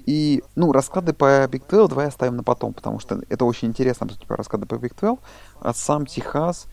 И, 0.06 0.44
ну, 0.56 0.72
расклады 0.72 1.14
по 1.14 1.46
Big 1.46 1.68
12 1.68 1.90
давай 1.90 2.08
оставим 2.08 2.36
на 2.36 2.44
потом, 2.44 2.74
потому 2.74 3.00
что 3.00 3.22
это 3.30 3.46
очень 3.46 3.70
интересно, 3.70 4.08
по 4.28 4.36
расклады 4.36 4.66
по 4.66 4.76
Big 4.76 4.94
12. 5.00 5.20
А 5.62 5.74
сам 5.74 6.06
Техас, 6.06 6.68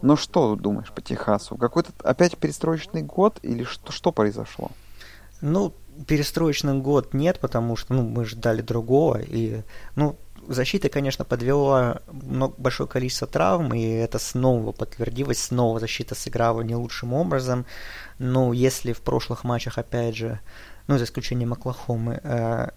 ну 0.00 0.16
что 0.16 0.56
думаешь 0.56 0.90
по 0.90 1.02
Техасу? 1.02 1.56
Какой-то 1.56 1.92
опять 2.02 2.36
перестроечный 2.38 3.02
год 3.02 3.38
или 3.42 3.64
что, 3.64 3.92
что 3.92 4.10
произошло? 4.10 4.70
Ну, 5.42 5.74
перестроечный 6.06 6.78
год 6.78 7.14
нет, 7.14 7.40
потому 7.40 7.76
что, 7.76 7.94
ну, 7.94 8.02
мы 8.08 8.24
ждали 8.24 8.62
другого, 8.62 9.20
и, 9.20 9.62
ну, 9.96 10.16
защита, 10.48 10.88
конечно, 10.88 11.24
подвела 11.24 12.02
большое 12.06 12.88
количество 12.88 13.26
травм, 13.26 13.74
и 13.74 13.82
это 13.82 14.18
снова 14.18 14.72
подтвердилось, 14.72 15.38
снова 15.38 15.80
защита 15.80 16.14
сыграла 16.14 16.62
не 16.62 16.74
лучшим 16.74 17.12
образом. 17.12 17.66
Но 18.18 18.52
если 18.52 18.92
в 18.92 19.00
прошлых 19.00 19.44
матчах, 19.44 19.78
опять 19.78 20.16
же, 20.16 20.40
ну, 20.86 20.98
за 20.98 21.04
исключением 21.04 21.52
Оклахомы, 21.52 22.20
э, 22.22 22.68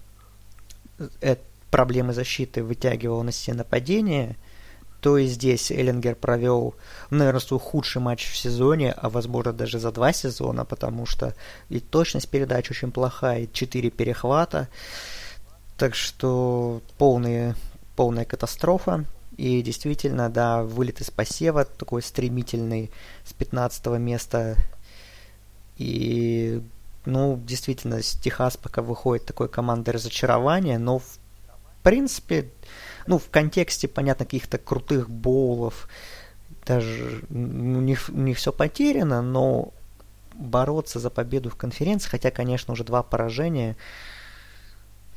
э, 1.21 1.35
проблемы 1.71 2.13
защиты 2.13 2.63
вытягивал 2.63 3.23
на 3.23 3.31
все 3.31 3.53
нападения, 3.53 4.37
то 5.01 5.17
и 5.17 5.27
здесь 5.27 5.71
Эллингер 5.71 6.15
провел, 6.15 6.73
наверное, 7.11 7.39
свой 7.39 7.59
худший 7.59 8.01
матч 8.01 8.27
в 8.27 8.35
сезоне, 8.35 8.91
а 8.91 9.09
возможно 9.09 9.53
даже 9.53 9.77
за 9.77 9.91
два 9.91 10.11
сезона, 10.13 10.65
потому 10.65 11.05
что 11.05 11.35
и 11.69 11.79
точность 11.79 12.29
передач 12.29 12.71
очень 12.71 12.91
плохая, 12.91 13.41
и 13.41 13.53
четыре 13.53 13.91
перехвата. 13.91 14.67
Так 15.77 15.95
что 15.95 16.81
полные, 16.97 17.55
полная 17.95 18.25
катастрофа. 18.25 19.05
И 19.37 19.61
действительно, 19.61 20.29
да, 20.29 20.63
вылет 20.63 21.01
из 21.01 21.11
посева 21.11 21.65
такой 21.65 22.01
стремительный 22.01 22.89
с 23.25 23.33
15 23.33 23.85
места. 23.99 24.55
И 25.77 26.61
ну, 27.05 27.39
действительно, 27.45 28.01
с 28.01 28.13
Техас 28.13 28.57
пока 28.57 28.81
выходит 28.81 29.25
такой 29.25 29.49
командой 29.49 29.91
разочарования, 29.91 30.79
но 30.79 30.99
в 30.99 31.19
принципе, 31.83 32.49
ну, 33.07 33.19
в 33.19 33.29
контексте, 33.29 33.87
понятно, 33.87 34.25
каких-то 34.25 34.57
крутых 34.57 35.09
боулов, 35.09 35.87
даже 36.65 37.21
у 37.29 37.33
них, 37.33 38.09
у 38.09 38.17
них 38.17 38.37
все 38.37 38.51
потеряно, 38.51 39.21
но 39.21 39.71
бороться 40.33 40.99
за 40.99 41.09
победу 41.09 41.49
в 41.49 41.55
конференции, 41.55 42.09
хотя, 42.09 42.31
конечно, 42.31 42.73
уже 42.73 42.83
два 42.83 43.03
поражения, 43.03 43.77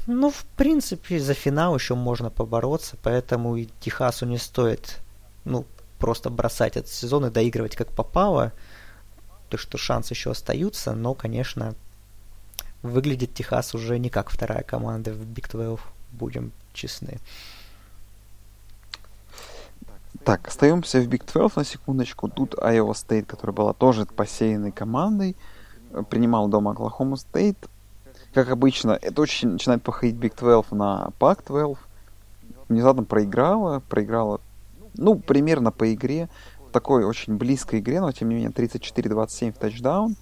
ну, 0.08 0.30
в 0.30 0.44
принципе, 0.56 1.20
за 1.20 1.34
финал 1.34 1.76
еще 1.76 1.94
можно 1.94 2.30
побороться, 2.30 2.96
поэтому 3.02 3.56
и 3.56 3.68
Техасу 3.80 4.26
не 4.26 4.38
стоит, 4.38 4.98
ну, 5.44 5.64
просто 5.98 6.30
бросать 6.30 6.76
этот 6.76 6.90
сезон 6.90 7.26
и 7.26 7.30
доигрывать 7.30 7.76
как 7.76 7.92
попало– 7.92 8.52
то 9.48 9.56
что 9.56 9.78
шансы 9.78 10.14
еще 10.14 10.30
остаются, 10.30 10.94
но, 10.94 11.14
конечно, 11.14 11.74
выглядит 12.82 13.34
Техас 13.34 13.74
уже 13.74 13.98
не 13.98 14.10
как 14.10 14.30
вторая 14.30 14.62
команда 14.62 15.12
в 15.12 15.22
Big 15.22 15.50
12, 15.50 15.84
будем 16.12 16.52
честны. 16.72 17.18
Так, 20.24 20.48
остаемся 20.48 21.00
в 21.00 21.08
Big 21.08 21.30
12 21.30 21.56
на 21.56 21.64
секундочку. 21.64 22.28
Тут 22.28 22.54
Iowa 22.54 22.92
State, 22.92 23.24
которая 23.24 23.54
была 23.54 23.72
тоже 23.72 24.04
посеянной 24.04 24.72
командой, 24.72 25.36
принимал 26.10 26.48
дома 26.48 26.72
Оклахома 26.72 27.16
State. 27.16 27.68
Как 28.34 28.50
обычно, 28.50 28.98
это 29.00 29.22
очень 29.22 29.48
начинает 29.48 29.82
походить 29.82 30.16
Big 30.16 30.38
12 30.38 30.72
на 30.72 31.10
Pac 31.18 31.44
12. 31.46 31.76
Внезапно 32.68 33.04
проиграла, 33.04 33.80
проиграла, 33.88 34.40
ну, 34.94 35.16
примерно 35.16 35.72
по 35.72 35.92
игре 35.92 36.28
такой 36.72 37.04
очень 37.04 37.36
близкой 37.36 37.80
игре, 37.80 38.00
но 38.00 38.12
тем 38.12 38.28
не 38.28 38.34
менее 38.34 38.50
34-27 38.50 39.52
в 39.52 39.58
тачдаун. 39.58 40.16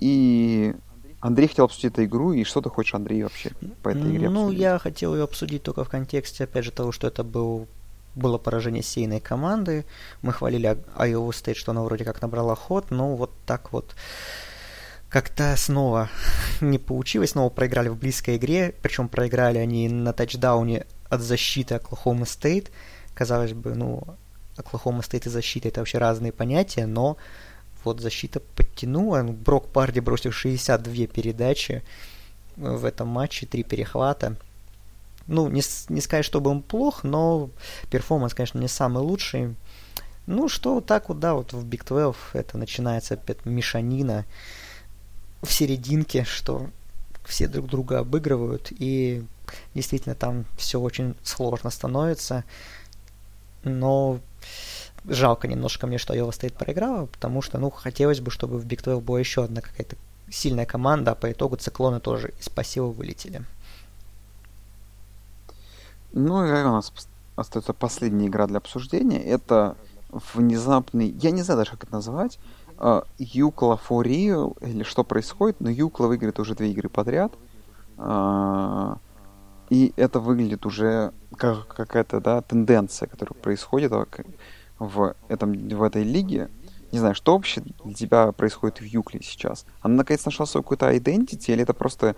И 0.00 0.74
Андрей 1.20 1.48
хотел 1.48 1.66
обсудить 1.66 1.92
эту 1.92 2.04
игру, 2.04 2.32
и 2.32 2.44
что 2.44 2.62
ты 2.62 2.70
хочешь, 2.70 2.94
Андрей, 2.94 3.22
вообще 3.22 3.50
по 3.82 3.90
этой 3.90 4.10
игре 4.16 4.30
Ну, 4.30 4.44
обсудить? 4.44 4.60
я 4.60 4.78
хотел 4.78 5.14
ее 5.14 5.24
обсудить 5.24 5.62
только 5.62 5.84
в 5.84 5.88
контексте, 5.88 6.44
опять 6.44 6.64
же, 6.64 6.70
того, 6.70 6.92
что 6.92 7.06
это 7.06 7.24
был 7.24 7.66
было 8.14 8.36
поражение 8.38 8.82
сейной 8.82 9.20
команды. 9.20 9.84
Мы 10.22 10.32
хвалили 10.32 10.76
Iowa 10.96 11.28
State, 11.28 11.54
что 11.54 11.70
она 11.70 11.82
вроде 11.82 12.04
как 12.04 12.20
набрала 12.20 12.56
ход, 12.56 12.90
но 12.90 13.14
вот 13.14 13.30
так 13.46 13.72
вот 13.72 13.94
как-то 15.08 15.54
снова 15.56 16.10
не 16.60 16.78
получилось, 16.78 17.30
снова 17.30 17.50
проиграли 17.50 17.88
в 17.88 17.96
близкой 17.96 18.36
игре, 18.36 18.74
причем 18.82 19.08
проиграли 19.08 19.58
они 19.58 19.88
на 19.88 20.12
тачдауне 20.12 20.86
от 21.08 21.20
защиты 21.20 21.76
Оклахома 21.76 22.26
Стейт. 22.26 22.70
Казалось 23.14 23.52
бы, 23.52 23.74
ну, 23.74 24.04
Оклахома 24.56 25.02
стоит 25.02 25.26
и 25.26 25.30
защита, 25.30 25.68
это 25.68 25.80
вообще 25.80 25.98
разные 25.98 26.32
понятия, 26.32 26.86
но 26.86 27.16
вот 27.84 28.00
защита 28.00 28.40
подтянула. 28.40 29.22
Брок 29.22 29.68
Парди 29.68 30.00
бросил 30.00 30.32
62 30.32 31.06
передачи 31.06 31.82
в 32.56 32.84
этом 32.84 33.08
матче, 33.08 33.46
три 33.46 33.62
перехвата. 33.62 34.36
Ну, 35.26 35.48
не, 35.48 35.62
не 35.88 36.00
сказать, 36.00 36.24
чтобы 36.24 36.50
он 36.50 36.62
плох, 36.62 37.04
но 37.04 37.50
перформанс, 37.90 38.34
конечно, 38.34 38.58
не 38.58 38.68
самый 38.68 39.02
лучший. 39.02 39.54
Ну, 40.26 40.48
что 40.48 40.74
вот 40.74 40.86
так 40.86 41.08
вот, 41.08 41.20
да, 41.20 41.34
вот 41.34 41.52
в 41.52 41.64
Big 41.64 41.86
12 41.86 42.16
это 42.34 42.58
начинается 42.58 43.14
опять 43.14 43.44
мешанина 43.46 44.24
в 45.42 45.52
серединке, 45.52 46.24
что 46.24 46.68
все 47.24 47.46
друг 47.46 47.66
друга 47.66 48.00
обыгрывают, 48.00 48.68
и 48.70 49.24
действительно 49.74 50.14
там 50.14 50.44
все 50.56 50.80
очень 50.80 51.14
сложно 51.22 51.70
становится. 51.70 52.44
Но 53.64 54.20
жалко 55.04 55.46
немножко 55.48 55.86
мне, 55.86 55.98
что 55.98 56.14
Iowa 56.14 56.30
State 56.30 56.54
проиграла, 56.54 57.06
потому 57.06 57.42
что, 57.42 57.58
ну, 57.58 57.70
хотелось 57.70 58.20
бы, 58.20 58.30
чтобы 58.30 58.58
в 58.58 58.66
Big 58.66 58.82
12 58.82 59.04
была 59.04 59.20
еще 59.20 59.44
одна 59.44 59.60
какая-то 59.60 59.96
сильная 60.30 60.66
команда, 60.66 61.12
а 61.12 61.14
по 61.14 61.30
итогу 61.30 61.56
циклоны 61.56 62.00
тоже 62.00 62.32
из 62.38 62.48
пассива 62.48 62.86
вылетели. 62.86 63.42
Ну 66.12 66.44
и 66.44 66.50
у 66.50 66.72
нас 66.72 66.92
остается 67.36 67.72
последняя 67.72 68.26
игра 68.26 68.46
для 68.46 68.58
обсуждения. 68.58 69.22
Это 69.22 69.76
внезапный, 70.10 71.08
я 71.20 71.30
не 71.30 71.42
знаю 71.42 71.58
даже, 71.58 71.72
как 71.72 71.84
это 71.84 71.92
назвать, 71.92 72.38
Юкла 73.18 73.78
for 73.88 74.04
Real, 74.04 74.56
или 74.60 74.82
что 74.82 75.04
происходит, 75.04 75.60
но 75.60 75.70
Юкла 75.70 76.06
выиграет 76.06 76.38
уже 76.38 76.54
две 76.54 76.70
игры 76.70 76.88
подряд. 76.88 77.32
Uh, 77.96 78.96
и 79.70 79.92
это 79.96 80.20
выглядит 80.20 80.64
уже 80.66 81.12
как 81.36 81.66
какая-то 81.68 82.20
да, 82.20 82.40
тенденция, 82.42 83.06
которая 83.06 83.38
происходит 83.40 83.92
в, 84.78 85.14
этом, 85.28 85.52
в 85.52 85.82
этой 85.82 86.04
лиге. 86.04 86.48
Не 86.90 87.00
знаю, 87.00 87.14
что 87.14 87.34
вообще 87.34 87.62
для 87.84 87.94
тебя 87.94 88.32
происходит 88.32 88.80
в 88.80 88.84
Юкле 88.84 89.20
сейчас? 89.22 89.66
Она 89.82 89.96
наконец 89.96 90.24
нашла 90.24 90.46
свою 90.46 90.62
какую-то 90.62 90.90
identity 90.90 91.52
или 91.52 91.62
это 91.62 91.74
просто 91.74 92.16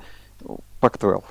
Pac-12? 0.80 1.24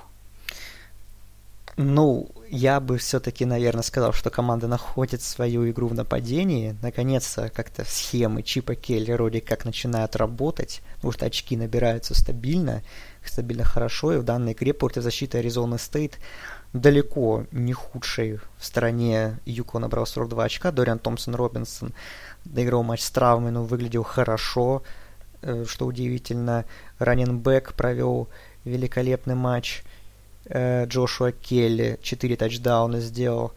Ну, 1.82 2.30
я 2.50 2.82
бы 2.82 2.98
все-таки, 2.98 3.46
наверное, 3.46 3.84
сказал, 3.84 4.12
что 4.12 4.30
команда 4.30 4.68
находит 4.68 5.22
свою 5.22 5.70
игру 5.70 5.88
в 5.88 5.94
нападении. 5.94 6.76
Наконец-то 6.82 7.48
как-то 7.48 7.86
схемы 7.86 8.44
Чипа 8.44 8.76
Келли 8.76 9.14
вроде 9.14 9.40
как 9.40 9.64
начинают 9.64 10.18
работать, 10.18 10.82
потому 10.96 11.14
что 11.14 11.26
очки 11.26 11.56
набираются 11.56 12.14
стабильно, 12.16 12.84
стабильно 13.24 13.64
хорошо, 13.64 14.12
и 14.12 14.18
в 14.18 14.26
данной 14.26 14.52
игре 14.52 14.76
защиты 14.96 15.38
Аризоны 15.38 15.78
Стейт 15.78 16.20
далеко 16.74 17.46
не 17.54 17.72
худшей 17.72 18.40
в 18.58 18.66
стороне 18.66 19.40
Юко 19.46 19.80
набрал 19.80 20.06
42 20.06 20.44
очка. 20.44 20.72
Дориан 20.74 21.00
Томпсон 21.00 21.36
Робинсон 21.36 21.94
доиграл 22.44 22.84
матч 22.84 23.04
с 23.04 23.10
травмой, 23.10 23.52
но 23.52 23.64
выглядел 23.64 24.04
хорошо, 24.04 24.84
э, 25.44 25.64
что 25.66 25.86
удивительно. 25.86 26.66
Раненбэк 26.98 27.74
провел 27.74 28.28
великолепный 28.66 29.36
матч. 29.36 29.82
Э, 30.50 30.86
Джошуа 30.88 31.32
Келли 31.32 32.00
4 32.02 32.36
тачдауна 32.36 33.00
сделал. 33.00 33.54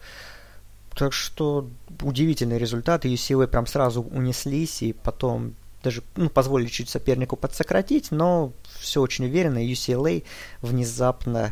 Так 0.95 1.11
что 1.11 1.67
удивительный 2.01 2.59
результат. 2.59 3.05
UCLA 3.05 3.47
прям 3.47 3.65
сразу 3.65 4.03
унеслись, 4.03 4.83
и 4.83 4.93
потом 4.93 5.55
даже 5.83 6.03
ну, 6.15 6.29
позволили 6.29 6.67
чуть 6.67 6.89
сопернику 6.89 7.35
подсократить, 7.35 8.11
но 8.11 8.53
все 8.79 9.01
очень 9.01 9.25
уверенно. 9.25 9.57
UCLA 9.57 10.23
внезапно 10.61 11.51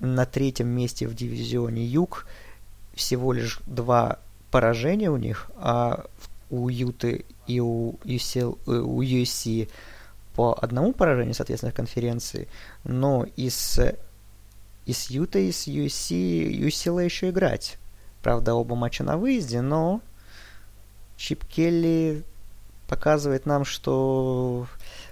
на 0.00 0.24
третьем 0.24 0.68
месте 0.68 1.06
в 1.06 1.14
дивизионе 1.14 1.84
Юг. 1.84 2.26
Всего 2.94 3.32
лишь 3.32 3.60
два 3.66 4.18
поражения 4.50 5.10
у 5.10 5.16
них, 5.16 5.50
а 5.56 6.06
у 6.48 6.68
Юты 6.68 7.24
и 7.46 7.60
у, 7.60 7.92
UCL, 8.04 8.58
э, 8.66 8.70
у 8.70 9.02
USC 9.02 9.68
по 10.34 10.58
одному 10.60 10.92
поражению, 10.92 11.34
соответственно, 11.34 11.72
в 11.72 11.76
конференции, 11.76 12.48
но 12.84 13.26
из, 13.36 13.78
из 14.90 15.08
Юта 15.08 15.38
и 15.38 15.52
с 15.52 15.68
USC 15.68 16.50
UCLA 16.50 17.04
еще 17.04 17.30
играть. 17.30 17.78
Правда, 18.22 18.54
оба 18.54 18.74
матча 18.74 19.04
на 19.04 19.16
выезде, 19.16 19.60
но 19.60 20.00
Чип 21.16 21.44
Келли 21.44 22.24
показывает 22.88 23.46
нам, 23.46 23.64
что 23.64 24.66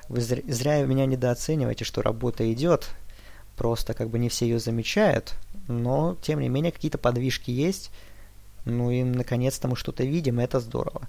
вы 0.09 0.21
зря, 0.21 0.43
зря 0.49 0.85
меня 0.85 1.07
недооцениваете, 1.07 1.85
что 1.85 2.03
работа 2.03 2.53
идет. 2.53 2.91
Просто 3.57 3.95
как 3.95 4.09
бы 4.09 4.19
не 4.19 4.29
все 4.29 4.47
ее 4.47 4.59
замечают, 4.59 5.35
но 5.69 6.17
тем 6.23 6.41
не 6.41 6.49
менее 6.49 6.73
какие-то 6.73 6.99
подвижки 6.99 7.51
есть. 7.51 7.91
Ну 8.65 8.91
и 8.91 9.05
наконец-то 9.05 9.69
мы 9.69 9.77
что-то 9.77 10.05
видим, 10.05 10.41
и 10.41 10.45
это 10.45 10.59
здорово. 10.61 11.09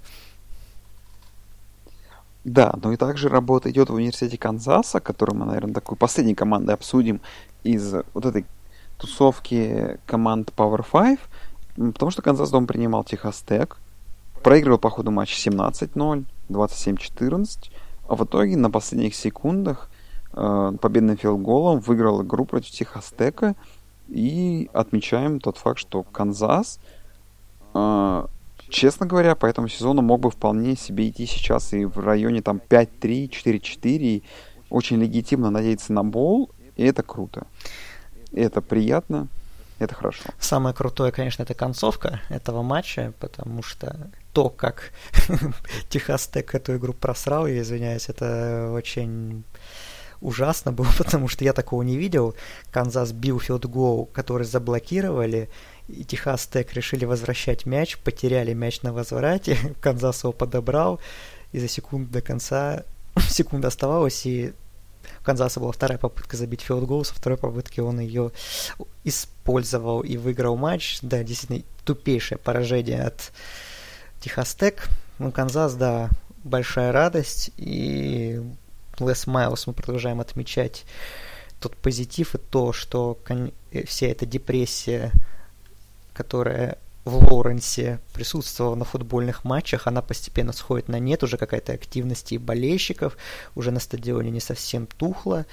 Да, 2.44 2.72
ну 2.82 2.92
и 2.92 2.96
также 2.96 3.28
работа 3.28 3.70
идет 3.70 3.90
в 3.90 3.94
университете 3.94 4.38
Канзаса, 4.38 5.00
который 5.00 5.34
мы, 5.34 5.44
наверное, 5.44 5.74
такой 5.74 5.96
последней 5.96 6.34
командой 6.34 6.72
обсудим 6.72 7.20
из 7.64 7.92
вот 8.14 8.24
этой 8.24 8.46
тусовки 9.00 9.98
команд 10.06 10.52
Power 10.56 10.84
5, 11.76 11.92
потому 11.92 12.10
что 12.10 12.22
Канзас 12.22 12.50
дом 12.50 12.66
принимал 12.66 13.04
Техас 13.04 13.42
Тек, 13.42 13.78
проигрывал 14.42 14.78
по 14.78 14.90
ходу 14.90 15.10
матча 15.10 15.36
17-0, 15.50 16.24
27-14, 16.48 17.70
а 18.08 18.14
в 18.14 18.24
итоге 18.24 18.56
на 18.56 18.70
последних 18.70 19.14
секундах 19.14 19.90
э, 20.32 20.72
победным 20.80 21.16
филголом 21.16 21.80
выиграл 21.80 22.22
игру 22.22 22.44
против 22.44 22.70
Техас 22.70 23.12
Тека, 23.16 23.54
и 24.08 24.68
отмечаем 24.72 25.40
тот 25.40 25.56
факт, 25.56 25.78
что 25.78 26.02
Канзас 26.02 26.80
э, 27.74 28.26
честно 28.70 29.06
говоря, 29.06 29.34
по 29.34 29.46
этому 29.46 29.68
сезону 29.68 30.00
мог 30.00 30.20
бы 30.20 30.30
вполне 30.30 30.76
себе 30.76 31.08
идти 31.08 31.26
сейчас 31.26 31.72
и 31.74 31.84
в 31.84 31.98
районе 31.98 32.40
там 32.40 32.60
5-3, 32.68 33.28
4-4. 33.28 34.22
Очень 34.70 35.00
легитимно 35.00 35.50
надеяться 35.50 35.92
на 35.92 36.04
бол, 36.04 36.50
и 36.76 36.84
это 36.84 37.02
круто. 37.02 37.46
Это 38.32 38.60
приятно, 38.60 39.28
это 39.78 39.94
хорошо. 39.94 40.24
Самое 40.38 40.74
крутое, 40.74 41.10
конечно, 41.10 41.42
это 41.42 41.54
концовка 41.54 42.20
этого 42.28 42.62
матча, 42.62 43.12
потому 43.18 43.62
что 43.62 44.10
то, 44.32 44.48
как 44.50 44.92
Техас 45.88 46.26
Тек 46.26 46.54
эту 46.54 46.76
игру 46.76 46.92
просрал, 46.92 47.46
я 47.46 47.60
извиняюсь, 47.60 48.08
это 48.08 48.70
очень 48.72 49.44
ужасно 50.20 50.72
было, 50.72 50.88
потому 50.98 51.28
что 51.28 51.44
я 51.44 51.52
такого 51.52 51.82
не 51.82 51.96
видел. 51.96 52.34
Канзас 52.70 53.12
бил 53.12 53.40
филдгол, 53.40 54.06
который 54.12 54.46
заблокировали, 54.46 55.48
и 55.88 56.04
Техас 56.04 56.46
Тек 56.46 56.72
решили 56.74 57.04
возвращать 57.04 57.66
мяч, 57.66 57.98
потеряли 57.98 58.52
мяч 58.52 58.82
на 58.82 58.92
возврате, 58.92 59.56
Канзас 59.80 60.22
его 60.22 60.32
подобрал, 60.32 61.00
и 61.52 61.58
за 61.58 61.68
секунду 61.68 62.10
до 62.10 62.20
конца, 62.20 62.84
секунда 63.16 63.68
оставалась, 63.68 64.24
и 64.26 64.52
у 65.20 65.24
Канзаса 65.24 65.60
была 65.60 65.72
вторая 65.72 65.98
попытка 65.98 66.36
забить 66.36 66.62
филдгол, 66.62 67.04
со 67.04 67.14
второй 67.14 67.38
попытки 67.38 67.80
он 67.80 68.00
ее 68.00 68.32
использовал 69.04 70.00
и 70.00 70.16
выиграл 70.16 70.56
матч. 70.56 70.98
Да, 71.02 71.22
действительно, 71.22 71.62
тупейшее 71.84 72.38
поражение 72.38 73.02
от 73.02 73.32
Техас 74.20 74.54
Тек. 74.54 74.88
Ну, 75.18 75.32
Канзас, 75.32 75.74
да, 75.74 76.10
большая 76.44 76.92
радость, 76.92 77.50
и 77.56 78.42
Лес 78.98 79.26
Майлз 79.26 79.66
мы 79.66 79.72
продолжаем 79.72 80.20
отмечать 80.20 80.84
тот 81.60 81.76
позитив 81.76 82.34
и 82.34 82.38
то, 82.38 82.72
что 82.72 83.18
вся 83.86 84.06
эта 84.06 84.24
депрессия 84.24 85.12
которая 86.20 86.76
в 87.04 87.16
Лоуренсе 87.16 87.98
присутствовала 88.12 88.74
на 88.74 88.84
футбольных 88.84 89.44
матчах, 89.44 89.86
она 89.86 90.02
постепенно 90.02 90.52
сходит 90.52 90.88
на 90.88 90.98
нет, 90.98 91.22
уже 91.22 91.38
какая-то 91.38 91.72
активность 91.72 92.32
и 92.32 92.38
болельщиков, 92.38 93.16
уже 93.54 93.70
на 93.70 93.80
стадионе 93.80 94.30
не 94.30 94.40
совсем 94.40 94.86
тухло, 94.86 95.46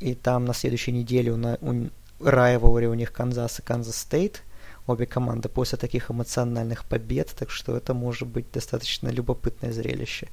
и 0.00 0.14
там 0.14 0.44
на 0.44 0.54
следующей 0.54 0.92
неделе 0.92 1.32
у, 1.32 1.36
у 1.36 1.90
rivalry 2.20 2.86
у 2.86 2.94
них 2.94 3.12
Канзас 3.12 3.58
и 3.58 3.62
Канзас 3.62 3.96
Стейт, 3.96 4.42
обе 4.86 5.06
команды 5.06 5.48
после 5.48 5.78
таких 5.78 6.10
эмоциональных 6.10 6.84
побед, 6.84 7.34
так 7.38 7.50
что 7.50 7.76
это 7.76 7.94
может 7.94 8.28
быть 8.28 8.50
достаточно 8.52 9.08
любопытное 9.08 9.72
зрелище. 9.72 10.28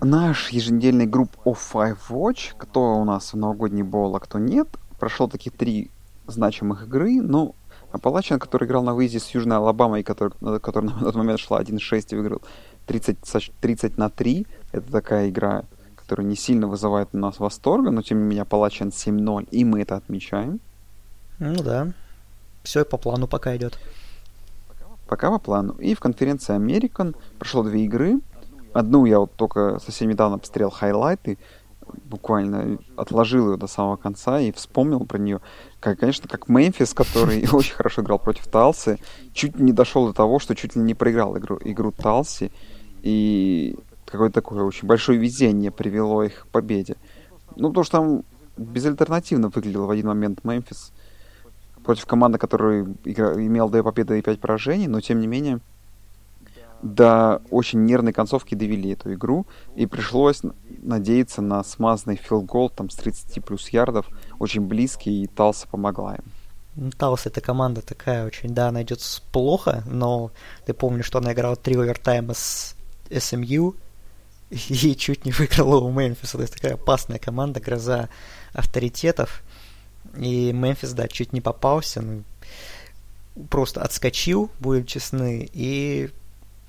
Наш 0.00 0.50
еженедельный 0.50 1.06
Group 1.06 1.36
of 1.44 1.58
Five 1.72 1.98
Watch, 2.08 2.54
кто 2.56 2.96
у 3.00 3.04
нас 3.04 3.32
в 3.32 3.36
новогодний 3.36 3.82
боул, 3.82 4.14
а 4.14 4.20
кто 4.20 4.38
нет, 4.38 4.68
прошел 4.98 5.28
такие 5.28 5.50
три 5.50 5.90
значимых 6.28 6.84
игры, 6.84 7.20
но 7.20 7.54
Аппалачиан, 7.90 8.38
который 8.38 8.66
играл 8.66 8.82
на 8.82 8.94
выезде 8.94 9.18
с 9.18 9.28
Южной 9.30 9.56
Алабамой, 9.56 10.02
который, 10.02 10.32
который 10.60 10.86
на 10.86 11.00
тот 11.00 11.14
момент 11.14 11.40
шла 11.40 11.60
1-6 11.60 12.06
и 12.10 12.16
выиграл 12.16 12.42
30, 12.86 13.18
30 13.60 13.98
на 13.98 14.10
3, 14.10 14.46
это 14.72 14.92
такая 14.92 15.30
игра, 15.30 15.64
которая 15.96 16.26
не 16.26 16.36
сильно 16.36 16.66
вызывает 16.66 17.08
у 17.12 17.18
нас 17.18 17.38
восторга, 17.38 17.90
но 17.90 18.02
тем 18.02 18.18
не 18.18 18.24
менее 18.24 18.42
Апалачин 18.42 18.88
7-0, 18.88 19.48
и 19.50 19.64
мы 19.64 19.82
это 19.82 19.96
отмечаем. 19.96 20.60
Ну 21.38 21.62
да, 21.62 21.92
все 22.62 22.84
по 22.84 22.98
плану 22.98 23.26
пока 23.26 23.56
идет. 23.56 23.78
Пока 25.06 25.30
по 25.30 25.38
плану. 25.38 25.72
И 25.78 25.94
в 25.94 26.00
конференции 26.00 26.54
American 26.54 27.16
прошло 27.38 27.62
две 27.62 27.84
игры. 27.84 28.20
Одну 28.74 29.06
я 29.06 29.20
вот 29.20 29.32
только 29.34 29.78
совсем 29.78 30.10
недавно 30.10 30.38
посмотрел 30.38 30.68
хайлайты 30.70 31.38
буквально 32.04 32.78
отложил 32.96 33.50
ее 33.50 33.56
до 33.56 33.66
самого 33.66 33.96
конца 33.96 34.40
и 34.40 34.52
вспомнил 34.52 35.00
про 35.00 35.18
нее. 35.18 35.40
Как, 35.80 35.98
конечно, 35.98 36.28
как 36.28 36.48
Мемфис, 36.48 36.94
который 36.94 37.46
очень 37.52 37.74
хорошо 37.74 38.02
играл 38.02 38.18
против 38.18 38.46
Талси, 38.46 38.98
чуть 39.32 39.58
не 39.58 39.72
дошел 39.72 40.06
до 40.06 40.12
того, 40.12 40.38
что 40.38 40.54
чуть 40.54 40.76
ли 40.76 40.82
не 40.82 40.94
проиграл 40.94 41.36
игру, 41.38 41.58
игру 41.64 41.92
Талси. 41.92 42.50
И 43.02 43.76
какое-то 44.06 44.34
такое 44.34 44.62
очень 44.62 44.88
большое 44.88 45.18
везение 45.18 45.70
привело 45.70 46.22
их 46.22 46.42
к 46.42 46.46
победе. 46.48 46.96
Ну, 47.56 47.68
потому 47.68 47.84
что 47.84 47.98
там 47.98 48.22
безальтернативно 48.56 49.48
выглядел 49.48 49.86
в 49.86 49.90
один 49.90 50.06
момент 50.06 50.44
Мемфис 50.44 50.92
против 51.84 52.06
команды, 52.06 52.38
которая 52.38 52.86
игра, 53.04 53.34
имел 53.34 53.68
две 53.68 53.82
победы 53.82 54.18
и 54.18 54.22
пять 54.22 54.40
поражений, 54.40 54.88
но 54.88 55.00
тем 55.00 55.20
не 55.20 55.26
менее 55.26 55.60
до 56.82 57.42
очень 57.50 57.84
нервной 57.84 58.12
концовки 58.12 58.54
довели 58.54 58.90
эту 58.90 59.12
игру, 59.14 59.46
и 59.74 59.86
пришлось 59.86 60.42
надеяться 60.82 61.42
на 61.42 61.62
смазанный 61.64 62.16
филгол 62.16 62.70
там 62.70 62.90
с 62.90 62.94
30 62.96 63.44
плюс 63.44 63.68
ярдов, 63.68 64.06
очень 64.38 64.62
близкий, 64.62 65.22
и 65.22 65.26
Талса 65.26 65.66
помогла 65.68 66.16
им. 66.16 66.24
Ну, 66.76 66.90
Талс 66.90 67.26
это 67.26 67.40
команда 67.40 67.82
такая 67.82 68.24
очень, 68.24 68.54
да, 68.54 68.68
она 68.68 68.82
идет 68.82 69.00
плохо, 69.32 69.82
но 69.86 70.30
ты 70.64 70.74
помнишь, 70.74 71.06
что 71.06 71.18
она 71.18 71.32
играла 71.32 71.56
три 71.56 71.74
овертайма 71.74 72.34
с 72.34 72.76
СМЮ 73.10 73.74
и 74.50 74.96
чуть 74.96 75.24
не 75.24 75.32
выиграла 75.32 75.80
у 75.80 75.90
Мемфиса. 75.90 76.36
То 76.36 76.42
есть 76.42 76.54
такая 76.54 76.74
опасная 76.74 77.18
команда, 77.18 77.60
гроза 77.60 78.08
авторитетов. 78.52 79.42
И 80.16 80.52
Мемфис, 80.52 80.92
да, 80.92 81.08
чуть 81.08 81.32
не 81.32 81.40
попался, 81.40 82.00
ну, 82.00 82.22
просто 83.50 83.82
отскочил, 83.82 84.50
будем 84.58 84.86
честны, 84.86 85.48
и 85.52 86.10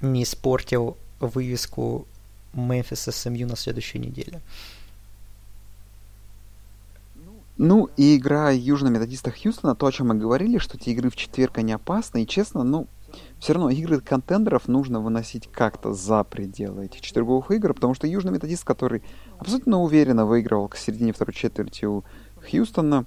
не 0.02 0.24
испортил 0.24 0.98
вывеску 1.20 2.08
Мемфис 2.54 3.02
СМЮ 3.02 3.48
на 3.48 3.56
следующей 3.56 4.00
неделе. 4.00 4.42
Ну, 7.58 7.90
и 7.98 8.16
игра 8.16 8.52
Южно-Методиста 8.52 9.32
Хьюстона, 9.32 9.76
то, 9.76 9.86
о 9.86 9.92
чем 9.92 10.08
мы 10.08 10.16
говорили, 10.16 10.60
что 10.60 10.78
эти 10.78 10.92
игры 10.92 11.10
в 11.10 11.18
четверг, 11.18 11.58
они 11.58 11.74
опасны, 11.74 12.24
и 12.24 12.28
честно, 12.28 12.64
ну, 12.64 12.88
все 13.40 13.54
равно 13.54 13.70
игры 13.70 14.00
контендеров 14.00 14.68
нужно 14.68 15.02
выносить 15.02 15.50
как-то 15.52 15.94
за 15.94 16.24
пределы 16.24 16.86
этих 16.86 17.02
четверговых 17.02 17.52
игр, 17.52 17.74
потому 17.74 17.94
что 17.94 18.08
Южный 18.08 18.32
Методист, 18.32 18.64
который 18.64 19.04
абсолютно 19.40 19.82
уверенно 19.82 20.26
выигрывал 20.26 20.70
к 20.70 20.78
середине 20.78 21.12
второй 21.12 21.34
четверти 21.34 21.86
у 21.86 22.04
Хьюстона, 22.50 23.06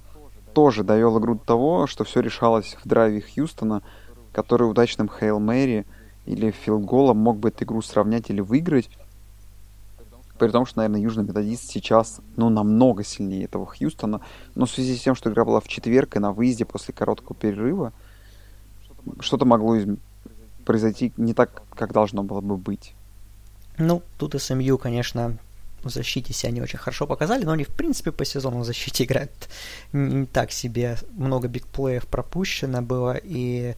тоже 0.53 0.83
довел 0.83 1.19
игру 1.19 1.35
до 1.35 1.43
того, 1.43 1.87
что 1.87 2.03
все 2.03 2.19
решалось 2.19 2.77
в 2.83 2.87
драйве 2.87 3.21
Хьюстона, 3.21 3.81
который 4.31 4.69
удачным 4.69 5.09
Хейл 5.09 5.39
Мэри 5.39 5.85
или 6.25 6.51
филголом 6.51 7.17
мог 7.17 7.37
бы 7.37 7.49
эту 7.49 7.63
игру 7.63 7.81
сравнять 7.81 8.29
или 8.29 8.41
выиграть. 8.41 8.89
При 10.43 10.51
том, 10.51 10.65
что, 10.65 10.79
наверное, 10.79 10.99
Южный 10.99 11.23
Методист 11.23 11.71
сейчас, 11.71 12.19
ну, 12.35 12.49
намного 12.49 13.03
сильнее 13.03 13.45
этого 13.45 13.65
Хьюстона. 13.65 14.19
Но 14.55 14.65
в 14.65 14.71
связи 14.71 14.97
с 14.97 15.01
тем, 15.01 15.15
что 15.15 15.29
игра 15.29 15.45
была 15.45 15.61
в 15.61 15.67
четверг 15.69 16.17
и 16.17 16.19
на 16.19 16.33
выезде 16.33 16.65
после 16.65 16.93
короткого 16.93 17.33
перерыва, 17.33 17.93
что-то 19.21 19.45
могло 19.45 19.75
из... 19.75 19.87
произойти 20.65 21.13
не 21.15 21.33
так, 21.33 21.63
как 21.73 21.93
должно 21.93 22.23
было 22.23 22.41
бы 22.41 22.57
быть. 22.57 22.93
Ну, 23.77 24.03
тут 24.17 24.35
СМЮ, 24.41 24.77
конечно, 24.77 25.37
в 25.81 25.89
защите 25.89 26.33
себя 26.33 26.51
не 26.51 26.61
очень 26.61 26.77
хорошо 26.77 27.07
показали, 27.07 27.45
но 27.45 27.53
они, 27.53 27.63
в 27.63 27.69
принципе, 27.69 28.11
по 28.11 28.25
сезону 28.25 28.59
в 28.59 28.65
защите 28.65 29.05
играют 29.05 29.31
не 29.93 30.25
так 30.25 30.51
себе. 30.51 30.97
Много 31.13 31.47
бигплеев 31.47 32.05
пропущено 32.05 32.81
было, 32.81 33.15
и 33.15 33.75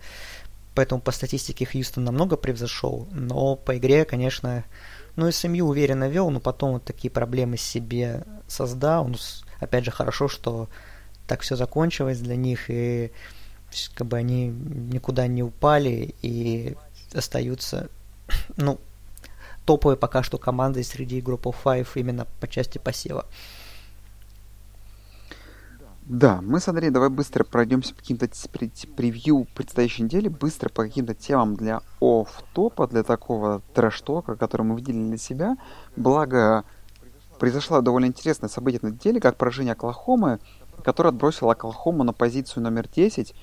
поэтому 0.74 1.00
по 1.00 1.12
статистике 1.12 1.66
Хьюстон 1.66 2.06
намного 2.06 2.38
превзошел, 2.38 3.08
но 3.12 3.56
по 3.56 3.78
игре, 3.78 4.04
конечно, 4.04 4.64
ну, 5.16 5.32
СМЮ 5.32 5.66
уверенно 5.66 6.10
вел, 6.10 6.30
но 6.30 6.40
потом 6.40 6.74
вот 6.74 6.84
такие 6.84 7.10
проблемы 7.10 7.58
себе 7.58 8.24
создал. 8.48 9.08
Ну, 9.08 9.16
опять 9.60 9.86
же, 9.86 9.92
хорошо, 9.92 10.28
что 10.28 10.70
так 11.28 11.42
все 11.42 11.56
закончилось 11.56 12.20
для 12.20 12.36
них, 12.36 12.70
и 12.70 13.12
как 13.94 14.08
бы 14.08 14.18
они 14.18 14.48
никуда 14.48 15.28
не 15.28 15.44
упали 15.44 16.16
и 16.22 16.76
остаются, 17.14 17.90
ну, 18.58 18.80
топовой 19.66 19.98
пока 19.98 20.24
что 20.24 20.38
командой 20.38 20.84
среди 20.84 21.22
группы 21.22 21.50
Five 21.50 21.88
именно 21.96 22.28
по 22.40 22.48
части 22.48 22.78
посева. 22.78 23.26
Да, 26.06 26.40
мы 26.44 26.60
с 26.60 26.68
Андреем 26.68 26.94
давай 26.94 27.10
быстро 27.10 27.44
пройдемся 27.44 27.96
по 27.96 28.02
каким-то 28.02 28.30
превью 28.96 29.48
предстоящей 29.56 30.04
недели, 30.04 30.28
быстро 30.28 30.70
по 30.70 30.84
каким-то 30.84 31.16
темам 31.16 31.56
для 31.56 31.82
офф-топа, 32.00 32.88
для 32.88 33.02
такого 33.02 33.64
трэш-тока, 33.74 34.36
который 34.36 34.62
мы 34.62 34.76
видели 34.76 35.04
для 35.04 35.18
себя. 35.18 35.58
Благо, 35.96 36.64
произошло 37.40 37.82
довольно 37.82 38.06
интересное 38.06 38.50
событие 38.50 38.82
на 38.84 38.90
неделе, 38.90 39.20
как 39.20 39.36
поражение 39.38 39.72
Оклахомы, 39.72 40.40
которое 40.84 41.10
отбросило 41.10 41.54
Оклахому 41.54 42.04
на 42.04 42.14
позицию 42.14 42.62
номер 42.62 42.88
10, 42.88 43.34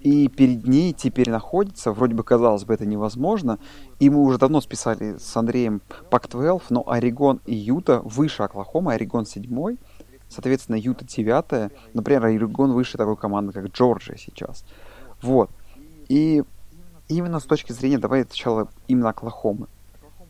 и 0.00 0.28
перед 0.28 0.66
ней 0.66 0.94
теперь 0.94 1.28
находится, 1.28 1.92
вроде 1.92 2.14
бы 2.14 2.22
казалось 2.22 2.64
бы 2.64 2.72
это 2.72 2.86
невозможно, 2.86 3.58
и 3.98 4.08
мы 4.08 4.22
уже 4.22 4.38
давно 4.38 4.62
списали 4.62 5.16
с 5.18 5.36
Андреем 5.36 5.82
Пак-12, 6.10 6.62
но 6.70 6.84
Орегон 6.88 7.40
и 7.44 7.54
Юта 7.54 8.00
выше 8.00 8.44
Оклахомы, 8.44 8.94
Орегон 8.94 9.26
7 9.26 9.76
Соответственно, 10.28 10.76
Юта 10.76 11.04
9 11.04 11.72
Например, 11.94 12.24
Орегон 12.24 12.72
выше 12.72 12.98
такой 12.98 13.16
команды, 13.16 13.52
как 13.52 13.66
Джорджия 13.66 14.16
сейчас. 14.16 14.64
Вот. 15.22 15.50
И 16.08 16.42
именно 17.08 17.40
с 17.40 17.44
точки 17.44 17.72
зрения, 17.72 17.98
давай 17.98 18.24
сначала 18.24 18.68
именно 18.88 19.10
Оклахомы. 19.10 19.66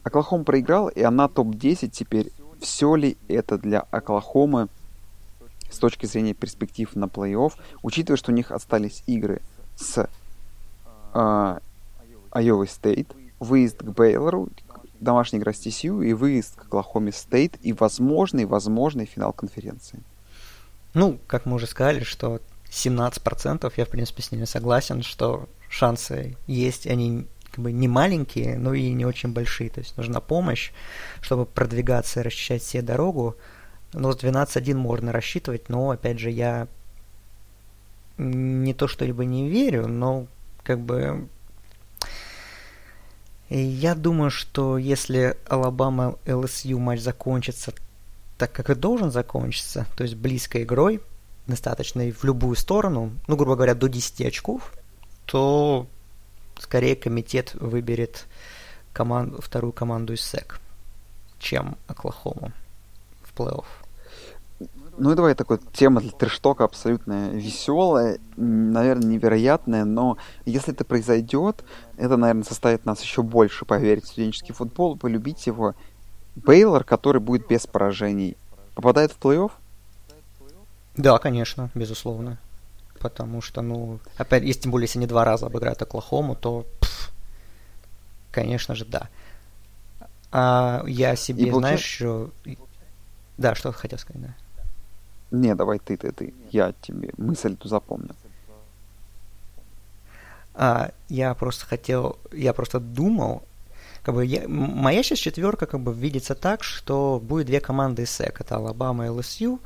Оклахома 0.03 0.45
проиграл, 0.45 0.89
и 0.89 1.03
она 1.03 1.29
топ-10 1.29 1.89
теперь. 1.89 2.31
Все 2.61 2.95
ли 2.95 3.17
это 3.29 3.59
для 3.59 3.81
Оклахомы 3.91 4.69
с 5.71 5.79
точки 5.79 6.07
зрения 6.07 6.33
перспектив 6.33 6.95
на 6.95 7.07
плей-офф, 7.07 7.53
учитывая, 7.83 8.17
что 8.17 8.31
у 8.33 8.35
них 8.35 8.51
остались 8.53 9.03
игры 9.07 9.43
с 9.77 10.09
Iowa 11.13 11.73
State, 12.33 13.09
выезд 13.41 13.79
к 13.79 13.85
Бейлору, 13.85 14.49
домашняя 15.01 15.41
игра 15.41 15.53
с 15.53 15.57
TCU 15.57 16.05
и 16.05 16.13
выезд 16.13 16.57
к 16.57 16.65
Оклахоме 16.65 17.13
Стейт 17.13 17.57
и 17.63 17.73
возможный, 17.73 18.45
возможный 18.45 19.07
финал 19.07 19.33
конференции. 19.33 20.01
Ну, 20.95 21.19
как 21.27 21.47
мы 21.47 21.57
уже 21.57 21.67
сказали, 21.67 22.03
что 22.05 22.41
17%, 22.71 23.73
я, 23.77 23.85
в 23.85 23.89
принципе, 23.89 24.23
с 24.23 24.33
ними 24.33 24.45
согласен, 24.45 25.03
что 25.03 25.49
шансы 25.69 26.37
есть, 26.47 26.87
они 26.87 27.27
как 27.51 27.65
бы 27.65 27.73
не 27.73 27.89
маленькие, 27.89 28.59
но 28.59 28.75
и 28.75 28.93
не 28.93 29.05
очень 29.05 29.33
большие. 29.33 29.71
То 29.71 29.81
есть 29.81 29.97
нужна 29.97 30.21
помощь, 30.21 30.73
чтобы 31.21 31.47
продвигаться 31.47 32.21
и 32.21 32.23
расчищать 32.23 32.63
себе 32.63 32.83
дорогу. 32.83 33.37
Но 33.93 34.13
с 34.13 34.17
12-1 34.17 34.75
можно 34.75 35.13
рассчитывать, 35.13 35.69
но, 35.69 35.91
опять 35.91 36.19
же, 36.19 36.31
я 36.31 36.69
не 38.19 38.75
то 38.75 38.89
что-либо 38.89 39.25
не 39.25 39.49
верю, 39.49 39.87
но 39.87 40.27
как 40.63 40.81
бы 40.81 41.29
я 43.55 43.95
думаю, 43.95 44.31
что 44.31 44.77
если 44.77 45.37
Алабама 45.49 46.17
ЛСЮ 46.27 46.79
матч 46.79 47.01
закончится 47.01 47.73
так, 48.39 48.53
как 48.53 48.71
и 48.71 48.75
должен 48.75 49.11
закончиться, 49.11 49.87
то 49.97 50.03
есть 50.03 50.17
близкой 50.17 50.65
игрой, 50.65 51.01
достаточной 51.47 52.11
в 52.11 52.25
любую 52.25 52.57
сторону, 52.57 53.13
ну, 53.29 53.37
грубо 53.37 53.55
говоря, 53.55 53.75
до 53.75 53.89
10 53.89 54.23
очков, 54.23 54.73
то 55.27 55.87
скорее 56.59 56.97
комитет 56.97 57.55
выберет 57.55 58.27
команду, 58.93 59.41
вторую 59.41 59.73
команду 59.73 60.13
из 60.13 60.23
СЭК, 60.23 60.61
чем 61.39 61.77
Оклахому 61.87 62.53
в 63.23 63.39
плей-офф. 63.39 63.65
Ну 64.99 65.13
и 65.13 65.15
давай 65.15 65.35
такой 65.35 65.59
тема 65.75 66.01
для 66.01 66.11
трештока 66.11 66.65
абсолютно 66.65 67.29
веселая, 67.29 68.19
наверное, 68.37 69.07
невероятная, 69.09 69.85
но 69.85 70.17
если 70.47 70.73
это 70.73 70.85
произойдет, 70.85 71.65
это, 71.99 72.17
наверное, 72.17 72.45
заставит 72.45 72.87
нас 72.87 73.03
еще 73.03 73.23
больше 73.23 73.67
поверить 73.67 74.05
в 74.05 74.09
студенческий 74.09 74.55
футбол, 74.55 74.97
полюбить 74.97 75.47
его. 75.47 75.75
Бейлор, 76.35 76.85
который 76.85 77.21
будет 77.21 77.47
без 77.47 77.67
поражений, 77.67 78.37
попадает 78.75 79.13
в 79.13 79.19
плей-офф? 79.19 79.51
Да, 80.97 81.19
конечно, 81.19 81.71
безусловно. 81.75 82.39
Потому 82.99 83.43
что, 83.43 83.61
ну, 83.61 83.99
опять, 84.17 84.43
если 84.45 84.63
тем 84.63 84.71
более, 84.73 84.87
если 84.87 84.99
они 84.99 85.07
два 85.07 85.25
раза 85.25 85.47
обыграют 85.47 85.83
Оклахому, 85.83 86.35
то, 86.35 86.65
пф, 86.81 87.13
конечно 88.33 88.75
же, 88.75 88.87
да. 88.87 89.09
А 90.33 90.83
я 90.87 91.17
себе, 91.17 91.53
знаешь, 91.53 91.81
еще... 91.81 92.31
Да, 93.37 93.55
что 93.55 93.73
хотел 93.73 93.99
сказать, 93.99 94.23
да. 94.23 94.35
Не, 95.31 95.55
давай 95.55 95.79
ты, 95.79 95.97
ты, 95.97 96.13
ты. 96.13 96.35
Я 96.51 96.73
тебе 96.83 97.11
мысль 97.17 97.55
эту 97.55 97.69
запомнил. 97.69 98.15
А, 100.55 100.91
я 101.09 101.35
просто 101.35 101.67
хотел, 101.67 102.19
я 102.33 102.53
просто 102.53 102.81
думал, 102.81 103.43
как 104.03 104.15
бы 104.15 104.25
я, 104.25 104.49
моя 104.49 105.03
сейчас 105.03 105.19
четверка 105.19 105.67
как 105.67 105.81
бы 105.81 105.93
видится 105.93 106.35
так, 106.35 106.63
что 106.63 107.21
будет 107.23 107.47
две 107.47 107.61
команды 107.61 108.03
из 108.03 108.11
SEC. 108.11 108.41
Это 108.41 108.57
Алабама 108.57 109.07
и 109.07 109.09
LSU. 109.09 109.61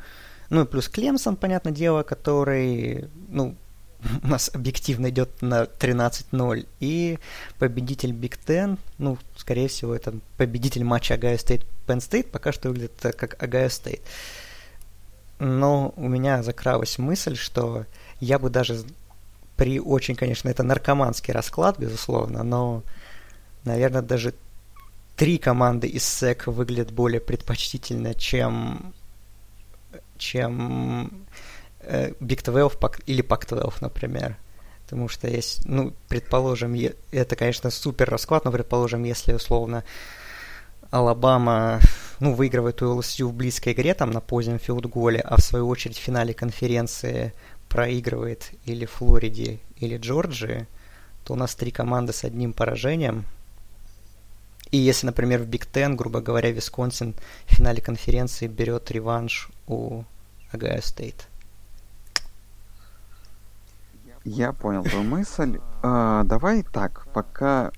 Ну 0.48 0.62
и 0.62 0.66
плюс 0.66 0.88
Клемсон, 0.88 1.36
понятное 1.36 1.72
дело, 1.72 2.02
который, 2.02 3.08
ну, 3.28 3.54
у 4.22 4.26
нас 4.26 4.50
объективно 4.52 5.10
идет 5.10 5.42
на 5.42 5.64
13-0. 5.64 6.66
И 6.80 7.18
победитель 7.58 8.12
Big 8.12 8.38
Ten, 8.44 8.78
ну, 8.98 9.18
скорее 9.36 9.68
всего, 9.68 9.94
это 9.94 10.14
победитель 10.36 10.84
матча 10.84 11.14
Ohio 11.14 11.36
State 11.36 11.64
Penn 11.86 11.98
State, 11.98 12.30
пока 12.30 12.50
что 12.50 12.70
выглядит 12.70 12.92
как 13.00 13.40
Агайо 13.42 13.68
Стейт 13.68 14.00
но 15.40 15.92
у 15.96 16.06
меня 16.06 16.42
закралась 16.42 16.98
мысль, 16.98 17.34
что 17.34 17.86
я 18.20 18.38
бы 18.38 18.50
даже 18.50 18.84
при 19.56 19.80
очень, 19.80 20.14
конечно, 20.14 20.48
это 20.48 20.62
наркоманский 20.62 21.32
расклад, 21.32 21.78
безусловно, 21.78 22.42
но, 22.42 22.82
наверное, 23.64 24.02
даже 24.02 24.34
три 25.16 25.38
команды 25.38 25.88
из 25.88 26.04
СЭК 26.04 26.46
выглядят 26.46 26.92
более 26.92 27.20
предпочтительно, 27.20 28.14
чем 28.14 28.94
чем 30.18 31.26
э, 31.80 32.10
Big 32.20 32.44
12 32.44 33.00
или 33.06 33.24
Pac-12, 33.24 33.74
например. 33.80 34.36
Потому 34.84 35.08
что 35.08 35.28
есть, 35.28 35.64
ну, 35.66 35.94
предположим, 36.08 36.76
это, 37.12 37.36
конечно, 37.36 37.70
супер 37.70 38.10
расклад, 38.10 38.44
но, 38.44 38.52
предположим, 38.52 39.04
если, 39.04 39.32
условно, 39.32 39.84
Алабама 40.90 41.80
ну, 42.18 42.34
выигрывает 42.34 42.82
у 42.82 42.96
ЛСЮ 42.96 43.28
в 43.28 43.34
близкой 43.34 43.72
игре, 43.72 43.94
там, 43.94 44.10
на 44.10 44.20
позднем 44.20 44.58
филдголе, 44.58 45.20
а 45.20 45.36
в 45.36 45.40
свою 45.40 45.68
очередь 45.68 45.96
в 45.96 46.00
финале 46.00 46.34
конференции 46.34 47.32
проигрывает 47.68 48.50
или 48.64 48.84
Флориде, 48.84 49.60
или 49.76 49.96
Джорджии, 49.96 50.66
то 51.24 51.34
у 51.34 51.36
нас 51.36 51.54
три 51.54 51.70
команды 51.70 52.12
с 52.12 52.24
одним 52.24 52.52
поражением. 52.52 53.24
И 54.70 54.76
если, 54.76 55.06
например, 55.06 55.40
в 55.42 55.46
Big 55.46 55.66
Ten, 55.66 55.96
грубо 55.96 56.20
говоря, 56.20 56.50
Висконсин 56.50 57.14
в 57.46 57.54
финале 57.54 57.80
конференции 57.80 58.46
берет 58.46 58.90
реванш 58.90 59.50
у 59.66 60.04
Ohio 60.52 60.80
State. 60.80 61.26
Я 64.24 64.52
понял 64.52 64.84
твою 64.84 65.04
мысль. 65.04 65.58
А, 65.82 66.24
давай 66.24 66.62
так, 66.62 67.06
пока... 67.14 67.72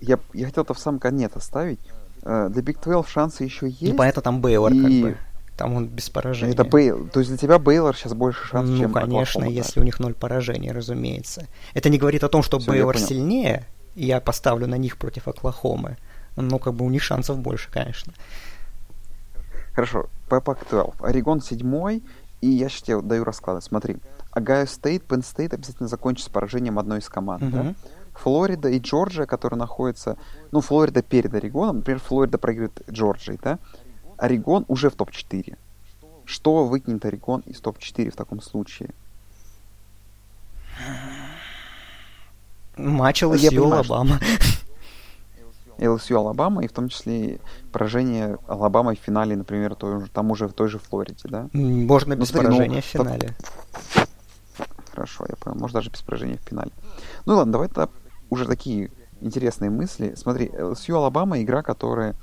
Я, 0.00 0.18
я 0.32 0.46
хотел 0.46 0.62
это 0.64 0.74
в 0.74 0.78
самом 0.78 1.00
конец 1.00 1.32
оставить. 1.34 1.80
Э, 2.22 2.48
для 2.50 2.62
Big 2.62 2.82
12 2.82 3.10
шансы 3.10 3.44
еще 3.44 3.66
ну, 3.66 3.72
есть. 3.72 3.92
Ну, 3.92 3.96
понятно, 3.96 4.22
там 4.22 4.40
Бейлор 4.40 4.72
и... 4.72 4.82
как 4.82 4.90
бы. 4.90 5.18
Там 5.56 5.74
он 5.74 5.88
без 5.88 6.08
поражений. 6.08 6.52
Это 6.52 6.62
Бейл. 6.62 7.08
То 7.08 7.18
есть 7.18 7.30
для 7.30 7.36
тебя 7.36 7.58
Бейлор 7.58 7.96
сейчас 7.96 8.14
больше 8.14 8.46
шансов, 8.46 8.76
ну, 8.76 8.80
чем 8.80 8.92
конечно, 8.92 9.40
Оклахома, 9.40 9.48
если 9.48 9.74
да. 9.74 9.80
у 9.80 9.84
них 9.84 9.98
ноль 9.98 10.14
поражений, 10.14 10.70
разумеется. 10.70 11.48
Это 11.74 11.90
не 11.90 11.98
говорит 11.98 12.22
о 12.22 12.28
том, 12.28 12.44
что 12.44 12.60
Все, 12.60 12.70
Бейлор 12.70 12.96
сильнее, 12.96 13.66
и 13.96 14.06
я 14.06 14.20
поставлю 14.20 14.68
на 14.68 14.76
них 14.76 14.96
против 14.98 15.26
Оклахомы. 15.26 15.96
Но 16.36 16.60
как 16.60 16.74
бы 16.74 16.84
у 16.84 16.90
них 16.90 17.02
шансов 17.02 17.40
больше, 17.40 17.68
конечно. 17.72 18.12
Хорошо, 19.74 20.08
по 20.28 20.40
Pac-12. 20.40 20.94
Орегон 21.00 21.40
седьмой, 21.40 22.04
и 22.40 22.48
я 22.48 22.68
сейчас 22.68 22.82
тебе 22.82 23.00
даю 23.00 23.24
расклады. 23.24 23.60
Смотри, 23.60 23.96
Ohio 24.30 24.66
State, 24.66 25.02
Penn 25.04 25.24
State 25.24 25.54
обязательно 25.54 25.88
закончит 25.88 26.26
с 26.26 26.28
поражением 26.28 26.78
одной 26.78 27.00
из 27.00 27.08
команд. 27.08 27.42
Uh-huh. 27.42 27.50
Да? 27.50 27.74
Флорида 28.22 28.68
и 28.68 28.78
Джорджия, 28.78 29.26
которые 29.26 29.58
находятся... 29.58 30.16
Ну, 30.50 30.60
Флорида 30.60 31.02
перед 31.02 31.34
Орегоном. 31.34 31.78
Например, 31.78 32.00
Флорида 32.00 32.38
проигрывает 32.38 32.82
Джорджии, 32.90 33.38
да? 33.42 33.58
Орегон 34.16 34.64
уже 34.68 34.90
в 34.90 34.96
топ-4. 34.96 35.56
Что 36.24 36.64
выкинет 36.64 37.04
Орегон 37.04 37.40
из 37.46 37.60
топ-4 37.60 38.10
в 38.10 38.16
таком 38.16 38.40
случае? 38.40 38.90
Матч 42.76 43.22
ЛСЮ 43.22 43.64
Алабама. 43.64 44.20
ЛСЮ 45.78 46.18
Алабама, 46.18 46.64
и 46.64 46.68
в 46.68 46.72
том 46.72 46.88
числе 46.88 47.38
поражение 47.72 48.38
Алабамы 48.48 48.96
в 48.96 48.98
финале, 48.98 49.36
например, 49.36 49.74
той, 49.76 50.08
там 50.08 50.30
уже 50.30 50.48
в 50.48 50.52
той 50.52 50.68
же 50.68 50.78
Флориде, 50.78 51.28
да? 51.28 51.48
Можно 51.52 52.14
ну, 52.14 52.20
без 52.20 52.28
смотри, 52.28 52.48
поражения 52.48 52.74
ну, 52.76 52.80
в 52.80 52.84
финале. 52.84 53.36
Хорошо, 54.90 55.26
я 55.28 55.36
понял. 55.36 55.56
Может, 55.58 55.74
даже 55.74 55.90
без 55.90 56.02
поражения 56.02 56.36
в 56.38 56.48
финале. 56.48 56.72
Ну 57.26 57.36
ладно, 57.36 57.52
давай 57.52 57.68
тогда 57.68 57.88
уже 58.30 58.46
такие 58.46 58.90
интересные 59.20 59.70
мысли. 59.70 60.14
Смотри, 60.16 60.46
LSU 60.48 60.94
Алабама 60.94 61.40
игра, 61.42 61.62
которая 61.62 62.14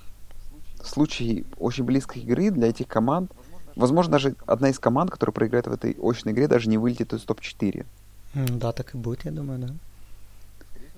в 0.82 0.88
случае 0.88 1.46
очень 1.58 1.84
близкой 1.84 2.22
игры 2.22 2.52
для 2.52 2.70
этих 2.70 2.88
команд, 2.88 3.32
возможно, 3.76 4.14
даже 4.14 4.36
одна 4.46 4.70
из 4.70 4.80
команд, 4.80 5.12
которая 5.12 5.34
проиграет 5.34 5.68
в 5.68 5.72
этой 5.72 5.98
очной 6.02 6.34
игре, 6.34 6.48
даже 6.48 6.70
не 6.70 6.78
вылетит 6.78 7.14
из 7.14 7.24
топ-4. 7.24 7.86
Да, 8.34 8.72
так 8.72 8.94
и 8.94 8.98
будет, 8.98 9.26
я 9.26 9.32
думаю, 9.32 9.60
да. 9.60 9.70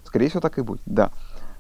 Скорее 0.04 0.28
всего, 0.28 0.42
так 0.42 0.58
и 0.58 0.62
будет, 0.62 0.82
да. 0.86 1.12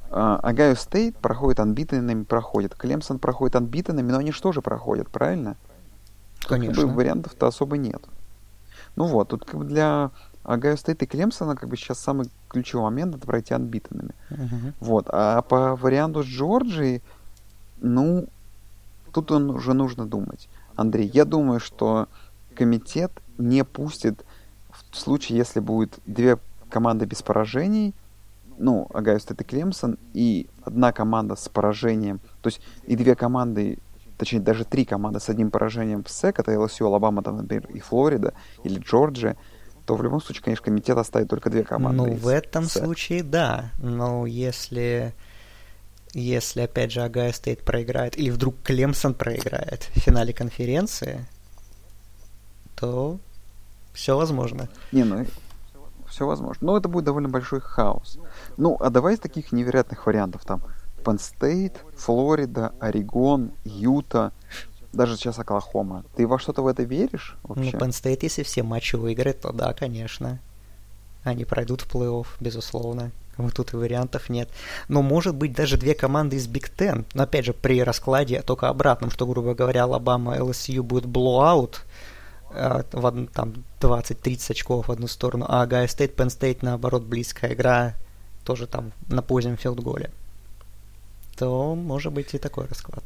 Ohio 0.09 0.75
State 0.75 1.17
проходит 1.17 1.59
unbeaten 1.59 1.99
ными, 1.99 2.23
проходит. 2.23 2.75
Клемсон 2.75 3.19
проходит 3.19 3.55
unbeaten 3.55 3.90
ными, 3.90 4.11
но 4.11 4.19
они 4.19 4.31
что 4.31 4.51
же 4.51 4.61
проходят, 4.61 5.09
правильно? 5.09 5.57
Конечно. 6.47 6.75
Как 6.75 6.85
бы 6.85 6.95
вариантов-то 6.95 7.47
особо 7.47 7.77
нет. 7.77 8.01
Ну 8.95 9.05
вот, 9.05 9.29
тут 9.29 9.45
как 9.45 9.59
бы 9.59 9.65
для 9.65 10.11
Ohio 10.47 10.77
State 10.77 11.03
и 11.03 11.05
Клемсона 11.05 11.55
как 11.55 11.67
бы 11.67 11.75
сейчас 11.75 11.99
самый 11.99 12.29
ключевой 12.47 12.85
момент 12.85 13.15
это 13.15 13.27
пройти 13.27 13.53
unbeaten 13.53 13.92
ными. 13.92 14.15
Мгм. 14.29 14.73
Вот. 14.79 15.07
А 15.09 15.41
по 15.41 15.75
варианту 15.75 16.23
с 16.23 16.25
Джорджией, 16.25 17.03
ну, 17.81 18.27
тут 19.11 19.31
он 19.31 19.49
уже 19.49 19.73
нужно 19.73 20.07
думать. 20.07 20.47
Андрей, 20.77 21.11
я 21.13 21.25
думаю, 21.25 21.59
что 21.59 22.07
комитет 22.55 23.11
не 23.37 23.65
пустит 23.65 24.23
в 24.91 24.97
случае, 24.97 25.37
если 25.37 25.59
будет 25.59 25.99
две 26.05 26.37
команды 26.69 27.05
без 27.05 27.21
поражений, 27.21 27.93
ну, 28.57 28.87
Ohio 28.93 29.19
State 29.19 29.41
и 29.41 29.43
Клемсон, 29.43 29.97
и 30.13 30.47
одна 30.63 30.93
команда 30.93 31.35
с 31.35 31.49
поражением, 31.49 32.19
то 32.41 32.47
есть 32.47 32.61
и 32.83 32.95
две 32.95 33.15
команды, 33.15 33.79
точнее, 34.17 34.39
даже 34.39 34.63
три 34.63 34.85
команды 34.85 35.19
с 35.19 35.27
одним 35.27 35.51
поражением 35.51 36.05
в 36.05 36.09
SEC, 36.09 36.39
это 36.39 36.57
LSU, 36.57 36.87
Алабама, 36.87 37.21
там, 37.21 37.37
например, 37.37 37.67
и 37.69 37.79
Флорида, 37.79 38.33
или 38.63 38.79
Джорджия, 38.79 39.35
то 39.87 39.95
в 39.95 40.03
любом 40.03 40.21
случае, 40.21 40.43
конечно, 40.43 40.65
комитет 40.65 40.97
оставит 40.97 41.29
только 41.29 41.49
две 41.49 41.63
команды. 41.63 41.97
Ну, 41.97 42.13
в 42.13 42.27
этом 42.27 42.65
SEC. 42.65 42.83
случае 42.83 43.23
да. 43.23 43.71
Но 43.79 44.25
если, 44.25 45.13
если 46.13 46.61
опять 46.61 46.91
же, 46.91 47.01
Ohio 47.01 47.31
State 47.31 47.63
проиграет, 47.63 48.17
или 48.19 48.29
вдруг 48.29 48.55
Клемсон 48.63 49.13
проиграет 49.13 49.83
в 49.95 49.99
финале 49.99 50.33
конференции, 50.33 51.25
то 52.75 53.17
все 53.93 54.17
возможно. 54.17 54.67
Не, 54.91 55.05
ну, 55.05 55.25
все 56.09 56.27
возможно. 56.27 56.67
Но 56.67 56.77
это 56.77 56.89
будет 56.89 57.05
довольно 57.05 57.29
большой 57.29 57.61
хаос. 57.61 58.19
Ну, 58.57 58.75
а 58.81 58.89
давай 58.89 59.13
из 59.13 59.19
таких 59.19 59.53
невероятных 59.53 60.05
вариантов. 60.05 60.43
Там 60.43 60.63
Penn 61.01 61.17
State, 61.17 61.77
Флорида, 61.95 62.73
Орегон, 62.81 63.53
Юта, 63.63 64.33
даже 64.93 65.15
сейчас 65.17 65.37
Оклахома. 65.39 66.03
Ты 66.15 66.27
во 66.27 66.39
что-то 66.39 66.61
в 66.61 66.67
это 66.67 66.83
веришь 66.83 67.35
Ну, 67.47 67.55
вообще? 67.55 67.71
Penn 67.77 67.89
State, 67.89 68.19
если 68.21 68.43
все 68.43 68.63
матчи 68.63 68.95
выиграет, 68.95 69.41
то 69.41 69.51
да, 69.51 69.73
конечно. 69.73 70.39
Они 71.23 71.45
пройдут 71.45 71.81
в 71.81 71.93
плей-офф, 71.93 72.25
безусловно. 72.39 73.11
Вот 73.37 73.53
тут 73.53 73.73
и 73.73 73.77
вариантов 73.77 74.29
нет. 74.29 74.49
Но 74.87 75.01
может 75.01 75.35
быть 75.35 75.53
даже 75.53 75.77
две 75.77 75.93
команды 75.93 76.37
из 76.37 76.47
Big 76.47 76.71
Ten. 76.75 77.05
Но 77.13 77.23
опять 77.23 77.45
же, 77.45 77.53
при 77.53 77.83
раскладе 77.83 78.41
только 78.41 78.69
обратном, 78.69 79.11
что, 79.11 79.27
грубо 79.27 79.53
говоря, 79.53 79.83
Алабама, 79.83 80.35
LSU 80.37 80.81
будет 80.81 81.05
blowout, 81.05 81.83
э, 82.51 82.83
в 82.91 83.05
од- 83.05 83.31
там 83.33 83.53
20-30 83.79 84.51
очков 84.51 84.87
в 84.87 84.91
одну 84.91 85.07
сторону, 85.07 85.45
а 85.47 85.65
Ohio 85.67 85.87
State, 85.87 86.15
Penn 86.19 86.27
State, 86.27 86.59
наоборот, 86.61 87.03
близкая 87.03 87.53
игра, 87.53 87.93
тоже 88.43 88.65
там 88.65 88.91
на 89.09 89.21
позднем 89.21 89.57
филдголе. 89.57 90.09
То 91.35 91.75
может 91.75 92.13
быть 92.13 92.33
и 92.33 92.39
такой 92.39 92.65
расклад. 92.65 93.03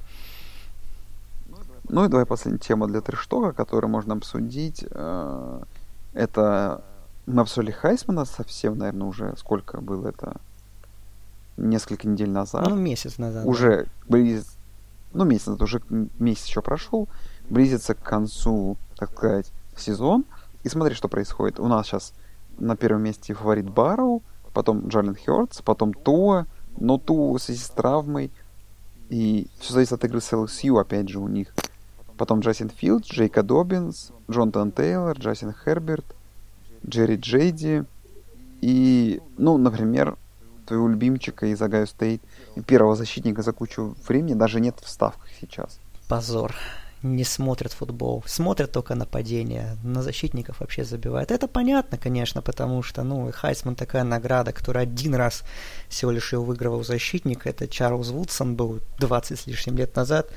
Ну 1.92 2.06
и 2.06 2.08
давай 2.08 2.26
последняя 2.26 2.58
тема 2.58 2.88
для 2.88 3.02
трештока, 3.02 3.52
которую 3.52 3.92
можно 3.92 4.14
обсудить. 4.14 4.86
Э, 4.90 5.62
Это 6.14 6.84
мы 7.26 7.42
обсудили 7.42 7.72
Хайсмана 7.72 8.24
совсем, 8.24 8.78
наверное, 8.78 9.08
уже 9.08 9.36
сколько 9.38 9.82
было 9.82 10.08
это? 10.08 10.38
Несколько 11.58 12.08
недель 12.08 12.30
назад. 12.30 12.66
Ну, 12.68 12.76
месяц 12.78 13.18
назад. 13.18 13.46
уже 13.46 13.88
близится, 14.08 14.52
ну, 15.14 15.26
месяц, 15.26 15.48
назад, 15.48 15.62
уже 15.64 15.82
месяц 16.18 16.46
еще 16.46 16.62
прошел, 16.62 17.10
близится 17.50 17.94
к 17.94 18.02
концу, 18.02 18.78
так 18.96 19.12
сказать, 19.12 19.52
сезон. 19.76 20.24
И 20.64 20.70
смотри, 20.70 20.96
что 20.96 21.10
происходит. 21.10 21.60
У 21.60 21.68
нас 21.68 21.88
сейчас 21.88 22.14
на 22.58 22.78
первом 22.78 23.04
месте 23.04 23.34
фаворит 23.34 23.70
Барроу, 23.70 24.24
потом 24.54 24.88
Джален 24.88 25.16
Хёртс, 25.16 25.62
потом 25.62 25.94
Туа, 25.94 26.46
но 26.78 26.98
Туа 26.98 27.38
в 27.38 27.42
связи 27.42 27.60
с 27.60 27.70
травмой. 27.70 28.32
И 29.10 29.50
все 29.60 29.74
зависит 29.74 29.92
от 29.92 30.06
игры 30.06 30.22
с 30.22 30.32
LSU, 30.32 30.80
опять 30.80 31.10
же, 31.10 31.20
у 31.20 31.28
них. 31.28 31.54
Потом 32.22 32.42
Джастин 32.42 32.70
Филдс, 32.70 33.10
Джей 33.10 33.30
Кей 33.30 33.42
Доббинс, 33.42 34.12
Джонатан 34.30 34.72
Тейлор, 34.72 35.18
Джастин 35.18 35.56
Херберт, 35.56 36.06
Джерри 36.88 37.16
Джуди 37.16 37.84
и, 38.62 39.20
ну, 39.40 39.58
например, 39.58 40.16
твоего 40.68 40.88
любимчика 40.88 41.48
из 41.48 41.60
Ohio 41.60 41.88
State, 41.88 42.22
первого 42.68 42.96
защитника 42.96 43.42
за 43.42 43.54
кучу 43.54 43.96
времени 44.08 44.36
даже 44.36 44.60
нет 44.60 44.76
в 44.84 44.88
ставках 44.88 45.30
сейчас. 45.40 45.80
Позор. 46.08 46.54
Не 47.02 47.24
смотрят 47.24 47.74
футбол. 47.74 48.24
Смотрят 48.28 48.72
только 48.72 48.94
нападения. 48.94 49.76
На 49.84 50.04
защитников 50.04 50.60
вообще 50.60 50.84
забивают. 50.84 51.32
Это 51.32 51.48
понятно, 51.48 51.98
конечно, 51.98 52.44
потому 52.44 52.84
что, 52.84 53.02
ну, 53.02 53.32
Хайсман 53.32 53.74
такая 53.74 54.04
награда, 54.04 54.54
которая 54.54 54.84
один 54.84 55.16
раз 55.16 55.44
всего 55.90 56.12
лишь 56.12 56.34
ее 56.34 56.40
выигрывал 56.40 56.84
защитник. 56.84 57.48
Это 57.48 57.68
Чарльз 57.68 58.10
Вудсон 58.10 58.56
был 58.56 58.80
20 59.00 59.40
с 59.40 59.48
лишним 59.48 59.78
лет 59.78 59.96
назад. 59.96 60.30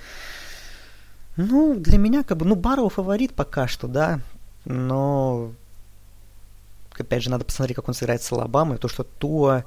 Ну, 1.36 1.74
для 1.74 1.98
меня, 1.98 2.22
как 2.22 2.38
бы, 2.38 2.46
ну, 2.46 2.54
Барроу 2.54 2.88
фаворит 2.88 3.34
пока 3.34 3.66
что, 3.66 3.88
да. 3.88 4.20
Но, 4.64 5.52
опять 6.96 7.22
же, 7.22 7.30
надо 7.30 7.44
посмотреть, 7.44 7.76
как 7.76 7.88
он 7.88 7.94
сыграет 7.94 8.22
с 8.22 8.32
Алабамой. 8.32 8.78
То, 8.78 8.88
что 8.88 9.02
Туа, 9.02 9.64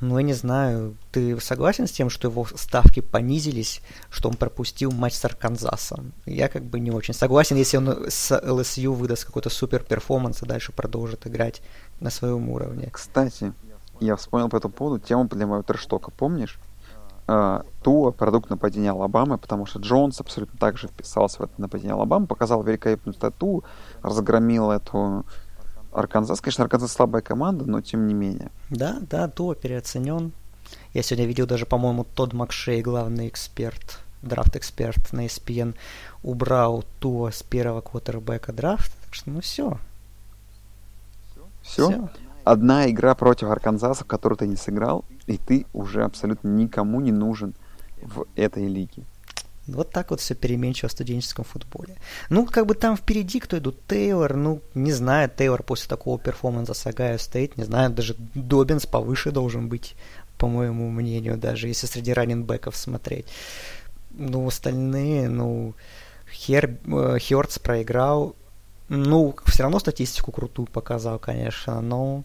ну, 0.00 0.18
я 0.18 0.22
не 0.22 0.34
знаю, 0.34 0.94
ты 1.10 1.40
согласен 1.40 1.86
с 1.86 1.90
тем, 1.90 2.10
что 2.10 2.28
его 2.28 2.46
ставки 2.54 3.00
понизились, 3.00 3.80
что 4.10 4.28
он 4.28 4.36
пропустил 4.36 4.92
матч 4.92 5.14
с 5.14 5.24
Арканзасом? 5.24 6.12
Я 6.26 6.48
как 6.48 6.64
бы 6.64 6.78
не 6.78 6.90
очень 6.90 7.14
согласен, 7.14 7.56
если 7.56 7.78
он 7.78 8.06
с 8.08 8.38
LSU 8.38 8.92
выдаст 8.92 9.24
какой-то 9.24 9.50
супер 9.50 9.82
performance 9.82 10.42
и 10.42 10.46
дальше 10.46 10.72
продолжит 10.72 11.26
играть 11.26 11.62
на 11.98 12.10
своем 12.10 12.48
уровне. 12.50 12.90
Кстати, 12.92 13.52
я 14.00 14.16
вспомнил 14.16 14.48
по 14.48 14.56
этому 14.56 14.72
поводу 14.72 15.04
тему 15.04 15.24
для 15.24 15.46
моего 15.46 15.62
trash 15.62 15.84
talk 15.84 16.01
а, 16.01 16.10
помнишь? 16.10 16.58
Туа, 17.28 18.10
продукт 18.10 18.48
нападения 18.48 18.90
Алабамы, 18.90 19.36
потому 19.36 19.66
что 19.66 19.80
Джонс 19.80 20.18
абсолютно 20.18 20.58
так 20.58 20.78
же 20.78 20.88
вписался 20.88 21.40
в 21.40 21.42
это 21.42 21.60
нападение 21.60 21.92
Алабамы, 21.92 22.26
показал 22.26 22.62
великолепную 22.62 23.14
стату, 23.14 23.64
разгромил 24.02 24.70
эту 24.70 25.26
Арканзас. 25.92 26.40
Конечно, 26.40 26.64
Арканзас 26.64 26.90
слабая 26.92 27.20
команда, 27.20 27.66
но 27.66 27.82
тем 27.82 28.06
не 28.06 28.14
менее. 28.14 28.50
Да, 28.70 28.96
да, 29.02 29.28
Туа 29.28 29.54
переоценен. 29.54 30.32
Я 30.94 31.02
сегодня 31.02 31.26
видел 31.26 31.46
даже, 31.46 31.66
по-моему, 31.66 32.04
Тодд 32.04 32.32
Макшей, 32.32 32.80
главный 32.80 33.28
эксперт, 33.28 34.00
драфт-эксперт 34.22 35.12
на 35.12 35.26
ESPN, 35.26 35.74
убрал 36.22 36.82
Туа 36.98 37.30
с 37.30 37.42
первого 37.42 37.82
квотербека 37.82 38.54
драфта. 38.54 38.96
Так 39.04 39.14
что, 39.14 39.30
ну 39.30 39.42
все. 39.42 39.78
Все. 41.62 42.08
Одна 42.44 42.88
игра 42.90 43.14
против 43.14 43.48
Арканзаса, 43.48 44.04
в 44.04 44.06
которую 44.06 44.38
ты 44.38 44.46
не 44.46 44.56
сыграл, 44.56 45.04
и 45.26 45.36
ты 45.36 45.66
уже 45.72 46.04
абсолютно 46.04 46.48
никому 46.48 47.00
не 47.00 47.12
нужен 47.12 47.54
в 48.00 48.26
этой 48.36 48.66
лиге. 48.66 49.04
Вот 49.68 49.90
так 49.90 50.10
вот 50.10 50.20
все 50.20 50.34
переменчиво 50.34 50.88
в 50.88 50.92
студенческом 50.92 51.44
футболе. 51.44 51.96
Ну, 52.30 52.46
как 52.46 52.64
бы 52.64 52.74
там 52.74 52.96
впереди 52.96 53.38
кто 53.38 53.58
идут? 53.58 53.76
Тейлор, 53.86 54.34
ну, 54.34 54.62
не 54.74 54.92
знаю, 54.92 55.30
Тейлор 55.34 55.62
после 55.62 55.88
такого 55.88 56.18
performance 56.18 56.68
а 56.68 56.72
с 56.72 56.86
Ohio 56.86 57.18
State, 57.18 57.58
не 57.58 57.64
знаю, 57.64 57.90
даже 57.90 58.16
Добинс 58.34 58.86
повыше 58.86 59.30
должен 59.30 59.68
быть, 59.68 59.94
по 60.38 60.48
моему 60.48 60.88
мнению, 60.88 61.36
даже 61.36 61.68
если 61.68 61.86
среди 61.86 62.14
раннинбеков 62.14 62.76
смотреть. 62.76 63.26
Ну, 64.10 64.46
остальные, 64.46 65.28
ну, 65.28 65.74
Хер, 66.32 66.78
э, 66.86 67.18
Хёртс 67.18 67.58
проиграл. 67.58 68.34
Ну, 68.88 69.36
все 69.46 69.64
равно 69.64 69.78
статистику 69.78 70.32
крутую 70.32 70.66
показал, 70.66 71.18
конечно, 71.18 71.80
но 71.80 72.24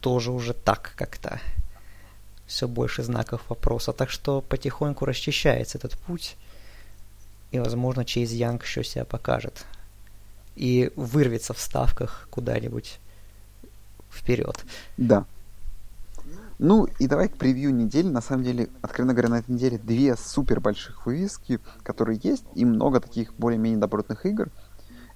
тоже 0.00 0.32
уже 0.32 0.52
так 0.52 0.92
как-то 0.96 1.40
все 2.46 2.66
больше 2.66 3.02
знаков 3.02 3.42
вопроса. 3.48 3.92
Так 3.92 4.10
что 4.10 4.40
потихоньку 4.40 5.04
расчищается 5.04 5.78
этот 5.78 5.96
путь. 5.98 6.36
И, 7.52 7.58
возможно, 7.58 8.04
Чейз 8.04 8.32
Янг 8.32 8.64
еще 8.64 8.82
себя 8.82 9.04
покажет. 9.04 9.64
И 10.56 10.90
вырвется 10.96 11.54
в 11.54 11.60
ставках 11.60 12.26
куда-нибудь 12.30 12.98
вперед. 14.10 14.64
Да. 14.96 15.24
Ну 16.58 16.88
и 16.98 17.06
давай 17.06 17.28
к 17.28 17.36
превью 17.36 17.72
недели. 17.72 18.08
На 18.08 18.20
самом 18.20 18.42
деле, 18.42 18.68
откровенно 18.82 19.14
говоря, 19.14 19.28
на 19.28 19.38
этой 19.38 19.52
неделе 19.52 19.78
две 19.78 20.16
супер 20.16 20.60
больших 20.60 21.06
вывески, 21.06 21.60
которые 21.84 22.18
есть, 22.22 22.44
и 22.54 22.64
много 22.64 23.00
таких 23.00 23.32
более-менее 23.34 23.78
добротных 23.78 24.26
игр. 24.26 24.48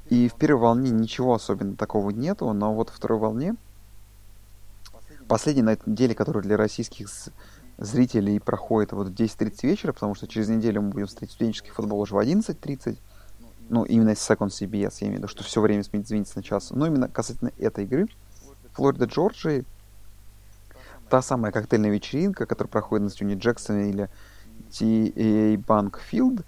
И 0.08 0.28
в 0.28 0.34
первой 0.34 0.60
волне 0.60 0.90
ничего 0.90 1.34
особенно 1.34 1.76
такого 1.76 2.10
нету, 2.10 2.52
но 2.52 2.74
вот 2.74 2.90
во 2.90 2.96
второй 2.96 3.18
волне 3.18 3.56
последний 5.28 5.62
на 5.62 5.70
этой 5.70 5.90
неделе, 5.90 6.14
который 6.14 6.42
для 6.42 6.56
российских 6.56 7.08
зрителей 7.78 8.38
проходит 8.38 8.92
вот 8.92 9.08
в 9.08 9.12
10.30 9.12 9.66
вечера, 9.66 9.92
потому 9.92 10.14
что 10.14 10.26
через 10.26 10.48
неделю 10.48 10.82
мы 10.82 10.90
будем 10.90 11.08
смотреть 11.08 11.30
студенческий 11.30 11.70
футбол 11.70 12.00
уже 12.00 12.14
в 12.14 12.18
11.30. 12.18 12.98
Ну, 13.68 13.84
именно 13.84 14.10
Second 14.10 14.48
CBS, 14.48 14.96
я 15.00 15.06
имею 15.06 15.14
в 15.14 15.18
виду, 15.18 15.28
что 15.28 15.44
все 15.44 15.60
время 15.60 15.82
сменится 15.82 16.36
на 16.36 16.42
час. 16.42 16.70
Но 16.70 16.86
именно 16.86 17.08
касательно 17.08 17.52
этой 17.58 17.84
игры, 17.84 18.08
Флорида 18.74 19.06
Джорджии, 19.06 19.64
та 21.08 21.22
самая 21.22 21.52
коктейльная 21.52 21.90
вечеринка, 21.90 22.46
которая 22.46 22.70
проходит 22.70 23.04
на 23.04 23.10
стадионе 23.10 23.36
Джексона 23.36 23.88
или 23.88 24.10
TA 24.70 25.56
Bank 25.56 25.96
Field 26.10 26.44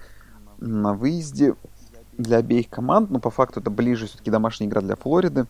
на 0.59 0.95
выезде 0.95 1.55
для 2.19 2.39
обеих 2.39 2.69
команд, 2.69 3.11
но 3.11 3.19
по 3.19 3.31
факту 3.31 3.61
это 3.61 3.71
ближе 3.71 4.07
все-таки 4.07 4.31
домашняя 4.31 4.69
игра 4.69 4.81
для 4.81 4.97
Флориды. 4.97 5.47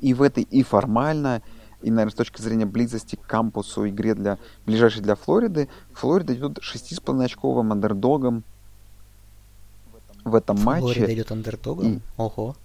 И 0.00 0.14
в 0.14 0.22
этой 0.22 0.42
и 0.42 0.62
формально, 0.62 1.42
и, 1.82 1.90
наверное, 1.90 2.12
с 2.12 2.14
точки 2.14 2.40
зрения 2.40 2.66
близости 2.66 3.16
к 3.16 3.26
кампусу 3.26 3.88
игре 3.88 4.14
для 4.14 4.38
ближайшей 4.66 5.02
для 5.02 5.14
Флориды, 5.14 5.68
Флорида 5.94 6.34
идет 6.34 6.58
6,5-очковым 6.58 7.72
андердогом 7.72 8.42
в 10.24 10.34
этом 10.34 10.56
Флорида 10.56 10.82
матче. 10.82 11.00
Флорида 11.00 11.14
идет 11.14 11.32
андердогом? 11.32 11.86
И... 11.86 12.00
Ого. 12.16 12.56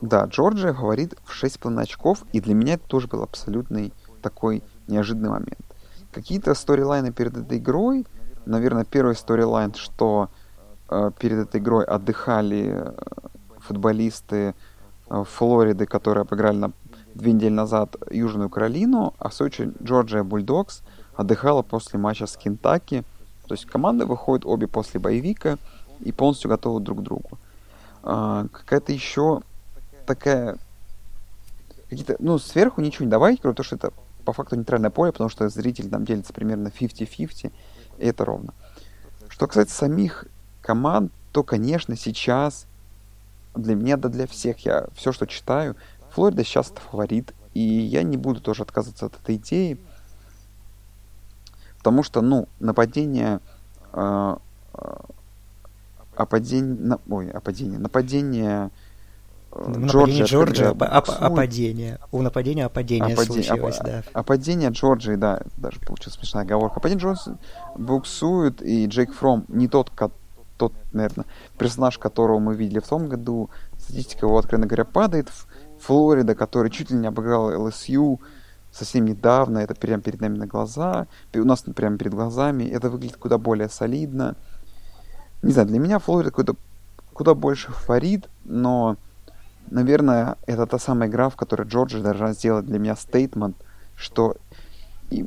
Да, 0.00 0.24
Джорджия 0.26 0.72
говорит 0.72 1.14
в 1.24 1.42
6,5 1.42 1.80
очков, 1.80 2.24
и 2.32 2.40
для 2.40 2.54
меня 2.54 2.74
это 2.74 2.86
тоже 2.86 3.08
был 3.08 3.22
абсолютный 3.22 3.92
такой 4.20 4.62
неожиданный 4.88 5.30
момент. 5.30 5.64
Какие-то 6.12 6.54
сторилайны 6.54 7.12
перед 7.12 7.36
этой 7.36 7.58
игрой, 7.58 8.06
наверное, 8.44 8.84
первый 8.84 9.16
сторилайн, 9.16 9.74
что 9.74 10.28
перед 11.18 11.38
этой 11.38 11.60
игрой 11.60 11.84
отдыхали 11.84 12.72
э, 12.74 12.92
футболисты 13.58 14.54
э, 15.08 15.24
Флориды, 15.24 15.86
которые 15.86 16.22
обыграли 16.22 16.56
на 16.56 16.72
две 17.14 17.32
недели 17.32 17.52
назад 17.52 17.96
Южную 18.10 18.50
Каролину, 18.50 19.14
а 19.18 19.28
в 19.28 19.34
Сочи 19.34 19.72
Джорджия 19.82 20.22
Бульдогс 20.22 20.82
отдыхала 21.16 21.62
после 21.62 21.98
матча 21.98 22.26
с 22.26 22.36
Кентаки. 22.36 23.04
То 23.48 23.54
есть 23.54 23.66
команды 23.66 24.06
выходят 24.06 24.44
обе 24.46 24.68
после 24.68 25.00
боевика 25.00 25.58
и 26.00 26.12
полностью 26.12 26.50
готовы 26.50 26.80
друг 26.80 27.00
к 27.00 27.02
другу. 27.02 27.38
Э, 28.02 28.46
какая-то 28.52 28.92
еще 28.92 29.42
такая... 30.06 30.56
Какие-то, 31.88 32.16
ну, 32.18 32.38
сверху 32.38 32.80
ничего 32.80 33.04
не 33.04 33.10
добавить, 33.10 33.40
кроме 33.40 33.54
того, 33.54 33.64
что 33.64 33.76
это 33.76 33.92
по 34.24 34.32
факту 34.32 34.56
нейтральное 34.56 34.90
поле, 34.90 35.12
потому 35.12 35.30
что 35.30 35.48
зритель 35.48 35.88
там 35.88 36.04
делится 36.04 36.32
примерно 36.32 36.68
50-50, 36.68 37.52
и 37.98 38.04
это 38.04 38.24
ровно. 38.24 38.54
Что 39.28 39.46
касается 39.46 39.76
самих 39.76 40.26
команд, 40.66 41.12
то, 41.30 41.44
конечно, 41.44 41.96
сейчас 41.96 42.66
для 43.54 43.76
меня, 43.76 43.96
да 43.96 44.08
для 44.08 44.26
всех, 44.26 44.58
я 44.66 44.86
все, 44.94 45.12
что 45.12 45.26
читаю, 45.26 45.76
Флорида 46.10 46.44
сейчас 46.44 46.70
это 46.70 46.80
фаворит, 46.80 47.32
и 47.54 47.60
я 47.60 48.02
не 48.02 48.16
буду 48.16 48.40
тоже 48.40 48.62
отказываться 48.64 49.06
от 49.06 49.14
этой 49.14 49.36
идеи, 49.36 49.78
потому 51.78 52.02
что, 52.02 52.20
ну, 52.20 52.48
нападение 52.58 53.38
э, 53.92 54.36
э, 54.74 54.96
опадение, 56.16 56.74
на, 56.74 56.98
ой, 57.08 57.30
опадение, 57.30 57.78
нападение 57.78 58.70
Джорджия, 59.54 60.24
Джорджия 60.26 60.70
опадение. 60.70 61.98
У 62.12 62.20
нападения 62.20 62.66
опадение 62.66 63.14
Опади... 63.14 63.42
случилось, 63.42 63.78
оп... 63.78 63.86
да. 63.86 64.02
Опадение 64.12 64.70
Джорджии, 64.70 65.14
да, 65.14 65.42
даже 65.56 65.80
получилась 65.80 66.18
смешная 66.18 66.42
оговорка. 66.42 66.78
Опадение 66.78 67.02
Джорджии 67.02 67.36
буксует, 67.76 68.60
и 68.60 68.86
Джейк 68.86 69.14
Фром 69.14 69.44
не 69.48 69.68
тот, 69.68 69.90
тот, 70.56 70.72
наверное, 70.92 71.26
персонаж, 71.58 71.98
которого 71.98 72.38
мы 72.38 72.54
видели 72.54 72.78
в 72.80 72.88
том 72.88 73.08
году. 73.08 73.50
Статистика 73.78 74.26
его, 74.26 74.38
откровенно 74.38 74.66
говоря, 74.66 74.84
падает. 74.84 75.28
Флорида, 75.80 76.34
который 76.34 76.70
чуть 76.70 76.90
ли 76.90 76.96
не 76.96 77.06
обыграл 77.06 77.66
ЛСЮ 77.66 78.20
совсем 78.72 79.04
недавно, 79.04 79.58
это 79.58 79.74
прямо 79.74 80.02
перед 80.02 80.20
нами 80.20 80.36
на 80.36 80.46
глаза, 80.46 81.06
у 81.34 81.44
нас 81.44 81.62
прямо 81.62 81.96
перед 81.96 82.12
глазами, 82.12 82.64
это 82.64 82.90
выглядит 82.90 83.16
куда 83.16 83.38
более 83.38 83.68
солидно. 83.68 84.36
Не 85.42 85.52
знаю, 85.52 85.68
для 85.68 85.78
меня 85.78 85.98
Флорида 85.98 86.30
куда, 86.30 86.52
куда 87.12 87.34
больше 87.34 87.72
фаворит, 87.72 88.28
но 88.44 88.96
наверное, 89.70 90.36
это 90.46 90.66
та 90.66 90.78
самая 90.78 91.08
игра, 91.08 91.28
в 91.28 91.36
которой 91.36 91.66
Джорджия 91.66 92.02
должна 92.02 92.32
сделать 92.32 92.66
для 92.66 92.78
меня 92.78 92.96
стейтмент, 92.96 93.56
что 93.96 94.36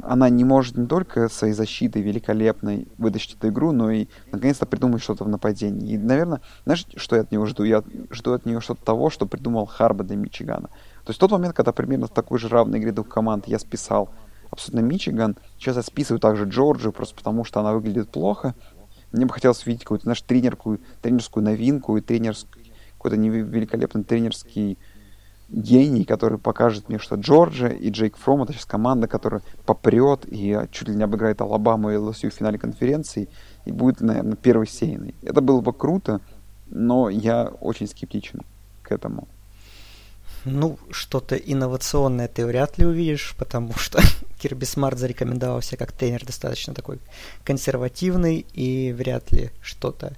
она 0.04 0.30
не 0.30 0.44
может 0.44 0.78
не 0.78 0.88
только 0.88 1.30
своей 1.30 1.54
защитой 1.54 2.02
великолепной 2.02 2.88
вытащить 2.98 3.36
эту 3.36 3.50
игру, 3.50 3.72
но 3.72 3.92
и 3.92 4.08
наконец-то 4.32 4.66
придумать 4.66 5.02
что-то 5.02 5.24
в 5.24 5.30
нападении. 5.30 5.94
И, 5.94 5.98
наверное, 5.98 6.42
знаешь, 6.66 6.86
что 6.96 7.16
я 7.16 7.22
от 7.22 7.32
нее 7.32 7.46
жду? 7.46 7.64
Я 7.64 7.84
жду 8.12 8.34
от 8.34 8.46
нее 8.46 8.62
что-то 8.62 8.84
того, 8.84 9.10
что 9.10 9.26
придумал 9.26 9.66
Харба 9.66 10.04
для 10.04 10.16
Мичигана. 10.18 10.68
То 11.06 11.12
есть 11.12 11.20
тот 11.20 11.32
момент, 11.32 11.56
когда 11.56 11.72
примерно 11.72 12.08
в 12.08 12.12
такой 12.12 12.40
же 12.40 12.50
равной 12.50 12.80
игре 12.80 12.92
двух 12.92 13.08
команд 13.08 13.48
я 13.48 13.60
списал 13.60 14.10
абсолютно 14.52 14.86
Мичиган, 14.86 15.38
сейчас 15.58 15.78
я 15.78 15.84
списываю 15.84 16.20
также 16.20 16.46
Джорджию, 16.46 16.92
просто 16.92 17.16
потому 17.16 17.44
что 17.44 17.60
она 17.60 17.74
выглядит 17.74 18.10
плохо. 18.10 18.56
Мне 19.12 19.26
бы 19.26 19.34
хотелось 19.34 19.66
увидеть 19.66 19.84
какую-то, 19.84 20.04
знаешь, 20.04 20.22
тренерскую, 20.22 20.80
тренерскую 21.02 21.44
новинку 21.44 21.98
и 21.98 22.02
тренерскую 22.02 22.66
какой-то 23.00 23.16
великолепный 23.16 24.04
тренерский 24.04 24.78
гений, 25.52 26.06
который 26.06 26.38
покажет 26.38 26.90
мне, 26.90 27.00
что 27.00 27.16
Джорджия 27.16 27.70
и 27.70 27.90
Джейк 27.90 28.18
Фром 28.18 28.44
это 28.44 28.54
сейчас 28.54 28.66
команда, 28.66 29.08
которая 29.08 29.42
попрет 29.66 30.26
и 30.28 30.60
чуть 30.72 30.90
ли 30.90 30.96
не 30.96 31.04
обыграет 31.04 31.42
Алабаму 31.42 31.92
и 31.92 31.98
ЛСЮ 31.98 32.30
в 32.30 32.34
финале 32.34 32.58
конференции 32.58 33.28
и 33.66 33.72
будет, 33.72 34.02
наверное, 34.02 34.36
первой 34.36 34.68
сеянной. 34.68 35.16
Это 35.24 35.42
было 35.42 35.62
бы 35.62 35.74
круто, 35.74 36.22
но 36.70 37.10
я 37.10 37.46
очень 37.62 37.88
скептичен 37.88 38.42
к 38.84 38.92
этому. 38.92 39.28
Ну, 40.46 40.80
что-то 40.90 41.36
инновационное 41.36 42.30
ты 42.30 42.46
вряд 42.46 42.78
ли 42.78 42.86
увидишь, 42.86 43.36
потому 43.38 43.74
что 43.74 44.00
Кирби 44.40 44.66
Смарт 44.66 44.98
зарекомендовал 44.98 45.62
себя 45.62 45.78
как 45.78 45.92
тренер 45.92 46.26
достаточно 46.26 46.74
такой 46.74 47.00
консервативный, 47.44 48.46
и 48.54 48.94
вряд 48.94 49.32
ли 49.32 49.50
что-то 49.62 50.14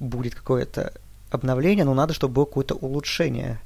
будет 0.00 0.34
какое-то 0.34 0.92
обновление, 1.30 1.84
но 1.84 1.94
надо, 1.94 2.12
чтобы 2.12 2.34
было 2.34 2.44
какое-то 2.44 2.74
улучшение. 2.74 3.60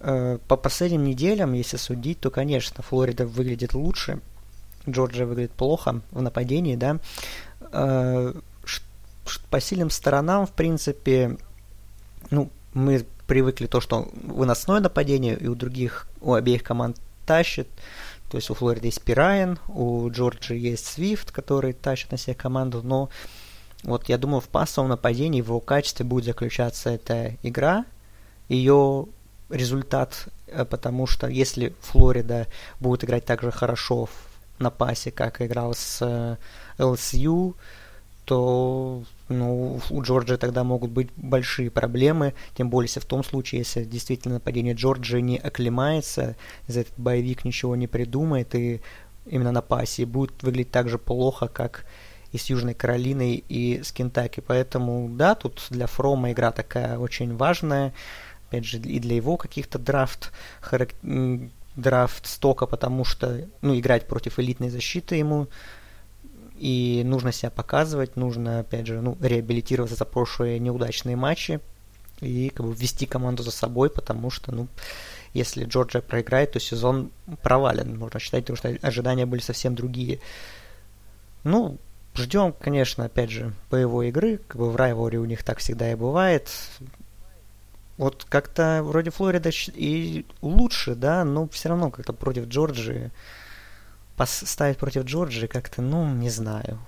Э, 0.00 0.38
по 0.46 0.56
последним 0.56 1.04
неделям, 1.04 1.52
если 1.52 1.76
судить, 1.76 2.20
то, 2.20 2.30
конечно, 2.30 2.82
Флорида 2.82 3.26
выглядит 3.26 3.74
лучше, 3.74 4.20
Джорджия 4.88 5.26
выглядит 5.26 5.52
плохо 5.52 6.00
в 6.10 6.22
нападении, 6.22 6.76
да. 6.76 6.98
Э, 7.72 8.32
по 9.50 9.60
сильным 9.60 9.90
сторонам, 9.90 10.46
в 10.46 10.52
принципе, 10.52 11.36
ну, 12.30 12.50
мы 12.74 13.04
привыкли 13.26 13.66
то, 13.66 13.80
что 13.80 14.08
выносное 14.22 14.80
нападение, 14.80 15.36
и 15.36 15.48
у 15.48 15.54
других, 15.54 16.08
у 16.20 16.34
обеих 16.34 16.62
команд 16.62 16.98
тащит. 17.26 17.68
То 18.30 18.36
есть 18.36 18.50
у 18.50 18.54
Флориды 18.54 18.88
есть 18.88 19.02
Пирайен, 19.02 19.58
у 19.68 20.08
Джорджии 20.10 20.58
есть 20.58 20.86
Свифт, 20.86 21.32
который 21.32 21.72
тащит 21.72 22.10
на 22.10 22.18
себя 22.18 22.34
команду, 22.34 22.82
но 22.82 23.08
вот 23.82 24.08
я 24.08 24.18
думаю, 24.18 24.40
в 24.40 24.48
пассовом 24.48 24.88
нападении 24.90 25.40
в 25.40 25.46
его 25.46 25.60
качестве 25.60 26.04
будет 26.04 26.24
заключаться 26.24 26.90
эта 26.90 27.36
игра, 27.42 27.84
ее 28.48 29.06
результат, 29.48 30.28
э, 30.46 30.64
потому 30.64 31.06
что 31.06 31.26
если 31.26 31.74
Флорида 31.80 32.46
будет 32.80 33.04
играть 33.04 33.24
так 33.24 33.42
же 33.42 33.50
хорошо 33.50 34.08
на 34.58 34.70
пасе, 34.70 35.10
как 35.10 35.42
играл 35.42 35.74
с 35.74 36.38
LSU, 36.78 37.50
э, 37.50 37.54
то 38.26 39.04
ну, 39.28 39.80
у 39.90 40.02
Джорджии 40.02 40.36
тогда 40.36 40.64
могут 40.64 40.90
быть 40.90 41.08
большие 41.16 41.70
проблемы, 41.70 42.34
тем 42.56 42.68
более 42.70 42.88
если 42.88 43.00
в 43.00 43.06
том 43.06 43.22
случае, 43.22 43.60
если 43.60 43.84
действительно 43.84 44.34
нападение 44.34 44.74
Джорджии 44.74 45.20
не 45.20 45.38
оклемается, 45.38 46.36
за 46.66 46.80
этот 46.80 46.94
боевик 46.96 47.44
ничего 47.44 47.76
не 47.76 47.86
придумает 47.86 48.54
и 48.54 48.80
именно 49.26 49.52
на 49.52 49.62
пасе 49.62 50.06
будет 50.06 50.42
выглядеть 50.42 50.72
так 50.72 50.88
же 50.88 50.98
плохо, 50.98 51.46
как 51.46 51.84
и 52.32 52.38
с 52.38 52.46
Южной 52.46 52.74
Каролиной, 52.74 53.44
и 53.48 53.82
с 53.82 53.92
Кентаки. 53.92 54.40
Поэтому, 54.40 55.08
да, 55.08 55.36
тут 55.36 55.64
для 55.70 55.86
Фрома 55.86 56.32
игра 56.32 56.50
такая 56.50 56.98
очень 56.98 57.36
важная. 57.36 57.94
Опять 58.48 58.64
же, 58.64 58.78
и 58.78 58.98
для 59.00 59.16
его 59.16 59.36
каких-то 59.36 59.78
драфт, 59.78 60.32
харак... 60.60 60.90
драфт 61.74 62.26
стока, 62.26 62.66
потому 62.66 63.04
что, 63.04 63.46
ну, 63.62 63.78
играть 63.78 64.06
против 64.06 64.38
элитной 64.38 64.70
защиты 64.70 65.16
ему 65.16 65.48
и 66.58 67.02
нужно 67.04 67.32
себя 67.32 67.50
показывать, 67.50 68.16
нужно, 68.16 68.60
опять 68.60 68.86
же, 68.86 69.00
ну, 69.00 69.16
реабилитироваться 69.20 69.96
за 69.96 70.04
прошлые 70.04 70.58
неудачные 70.58 71.16
матчи 71.16 71.60
и 72.20 72.50
как 72.50 72.64
бы 72.64 72.74
ввести 72.74 73.04
команду 73.04 73.42
за 73.42 73.50
собой, 73.50 73.90
потому 73.90 74.30
что, 74.30 74.52
ну, 74.52 74.68
если 75.34 75.64
Джорджия 75.64 76.00
проиграет, 76.00 76.52
то 76.52 76.60
сезон 76.60 77.10
провален, 77.42 77.98
можно 77.98 78.18
считать, 78.20 78.46
потому 78.46 78.56
что 78.56 78.86
ожидания 78.86 79.26
были 79.26 79.40
совсем 79.40 79.74
другие. 79.74 80.20
Ну, 81.44 81.78
Ждем, 82.16 82.54
конечно, 82.58 83.04
опять 83.04 83.30
же, 83.30 83.52
боевой 83.70 84.08
игры, 84.08 84.40
как 84.48 84.56
бы 84.56 84.70
в 84.70 84.76
райворе 84.76 85.18
у 85.18 85.26
них 85.26 85.42
так 85.44 85.58
всегда 85.58 85.92
и 85.92 85.94
бывает. 85.94 86.50
Вот 87.96 88.26
как-то 88.28 88.82
вроде 88.82 89.10
Флорида 89.10 89.50
и 89.74 90.26
лучше, 90.42 90.94
да, 90.94 91.24
но 91.24 91.48
все 91.48 91.70
равно 91.70 91.90
как-то 91.90 92.12
против 92.12 92.46
Джорджии 92.46 93.10
поставить 94.16 94.78
против 94.78 95.04
Джорджии 95.04 95.46
как-то, 95.46 95.82
ну, 95.82 96.12
не 96.14 96.30
знаю. 96.30 96.78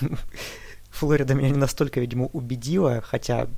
Флорида 0.90 1.34
меня 1.34 1.50
не 1.50 1.58
настолько, 1.58 2.00
видимо, 2.00 2.26
убедила, 2.26 3.00
хотя 3.00 3.48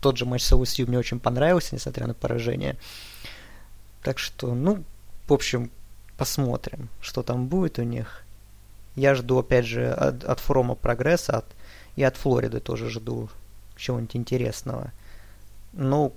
тот 0.00 0.16
же 0.16 0.24
матч 0.24 0.42
с 0.42 0.52
LSU 0.52 0.86
мне 0.86 0.98
очень 0.98 1.18
понравился, 1.18 1.74
несмотря 1.74 2.06
на 2.06 2.14
поражение. 2.14 2.76
Так 4.02 4.18
что, 4.18 4.54
ну, 4.54 4.84
в 5.26 5.32
общем, 5.32 5.70
посмотрим, 6.16 6.88
что 7.00 7.22
там 7.22 7.48
будет 7.48 7.78
у 7.78 7.82
них. 7.82 8.22
Я 8.94 9.14
жду, 9.14 9.38
опять 9.38 9.66
же, 9.66 9.90
от, 9.90 10.24
от 10.24 10.40
форума 10.40 10.74
прогресса 10.74 11.38
от, 11.38 11.46
и 11.96 12.02
от 12.02 12.16
Флориды 12.16 12.60
тоже 12.60 12.88
жду 12.88 13.28
чего-нибудь 13.76 14.16
интересного. 14.16 14.92
Ну, 15.78 16.12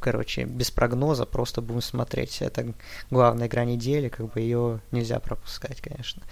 короче, 0.00 0.44
без 0.44 0.70
прогноза, 0.70 1.24
просто 1.24 1.62
будем 1.62 1.80
смотреть. 1.80 2.42
Это 2.42 2.74
главная 3.10 3.46
игра 3.48 3.64
недели, 3.64 4.10
как 4.10 4.32
бы 4.32 4.40
ее 4.40 4.80
нельзя 4.92 5.18
пропускать, 5.18 5.80
конечно. 5.80 6.22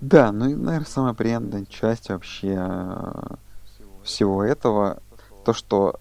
Да, 0.00 0.32
ну 0.32 0.48
и, 0.48 0.54
наверное, 0.54 0.86
самая 0.86 1.12
приятная 1.12 1.66
часть 1.66 2.08
вообще 2.08 2.56
э, 2.58 3.34
всего 4.02 4.42
этого, 4.42 5.02
то, 5.44 5.52
что 5.52 6.00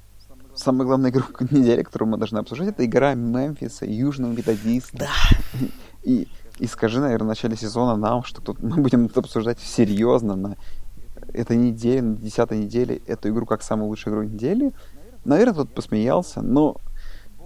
самая 0.56 0.88
главная 0.88 1.12
игра 1.12 1.26
недели, 1.52 1.84
которую 1.84 2.10
мы 2.10 2.18
должны 2.18 2.38
обсуждать, 2.38 2.70
это 2.70 2.86
игра 2.86 3.14
Мемфиса, 3.14 3.86
Южного 3.86 4.32
Методиста. 4.32 4.98
Да. 4.98 5.12
И, 6.04 6.28
и 6.58 6.66
скажи, 6.66 7.00
наверное, 7.00 7.26
в 7.26 7.28
начале 7.28 7.56
сезона 7.56 7.96
нам, 7.96 8.24
что 8.24 8.42
тут 8.42 8.64
мы 8.64 8.78
будем 8.78 9.06
это 9.06 9.20
обсуждать 9.20 9.60
серьезно 9.60 10.36
на 10.36 10.58
этой 11.34 11.58
неделе, 11.58 12.02
на 12.02 12.16
десятой 12.16 12.60
неделе, 12.60 13.02
эту 13.08 13.30
игру 13.30 13.46
как 13.46 13.62
самую 13.62 13.90
лучшую 13.90 14.14
игру 14.14 14.24
недели. 14.24 14.72
Наверное, 15.26 15.54
тут 15.54 15.74
посмеялся, 15.74 16.42
но 16.42 16.78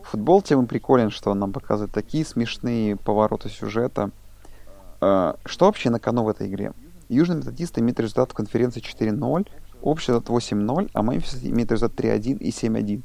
футбол 0.03 0.41
тем 0.41 0.63
и 0.63 0.67
приколен, 0.67 1.09
что 1.09 1.31
он 1.31 1.39
нам 1.39 1.51
показывает 1.51 1.91
такие 1.91 2.25
смешные 2.25 2.95
повороты 2.95 3.49
сюжета. 3.49 4.11
А, 5.01 5.38
что 5.45 5.65
вообще 5.65 5.89
на 5.89 5.99
кону 5.99 6.23
в 6.23 6.29
этой 6.29 6.47
игре? 6.47 6.73
Южные 7.09 7.38
методисты 7.38 7.81
имеют 7.81 7.99
результат 7.99 8.31
в 8.31 8.33
конференции 8.33 8.81
4-0, 8.81 9.47
общий 9.81 10.11
результат 10.11 10.29
8-0, 10.29 10.89
а 10.93 11.01
Мемфис 11.01 11.39
имеет 11.43 11.71
результат 11.71 11.99
3-1 11.99 12.38
и 12.38 12.49
7-1. 12.49 13.03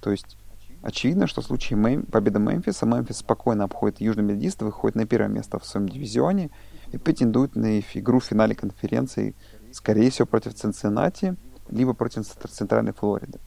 То 0.00 0.10
есть 0.10 0.36
очевидно, 0.82 1.26
что 1.26 1.40
в 1.40 1.46
случае 1.46 1.76
Мэм... 1.76 2.02
победы 2.04 2.38
Мемфиса, 2.38 2.86
Мемфис 2.86 3.18
спокойно 3.18 3.64
обходит 3.64 4.00
Южный 4.00 4.24
Методист, 4.24 4.62
выходит 4.62 4.96
на 4.96 5.06
первое 5.06 5.28
место 5.28 5.58
в 5.58 5.66
своем 5.66 5.88
дивизионе 5.88 6.50
и 6.92 6.98
претендует 6.98 7.56
на 7.56 7.80
игру 7.80 8.20
в 8.20 8.24
финале 8.24 8.54
конференции, 8.54 9.34
скорее 9.72 10.10
всего, 10.10 10.26
против 10.26 10.54
Цинциннати, 10.54 11.36
либо 11.68 11.94
против 11.94 12.26
Центральной 12.26 12.92
Флориды. 12.92 13.38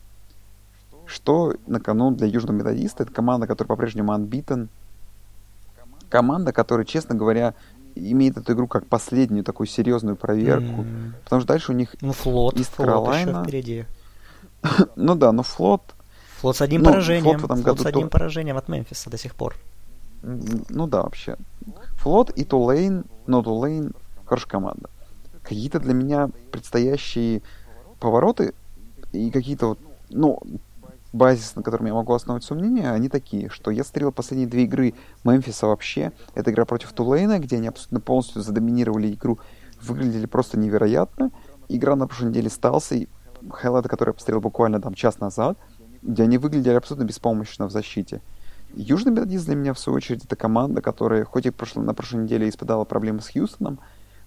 Что 1.06 1.54
на 1.68 1.80
кону 1.80 2.12
для 2.12 2.28
Южного 2.28 2.56
Методиста? 2.58 3.04
Это 3.04 3.12
команда, 3.12 3.48
которая 3.48 3.68
по-прежнему 3.68 4.14
unbeaten. 4.14 4.70
Команда, 6.10 6.54
которая, 6.54 6.86
честно 6.86 7.16
говоря, 7.16 7.56
имеет 7.96 8.38
эту 8.38 8.54
игру 8.54 8.68
как 8.68 8.88
последнюю 8.88 9.44
такую 9.44 9.68
серьезную 9.68 10.16
проверку. 10.16 10.84
Mm. 10.84 11.14
Потому 11.24 11.42
что 11.42 11.48
дальше 11.48 11.72
у 11.72 11.76
них 11.76 11.96
ну, 12.02 12.14
флот, 12.14 12.60
Ист 12.60 12.74
флот 12.74 13.14
еще 13.16 13.44
впереди. 13.44 13.86
ну 14.96 15.16
да, 15.16 15.32
но 15.32 15.44
флот... 15.44 15.82
Флот 16.40 16.58
с 16.58 16.62
одним 16.62 16.82
ну, 16.82 16.90
поражением. 16.90 17.40
Флот, 17.40 17.42
в 17.42 17.46
этом 17.46 17.58
флот 17.58 17.66
году 17.66 17.84
с 17.84 17.86
одним 17.86 18.04
то... 18.04 18.10
поражением 18.10 18.58
от 18.58 18.68
Мемфиса 18.68 19.10
до 19.10 19.18
сих 19.18 19.36
пор. 19.36 19.56
Ну 20.22 20.88
да, 20.88 21.04
вообще. 21.04 21.36
Флот 21.98 22.30
и 22.32 22.44
Тулейн, 22.46 23.06
но 23.28 23.42
Тулейн 23.44 23.94
хорошая 24.26 24.50
команда. 24.50 24.90
Какие-то 25.44 25.80
для 25.80 25.94
меня 25.94 26.30
предстоящие 26.52 27.42
повороты 28.00 28.54
и 29.12 29.30
какие-то 29.30 29.68
вот, 29.70 29.80
ну, 30.10 30.40
базис, 31.14 31.56
на 31.56 31.62
котором 31.62 31.86
я 31.86 31.94
могу 31.94 32.14
основать 32.14 32.44
сомнения, 32.44 32.92
они 32.92 33.08
такие, 33.08 33.50
что 33.50 33.72
я 33.72 33.84
смотрел 33.84 34.12
последние 34.12 34.48
две 34.50 34.64
игры 34.64 34.94
Мемфиса 35.24 35.68
вообще. 35.68 36.12
Это 36.34 36.52
игра 36.52 36.66
против 36.66 36.92
Тулейна, 36.92 37.40
где 37.40 37.58
они 37.58 37.68
абсолютно 37.68 38.00
полностью 38.00 38.42
задоминировали 38.42 39.14
игру, 39.14 39.40
выглядели 39.82 40.26
просто 40.26 40.58
невероятно. 40.58 41.32
Игра 41.70 41.96
на 41.96 42.08
прошлой 42.08 42.30
неделе 42.30 42.50
Сталса, 42.50 42.96
хайлайты, 43.50 43.90
который 43.90 44.10
я 44.10 44.14
посмотрел 44.14 44.42
буквально 44.42 44.82
там 44.82 44.94
час 44.94 45.20
назад, 45.20 45.58
где 46.02 46.24
они 46.24 46.38
выглядели 46.38 46.74
абсолютно 46.74 47.06
беспомощно 47.06 47.68
в 47.68 47.72
защите. 47.72 48.22
Южный 48.76 49.12
Методист 49.12 49.46
для 49.46 49.56
меня, 49.56 49.74
в 49.74 49.80
свою 49.80 49.98
очередь, 49.98 50.26
это 50.26 50.36
команда, 50.36 50.82
которая 50.82 51.26
хоть 51.26 51.46
и 51.46 51.52
прошло, 51.52 51.84
на 51.84 51.94
прошлой 51.94 52.24
неделе 52.24 52.50
испытала 52.50 52.86
проблемы 52.86 53.22
с 53.22 53.30
Хьюстоном, 53.30 53.80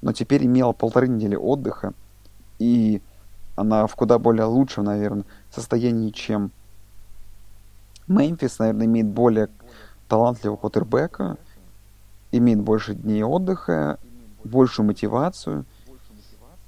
но 0.03 0.13
теперь 0.13 0.45
имела 0.47 0.73
полторы 0.73 1.09
недели 1.09 1.37
отдыха, 1.37 1.93
и 2.59 3.03
она 3.55 3.87
в 3.87 3.95
куда 3.97 4.19
более 4.19 4.45
лучшем, 4.45 4.85
наверное, 4.85 5.25
состоянии, 5.51 6.11
чем 6.11 6.51
Мемфис, 8.07 8.59
наверное, 8.59 8.87
имеет 8.87 9.07
более 9.07 9.49
талантливого 10.09 10.57
квотербека, 10.57 11.37
имеет 12.31 12.61
больше 12.61 12.95
дней 12.95 13.23
отдыха, 13.23 13.99
большую 14.45 14.87
мотивацию. 14.87 15.65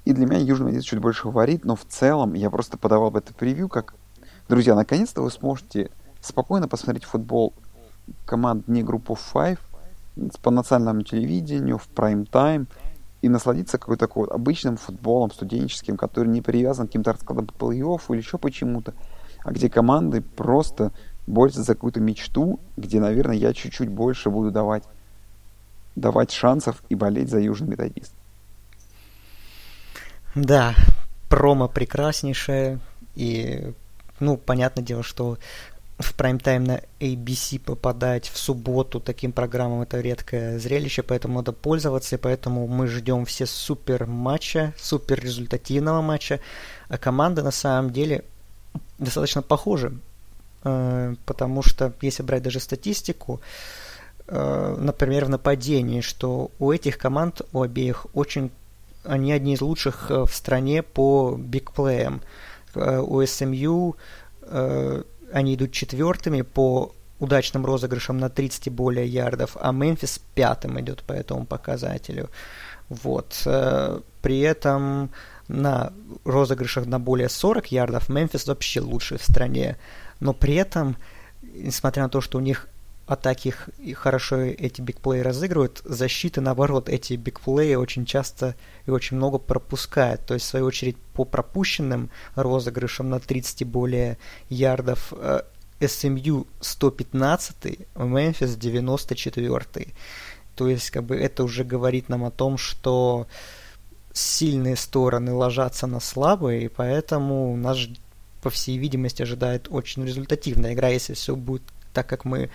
И 0.05 0.13
для 0.13 0.25
меня 0.25 0.39
Южный 0.39 0.67
Медведь 0.67 0.85
чуть 0.85 0.99
больше 0.99 1.23
фаворит, 1.23 1.63
но 1.65 1.75
в 1.75 1.85
целом 1.85 2.33
я 2.33 2.49
просто 2.49 2.77
подавал 2.77 3.11
бы 3.11 3.19
это 3.19 3.33
превью, 3.33 3.69
как, 3.69 3.93
друзья, 4.47 4.75
наконец-то 4.75 5.21
вы 5.21 5.31
сможете 5.31 5.91
спокойно 6.19 6.67
посмотреть 6.67 7.05
футбол 7.05 7.53
команд 8.25 8.67
не 8.67 8.83
группу 8.83 9.17
5 9.33 9.59
по 10.41 10.51
национальному 10.51 11.03
телевидению, 11.03 11.77
в 11.77 11.87
прайм-тайм, 11.87 12.67
и 13.21 13.29
насладиться 13.29 13.77
какой-то 13.77 14.07
такой 14.07 14.27
вот 14.27 14.31
обычным 14.31 14.77
футболом 14.77 15.31
студенческим, 15.31 15.97
который 15.97 16.29
не 16.29 16.41
привязан 16.41 16.85
к 16.85 16.89
каким-то 16.89 17.13
раскладам 17.13 17.47
по 17.47 17.65
плей-оффу 17.65 18.13
или 18.13 18.17
еще 18.17 18.37
почему-то, 18.37 18.93
а 19.43 19.51
где 19.51 19.69
команды 19.69 20.21
просто 20.21 20.91
борется 21.27 21.63
за 21.63 21.75
какую-то 21.75 21.99
мечту, 21.99 22.59
где, 22.77 22.99
наверное, 22.99 23.35
я 23.35 23.53
чуть-чуть 23.53 23.89
больше 23.89 24.29
буду 24.29 24.51
давать, 24.51 24.83
давать 25.95 26.31
шансов 26.31 26.81
и 26.89 26.95
болеть 26.95 27.29
за 27.29 27.39
Южный 27.39 27.69
Методист. 27.69 28.13
Да, 30.35 30.73
промо 31.29 31.67
прекраснейшее. 31.67 32.79
И, 33.15 33.73
ну, 34.19 34.37
понятное 34.37 34.83
дело, 34.83 35.03
что 35.03 35.37
в 35.99 36.15
прайм-тайм 36.15 36.63
на 36.63 36.81
ABC 37.01 37.59
попадать 37.59 38.29
в 38.29 38.37
субботу 38.37 39.01
таким 39.01 39.33
программам 39.33 39.81
это 39.81 39.99
редкое 39.99 40.57
зрелище, 40.57 41.03
поэтому 41.03 41.35
надо 41.35 41.51
пользоваться, 41.51 42.15
и 42.15 42.19
поэтому 42.19 42.67
мы 42.67 42.87
ждем 42.87 43.25
все 43.25 43.45
супер 43.45 44.05
матча, 44.05 44.73
супер 44.77 45.19
результативного 45.19 46.01
матча. 46.01 46.39
А 46.87 46.97
команды 46.97 47.43
на 47.43 47.51
самом 47.51 47.91
деле 47.91 48.23
достаточно 48.97 49.41
похожи. 49.41 49.91
Э, 50.63 51.15
потому 51.25 51.61
что 51.63 51.93
если 52.01 52.23
брать 52.23 52.43
даже 52.43 52.61
статистику, 52.61 53.41
э, 54.27 54.75
например, 54.79 55.25
в 55.25 55.29
нападении, 55.29 55.99
что 55.99 56.51
у 56.59 56.71
этих 56.71 56.97
команд, 56.97 57.41
у 57.51 57.61
обеих, 57.61 58.07
очень 58.13 58.51
они 59.03 59.33
одни 59.33 59.53
из 59.53 59.61
лучших 59.61 60.11
э, 60.11 60.25
в 60.25 60.33
стране 60.33 60.81
по 60.81 61.35
бигплеям. 61.37 62.21
У 62.75 63.25
СМЮ 63.25 63.95
они 65.33 65.55
идут 65.55 65.71
четвертыми 65.71 66.41
по 66.41 66.93
удачным 67.19 67.65
розыгрышам 67.65 68.17
на 68.17 68.29
30 68.29 68.67
и 68.67 68.69
более 68.69 69.07
ярдов, 69.07 69.57
а 69.59 69.71
Мемфис 69.71 70.21
пятым 70.35 70.79
идет 70.79 71.03
по 71.03 71.13
этому 71.13 71.45
показателю. 71.45 72.29
Вот. 72.87 73.41
При 74.21 74.39
этом 74.39 75.11
на 75.47 75.91
розыгрышах 76.23 76.85
на 76.85 76.99
более 76.99 77.27
40 77.27 77.71
ярдов 77.71 78.09
Мемфис 78.09 78.47
вообще 78.47 78.79
лучший 78.79 79.17
в 79.17 79.23
стране 79.23 79.77
но 80.19 80.33
при 80.33 80.55
этом, 80.55 80.97
несмотря 81.41 82.03
на 82.03 82.09
то, 82.09 82.21
что 82.21 82.37
у 82.37 82.41
них 82.41 82.67
атаки 83.09 83.55
и 83.79 83.93
хорошо 83.93 84.37
эти 84.37 84.81
бигплеи 84.81 85.21
разыгрывают, 85.21 85.81
защиты, 85.83 86.41
наоборот, 86.41 86.89
эти 86.89 87.13
бигплеи 87.13 87.73
очень 87.73 88.05
часто 88.05 88.55
и 88.85 88.91
очень 88.91 89.17
много 89.17 89.39
пропускают. 89.39 90.25
То 90.27 90.35
есть, 90.35 90.45
в 90.45 90.49
свою 90.49 90.67
очередь, 90.67 90.95
по 91.15 91.25
пропущенным 91.25 92.11
розыгрышам 92.35 93.09
на 93.09 93.19
30 93.19 93.61
и 93.61 93.65
более 93.65 94.19
ярдов 94.49 95.11
SMU 95.79 96.45
115, 96.61 97.55
Мемфис 97.95 98.55
94. 98.55 99.87
То 100.55 100.67
есть, 100.67 100.91
как 100.91 101.03
бы 101.05 101.15
это 101.15 101.43
уже 101.43 101.63
говорит 101.63 102.09
нам 102.09 102.25
о 102.25 102.31
том, 102.31 102.59
что 102.59 103.25
сильные 104.13 104.75
стороны 104.75 105.33
ложатся 105.33 105.87
на 105.87 105.99
слабые, 105.99 106.65
и 106.65 106.67
поэтому 106.67 107.57
нас 107.57 107.79
по 108.43 108.51
всей 108.51 108.77
видимости, 108.77 109.23
ожидает 109.23 109.67
очень 109.69 110.05
результативная 110.05 110.73
игра, 110.73 110.89
если 110.89 111.13
все 111.13 111.35
будет 111.35 111.63
так, 111.91 112.07
как 112.07 112.23
мы 112.23 112.49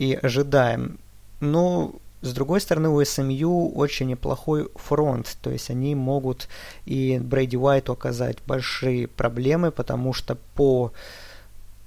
и 0.00 0.14
ожидаем. 0.14 0.98
Но, 1.40 1.94
с 2.22 2.32
другой 2.32 2.60
стороны, 2.60 2.88
у 2.88 3.00
SMU 3.02 3.72
очень 3.74 4.08
неплохой 4.08 4.70
фронт, 4.74 5.36
то 5.42 5.50
есть 5.50 5.70
они 5.70 5.94
могут 5.94 6.48
и 6.86 7.18
Брейди 7.18 7.56
Уайту 7.56 7.92
оказать 7.92 8.38
большие 8.46 9.06
проблемы, 9.06 9.70
потому 9.70 10.14
что 10.14 10.36
по 10.54 10.92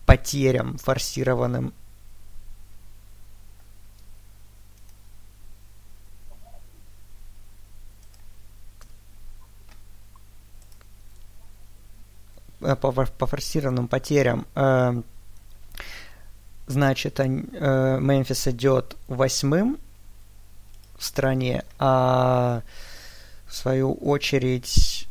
потерям 0.06 0.78
форсированным 0.78 1.74
Э, 12.64 12.76
по, 12.76 12.92
по 12.92 13.26
форсированным 13.26 13.88
потерям, 13.88 14.46
э, 14.56 15.02
значит, 16.68 17.20
э, 17.20 17.26
Мемфис 17.26 18.48
идет 18.48 18.96
восьмым 19.08 19.78
в 20.98 21.04
стране, 21.04 21.64
а 21.80 22.62
в 23.48 23.54
свою 23.54 23.94
очередь, 23.94 25.08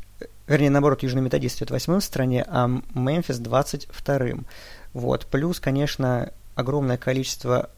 вернее, 0.46 0.70
наоборот, 0.70 1.03
Южный 1.03 1.22
Методист 1.22 1.59
идет 1.59 1.70
восьмым 1.70 2.00
в 2.00 2.05
стране, 2.05 2.44
а 2.48 2.68
Мемфис 2.94 3.38
двадцать 3.38 3.86
вторым. 3.90 4.46
Вот. 4.92 5.26
Плюс, 5.26 5.61
конечно, 5.61 6.30
огромное 6.55 6.96
количество 6.96 7.70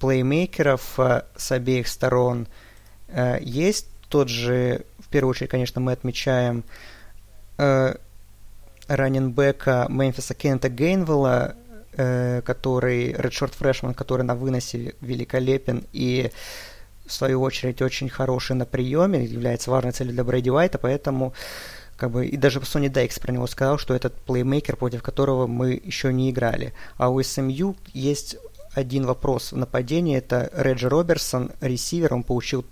плеймейкеров 0.00 0.98
с 1.36 1.52
обеих 1.52 1.88
сторон 1.88 2.46
есть. 3.40 3.88
Тот 4.08 4.28
же, 4.28 4.84
в 4.98 5.08
первую 5.08 5.30
очередь, 5.30 5.50
конечно, 5.50 5.80
мы 5.80 5.92
отмечаем 5.92 6.64
раненбека 8.86 9.86
Мемфиса 9.88 10.34
Кента 10.34 10.68
Гейнвелла, 10.68 11.54
э, 11.54 11.54
который 11.96 13.12
Редшорт 13.12 13.54
Фрешман, 13.54 13.94
который 13.94 14.22
на 14.22 14.34
выносе 14.34 14.94
великолепен 15.00 15.84
и 15.92 16.30
в 17.06 17.12
свою 17.12 17.42
очередь 17.42 17.82
очень 17.82 18.08
хороший 18.08 18.56
на 18.56 18.64
приеме, 18.64 19.24
является 19.24 19.70
важной 19.70 19.92
целью 19.92 20.14
для 20.14 20.24
Брэди 20.24 20.50
Уайта, 20.50 20.78
поэтому 20.78 21.34
как 21.96 22.10
бы, 22.10 22.26
и 22.26 22.36
даже 22.36 22.64
Сони 22.64 22.88
Дайкс 22.88 23.18
про 23.18 23.32
него 23.32 23.46
сказал, 23.46 23.78
что 23.78 23.94
этот 23.94 24.14
плеймейкер, 24.14 24.76
против 24.76 25.02
которого 25.02 25.46
мы 25.46 25.80
еще 25.84 26.12
не 26.12 26.30
играли. 26.30 26.72
А 26.96 27.08
у 27.08 27.22
СМЮ 27.22 27.76
есть 27.92 28.36
один 28.74 29.06
вопрос 29.06 29.52
в 29.52 29.56
нападении, 29.56 30.16
это 30.16 30.50
Реджи 30.54 30.88
Роберсон, 30.88 31.52
ресивер, 31.60 32.14
он 32.14 32.24
получил 32.24 32.64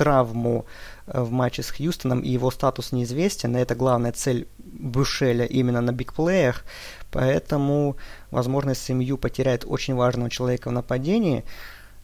травму 0.00 0.64
э, 1.06 1.20
в 1.20 1.30
матче 1.30 1.62
с 1.62 1.70
Хьюстоном, 1.70 2.20
и 2.20 2.30
его 2.30 2.50
статус 2.50 2.92
неизвестен. 2.92 3.54
Это 3.54 3.74
главная 3.74 4.12
цель 4.12 4.48
Бушеля 4.58 5.44
именно 5.44 5.80
на 5.80 5.92
бигплеях. 5.92 6.64
Поэтому, 7.10 7.96
возможно, 8.30 8.74
СМЮ 8.74 9.16
потеряет 9.18 9.64
очень 9.66 9.94
важного 9.94 10.30
человека 10.30 10.68
в 10.68 10.72
нападении. 10.72 11.44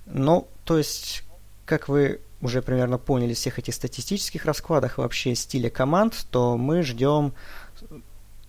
Но, 0.06 0.48
то 0.64 0.78
есть, 0.78 1.22
как 1.64 1.88
вы 1.88 2.20
уже 2.40 2.62
примерно 2.62 2.98
поняли 2.98 3.34
всех 3.34 3.58
этих 3.58 3.74
статистических 3.74 4.44
раскладах 4.44 4.98
вообще 4.98 5.34
стиля 5.34 5.70
команд, 5.70 6.26
то 6.30 6.56
мы 6.56 6.82
ждем, 6.82 7.32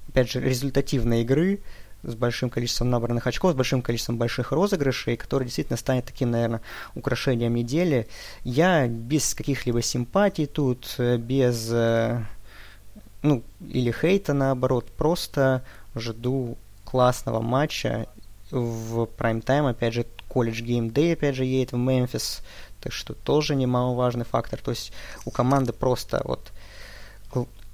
опять 0.09 0.31
же, 0.31 0.41
результативной 0.41 1.21
игры, 1.21 1.59
с 2.03 2.15
большим 2.15 2.49
количеством 2.49 2.89
набранных 2.89 3.27
очков, 3.27 3.53
с 3.53 3.55
большим 3.55 3.81
количеством 3.81 4.17
больших 4.17 4.51
розыгрышей, 4.51 5.17
который 5.17 5.45
действительно 5.45 5.77
станет 5.77 6.05
таким, 6.05 6.31
наверное, 6.31 6.61
украшением 6.95 7.55
недели. 7.55 8.07
Я 8.43 8.87
без 8.87 9.33
каких-либо 9.33 9.81
симпатий 9.81 10.45
тут, 10.45 10.95
э, 10.99 11.17
без, 11.17 11.69
э, 11.71 12.23
ну, 13.23 13.43
или 13.59 13.91
хейта, 13.91 14.33
наоборот, 14.33 14.85
просто 14.95 15.63
жду 15.99 16.57
классного 16.85 17.41
матча 17.41 18.07
в 18.51 19.05
прайм-тайм, 19.17 19.67
опять 19.67 19.93
же, 19.93 20.05
колледж 20.29 20.61
Day, 20.61 21.13
опять 21.13 21.35
же, 21.35 21.45
едет 21.45 21.73
в 21.73 21.77
Мемфис, 21.77 22.41
так 22.81 22.93
что 22.93 23.13
тоже 23.13 23.55
немаловажный 23.55 24.25
фактор. 24.25 24.59
То 24.61 24.71
есть 24.71 24.93
у 25.25 25.31
команды 25.31 25.73
просто 25.73 26.21
вот 26.23 26.51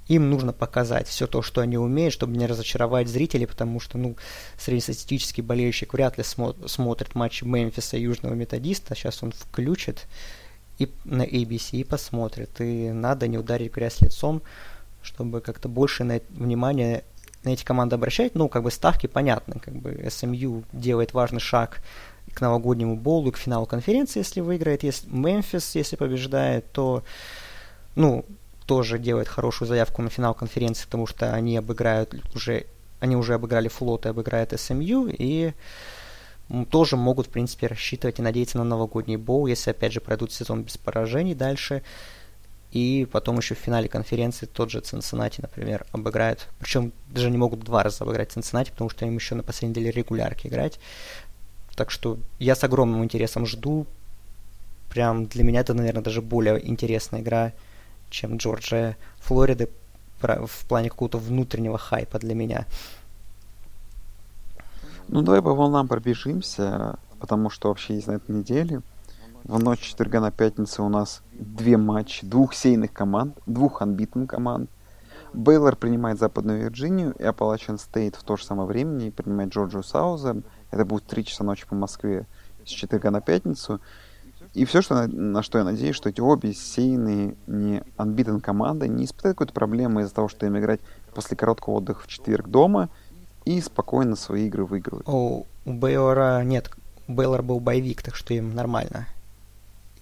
им 0.08 0.28
нужно 0.28 0.52
показать 0.52 1.08
все 1.08 1.26
то, 1.26 1.40
что 1.40 1.60
они 1.62 1.78
умеют, 1.78 2.12
чтобы 2.12 2.36
не 2.36 2.46
разочаровать 2.46 3.08
зрителей, 3.08 3.46
потому 3.46 3.80
что, 3.80 3.96
ну, 3.96 4.16
среднестатистический 4.58 5.40
болельщик 5.40 5.94
вряд 5.94 6.18
ли 6.18 6.24
смо- 6.24 6.68
смотрит 6.68 7.14
матч 7.14 7.42
Мемфиса 7.42 7.96
и 7.96 8.02
Южного 8.02 8.34
Методиста. 8.34 8.94
Сейчас 8.94 9.22
он 9.22 9.32
включит 9.32 10.06
и 10.78 10.90
на 11.04 11.22
ABC 11.22 11.78
и 11.78 11.84
посмотрит. 11.84 12.60
И 12.60 12.90
надо 12.90 13.28
не 13.28 13.38
ударить 13.38 13.72
грязь 13.72 14.00
лицом, 14.02 14.42
чтобы 15.02 15.40
как-то 15.40 15.68
больше 15.68 16.04
на 16.04 16.20
внимание 16.30 17.02
на 17.44 17.50
эти 17.50 17.64
команды 17.64 17.94
обращать. 17.94 18.34
Ну, 18.34 18.48
как 18.48 18.62
бы 18.62 18.70
ставки 18.70 19.06
понятны. 19.06 19.60
Как 19.60 19.74
бы 19.74 19.92
SMU 19.92 20.64
делает 20.72 21.12
важный 21.12 21.40
шаг 21.40 21.80
к 22.32 22.40
новогоднему 22.40 22.96
боулу, 22.96 23.32
к 23.32 23.36
финалу 23.36 23.66
конференции, 23.66 24.20
если 24.20 24.40
выиграет. 24.40 24.82
Если 24.82 25.08
Мемфис, 25.08 25.74
если 25.74 25.96
побеждает, 25.96 26.70
то, 26.72 27.04
ну, 27.94 28.24
тоже 28.66 28.98
делает 28.98 29.28
хорошую 29.28 29.68
заявку 29.68 30.02
на 30.02 30.10
финал 30.10 30.34
конференции, 30.34 30.86
потому 30.86 31.06
что 31.06 31.32
они 31.32 31.56
обыграют 31.56 32.14
уже, 32.34 32.66
они 33.00 33.14
уже 33.14 33.34
обыграли 33.34 33.68
флот 33.68 34.06
и 34.06 34.08
обыграют 34.08 34.58
СМЮ, 34.58 35.08
и 35.10 35.52
тоже 36.70 36.96
могут, 36.96 37.26
в 37.26 37.30
принципе, 37.30 37.66
рассчитывать 37.66 38.18
и 38.18 38.22
надеяться 38.22 38.58
на 38.58 38.64
новогодний 38.64 39.16
боу, 39.16 39.46
если, 39.46 39.70
опять 39.70 39.92
же, 39.92 40.00
пройдут 40.00 40.32
сезон 40.32 40.62
без 40.62 40.76
поражений 40.76 41.34
дальше. 41.34 41.82
И 42.74 43.06
потом 43.10 43.38
еще 43.38 43.54
в 43.54 43.58
финале 43.58 43.88
конференции 43.88 44.46
тот 44.46 44.68
же 44.68 44.80
Цинциннати, 44.80 45.40
например, 45.40 45.86
обыграют. 45.92 46.48
Причем 46.58 46.92
даже 47.08 47.30
не 47.30 47.38
могут 47.38 47.60
два 47.60 47.84
раза 47.84 48.02
обыграть 48.02 48.32
Цинциннати, 48.32 48.72
потому 48.72 48.90
что 48.90 49.06
им 49.06 49.14
еще 49.14 49.36
на 49.36 49.44
последней 49.44 49.80
неделе 49.80 49.92
регулярки 49.92 50.48
играть. 50.48 50.80
Так 51.76 51.92
что 51.92 52.18
я 52.40 52.56
с 52.56 52.64
огромным 52.64 53.04
интересом 53.04 53.46
жду. 53.46 53.86
Прям 54.90 55.26
для 55.26 55.44
меня 55.44 55.60
это, 55.60 55.72
наверное, 55.72 56.02
даже 56.02 56.20
более 56.20 56.68
интересная 56.68 57.20
игра, 57.20 57.52
чем 58.10 58.38
Джорджия 58.38 58.96
Флориды 59.18 59.68
в 60.20 60.66
плане 60.66 60.90
какого-то 60.90 61.18
внутреннего 61.18 61.78
хайпа 61.78 62.18
для 62.18 62.34
меня. 62.34 62.66
Ну, 65.06 65.22
давай 65.22 65.42
по 65.42 65.54
волнам 65.54 65.86
пробежимся, 65.86 66.98
потому 67.20 67.50
что 67.50 67.68
вообще 67.68 67.94
есть 67.94 68.08
на 68.08 68.12
этой 68.12 68.34
неделе. 68.34 68.82
В 69.44 69.62
ночь 69.62 69.80
четверга 69.80 70.20
на 70.20 70.30
пятницу 70.30 70.82
у 70.82 70.88
нас 70.88 71.22
две 71.32 71.76
матчи 71.76 72.26
двух 72.26 72.54
сейных 72.54 72.94
команд, 72.94 73.38
двух 73.44 73.82
анбитных 73.82 74.30
команд. 74.30 74.70
Бейлор 75.34 75.76
принимает 75.76 76.18
Западную 76.18 76.62
Вирджинию, 76.62 77.12
и 77.18 77.24
Appalachian 77.24 77.78
Стейт 77.78 78.16
в 78.16 78.22
то 78.22 78.38
же 78.38 78.44
самое 78.44 78.66
время 78.66 79.10
принимает 79.10 79.52
Джорджию 79.52 79.82
Саузерн. 79.82 80.44
Это 80.70 80.86
будет 80.86 81.04
3 81.04 81.26
часа 81.26 81.44
ночи 81.44 81.66
по 81.66 81.74
Москве 81.74 82.26
с 82.64 82.70
четверга 82.70 83.10
на 83.10 83.20
пятницу. 83.20 83.80
И 84.54 84.64
все, 84.64 84.80
что, 84.80 85.06
на, 85.08 85.42
что 85.42 85.58
я 85.58 85.64
надеюсь, 85.64 85.96
что 85.96 86.08
эти 86.08 86.22
обе 86.22 86.54
сейные, 86.54 87.34
не 87.46 87.82
unbeaten 87.98 88.40
команды 88.40 88.88
не 88.88 89.04
испытают 89.04 89.36
какой-то 89.36 89.52
проблемы 89.52 90.02
из-за 90.02 90.14
того, 90.14 90.28
что 90.28 90.46
им 90.46 90.58
играть 90.58 90.80
после 91.14 91.36
короткого 91.36 91.74
отдыха 91.74 92.04
в 92.04 92.06
четверг 92.06 92.48
дома 92.48 92.88
и 93.44 93.60
спокойно 93.60 94.16
свои 94.16 94.46
игры 94.46 94.64
выигрывать. 94.64 95.06
О, 95.06 95.44
у 95.66 95.72
Бейлора 95.72 96.42
нет, 96.44 96.70
у 97.08 97.12
Бейлора 97.12 97.42
был 97.42 97.60
боевик, 97.60 98.02
так 98.02 98.14
что 98.14 98.32
им 98.32 98.54
нормально. 98.54 99.06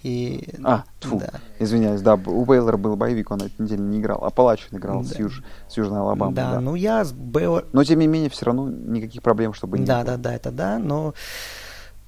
И... 0.03 0.49
А, 0.65 0.85
тьфу, 1.01 1.19
да. 1.21 1.31
извиняюсь, 1.59 2.01
да, 2.01 2.15
у 2.15 2.45
Бейлора 2.45 2.77
был 2.77 2.97
боевик, 2.97 3.31
он 3.31 3.39
на 3.39 3.45
этой 3.45 3.63
неделе 3.63 3.83
не 3.83 4.01
играл, 4.01 4.25
а 4.25 4.31
Палачин 4.31 4.77
играл 4.77 5.03
да. 5.03 5.09
с, 5.09 5.19
Юж, 5.19 5.43
с 5.69 5.77
Южной 5.77 6.01
Алабамой. 6.01 6.35
Да, 6.35 6.53
да, 6.53 6.61
ну 6.61 6.75
я 6.75 7.05
с 7.05 7.13
Бейлор... 7.13 7.67
Но, 7.73 7.85
тем 7.85 8.01
не 8.01 8.09
менее, 8.09 8.29
все 8.29 8.47
равно 8.47 8.69
никаких 8.69 9.23
проблем, 9.23 9.55
чтобы 9.55 9.79
не 9.79 9.87
Да, 9.87 9.99
было. 9.99 10.05
да, 10.05 10.17
да, 10.17 10.35
это 10.35 10.51
да, 10.51 10.79
но 10.79 11.15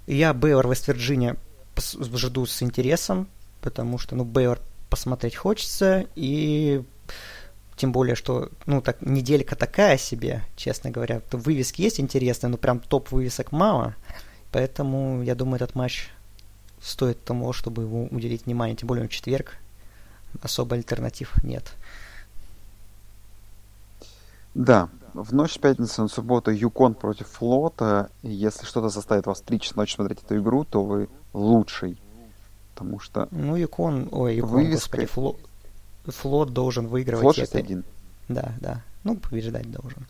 я 0.07 0.35
Бейлор 0.35 0.69
Вест-Вирджиния 0.69 1.37
жду 1.77 2.47
с 2.47 2.63
интересом, 2.63 3.29
потому 3.61 3.99
что, 3.99 4.17
ну, 4.17 4.25
Бейор 4.25 4.61
посмотреть 4.91 5.37
хочется, 5.37 6.07
и 6.15 6.83
тем 7.77 7.93
более, 7.93 8.15
что, 8.15 8.51
ну, 8.67 8.81
так, 8.81 9.03
неделька 9.03 9.57
такая 9.57 9.99
себе, 9.99 10.43
честно 10.57 10.91
говоря. 10.91 11.21
То 11.21 11.39
вывески 11.39 11.83
есть 11.83 11.99
интересные, 11.99 12.51
но 12.51 12.57
прям 12.57 12.79
топ 12.79 13.11
вывесок 13.11 13.53
мало. 13.53 13.97
Поэтому, 14.53 15.23
я 15.23 15.35
думаю, 15.35 15.57
этот 15.57 15.75
матч 15.75 16.11
стоит 16.85 17.25
того, 17.25 17.53
чтобы 17.53 17.83
его 17.83 18.05
уделить 18.11 18.45
внимание. 18.45 18.77
Тем 18.77 18.89
более, 18.89 19.09
в 19.09 19.11
четверг 19.11 19.57
особо 20.43 20.77
альтернатив 20.77 21.43
нет. 21.43 21.73
Да, 24.55 24.89
в 25.15 25.35
ночь 25.35 25.55
с 25.55 25.59
пятницы 25.59 26.03
на 26.03 26.09
субботу 26.09 26.51
UConn 26.51 26.95
против 26.95 27.29
Флота. 27.29 28.11
Если 28.23 28.67
что-то 28.67 28.89
заставит 28.89 29.27
вас 29.27 29.41
3 29.41 29.61
часа 29.61 29.75
ночи 29.77 29.95
смотреть 29.95 30.23
эту 30.23 30.39
игру, 30.39 30.65
то 30.65 30.85
вы 30.85 31.09
лучший. 31.33 31.97
Потому 32.75 33.01
что... 33.01 33.29
Ну, 33.31 33.57
UConn... 33.57 34.09
Ой, 34.13 34.37
UConn, 34.37 34.51
вывеска... 34.51 34.99
господи, 34.99 35.07
флот, 35.07 35.37
флот 36.07 36.53
должен 36.53 36.87
выигрывать. 36.87 37.37
Флот 37.37 37.39
6-1. 37.39 37.85
Да, 38.29 38.53
да. 38.61 38.83
Ну, 39.05 39.17
побеждать 39.17 39.71
должен. 39.71 40.07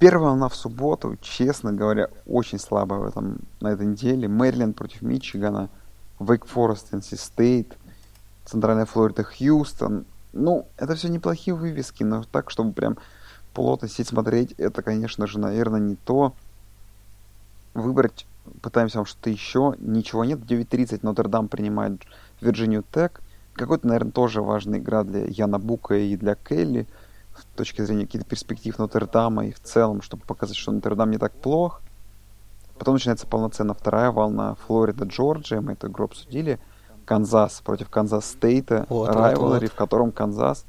Первая 0.00 0.30
волна 0.30 0.48
в 0.48 0.56
субботу, 0.56 1.18
честно 1.20 1.74
говоря, 1.74 2.08
очень 2.26 2.58
слабая 2.58 3.00
в 3.00 3.04
этом, 3.04 3.40
на 3.60 3.68
этой 3.68 3.84
неделе. 3.84 4.28
Мэриленд 4.28 4.74
против 4.74 5.02
Мичигана, 5.02 5.68
Wake 6.18 6.46
Forest, 6.46 6.94
NC 6.94 7.18
State, 7.18 7.76
Центральная 8.46 8.86
Флорида, 8.86 9.24
Хьюстон. 9.24 10.06
Ну, 10.32 10.66
это 10.78 10.94
все 10.94 11.08
неплохие 11.08 11.54
вывески, 11.54 12.02
но 12.02 12.24
так, 12.24 12.50
чтобы 12.50 12.72
прям 12.72 12.96
плотно 13.52 13.88
сидеть 13.88 14.08
смотреть, 14.08 14.52
это, 14.52 14.80
конечно 14.80 15.26
же, 15.26 15.38
наверное, 15.38 15.80
не 15.80 15.96
то. 15.96 16.32
Выбрать 17.74 18.26
пытаемся 18.62 18.98
вам 18.98 19.06
что-то 19.06 19.28
еще. 19.28 19.74
Ничего 19.80 20.24
нет. 20.24 20.38
В 20.38 20.46
9.30 20.46 21.00
Нотр-Дам 21.02 21.48
принимает 21.48 22.00
Вирджинию 22.40 22.84
Тек. 22.90 23.20
Какой-то, 23.52 23.86
наверное, 23.86 24.12
тоже 24.12 24.40
важная 24.40 24.78
игра 24.78 25.04
для 25.04 25.26
Яна 25.26 25.58
Бука 25.58 25.94
и 25.94 26.16
для 26.16 26.36
Келли 26.36 26.86
с 27.42 27.56
точки 27.56 27.82
зрения 27.82 28.06
каких-то 28.06 28.28
перспектив 28.28 28.78
Нотр-Дама 28.78 29.46
и 29.46 29.52
в 29.52 29.60
целом, 29.60 30.02
чтобы 30.02 30.24
показать, 30.24 30.56
что 30.56 30.72
Нотр-Дам 30.72 31.10
не 31.10 31.18
так 31.18 31.32
плох. 31.32 31.82
Потом 32.78 32.94
начинается 32.94 33.26
полноценно 33.26 33.74
вторая 33.74 34.10
волна 34.10 34.54
Флорида, 34.66 35.04
Джорджия. 35.04 35.60
Мы 35.60 35.72
эту 35.72 35.88
игру 35.88 36.06
обсудили. 36.06 36.58
Канзас 37.04 37.60
против 37.60 37.90
Канзас 37.90 38.26
Стейта. 38.26 38.86
Вот, 38.88 39.08
rivalry, 39.08 39.36
вот, 39.36 39.62
вот. 39.62 39.72
в 39.72 39.74
котором 39.74 40.12
Канзас 40.12 40.64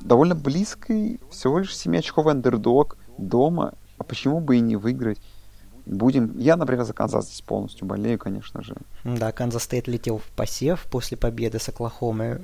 довольно 0.00 0.34
близкий, 0.34 1.20
всего 1.30 1.58
лишь 1.58 1.74
7-очковый 1.74 2.32
андердог 2.32 2.96
дома. 3.18 3.74
А 3.98 4.04
почему 4.04 4.40
бы 4.40 4.56
и 4.56 4.60
не 4.60 4.76
выиграть? 4.76 5.20
Будем. 5.86 6.38
Я, 6.38 6.56
например, 6.56 6.84
за 6.84 6.94
Канзас 6.94 7.26
здесь 7.26 7.42
полностью 7.42 7.86
болею, 7.86 8.18
конечно 8.18 8.62
же. 8.62 8.74
Да, 9.04 9.32
Канзас 9.32 9.64
Стейт 9.64 9.86
летел 9.86 10.18
в 10.18 10.24
посев 10.34 10.86
после 10.90 11.16
победы 11.16 11.58
с 11.58 11.68
Оклахомой. 11.68 12.38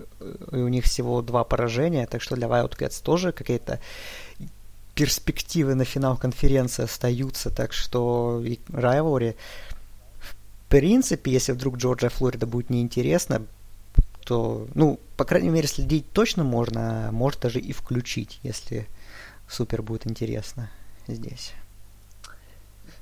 И 0.52 0.56
у 0.56 0.68
них 0.68 0.84
всего 0.84 1.22
два 1.22 1.44
поражения, 1.44 2.06
так 2.06 2.20
что 2.20 2.36
для 2.36 2.48
Wildcats 2.48 3.02
тоже 3.02 3.32
какие-то 3.32 3.80
перспективы 4.94 5.74
на 5.74 5.84
финал 5.84 6.18
конференции 6.18 6.82
остаются. 6.82 7.48
Так 7.48 7.72
что 7.72 8.42
и 8.44 8.58
rivalry, 8.68 9.36
в 10.18 10.34
принципе, 10.68 11.32
если 11.32 11.52
вдруг 11.52 11.78
Джорджия 11.78 12.10
Флорида 12.10 12.46
будет 12.46 12.68
неинтересно, 12.68 13.46
то, 14.26 14.68
ну, 14.74 15.00
по 15.16 15.24
крайней 15.24 15.48
мере, 15.48 15.66
следить 15.66 16.12
точно 16.12 16.44
можно, 16.44 17.08
а 17.08 17.12
может 17.12 17.40
даже 17.40 17.58
и 17.58 17.72
включить, 17.72 18.38
если 18.42 18.86
супер 19.48 19.80
будет 19.80 20.06
интересно 20.06 20.70
здесь. 21.08 21.54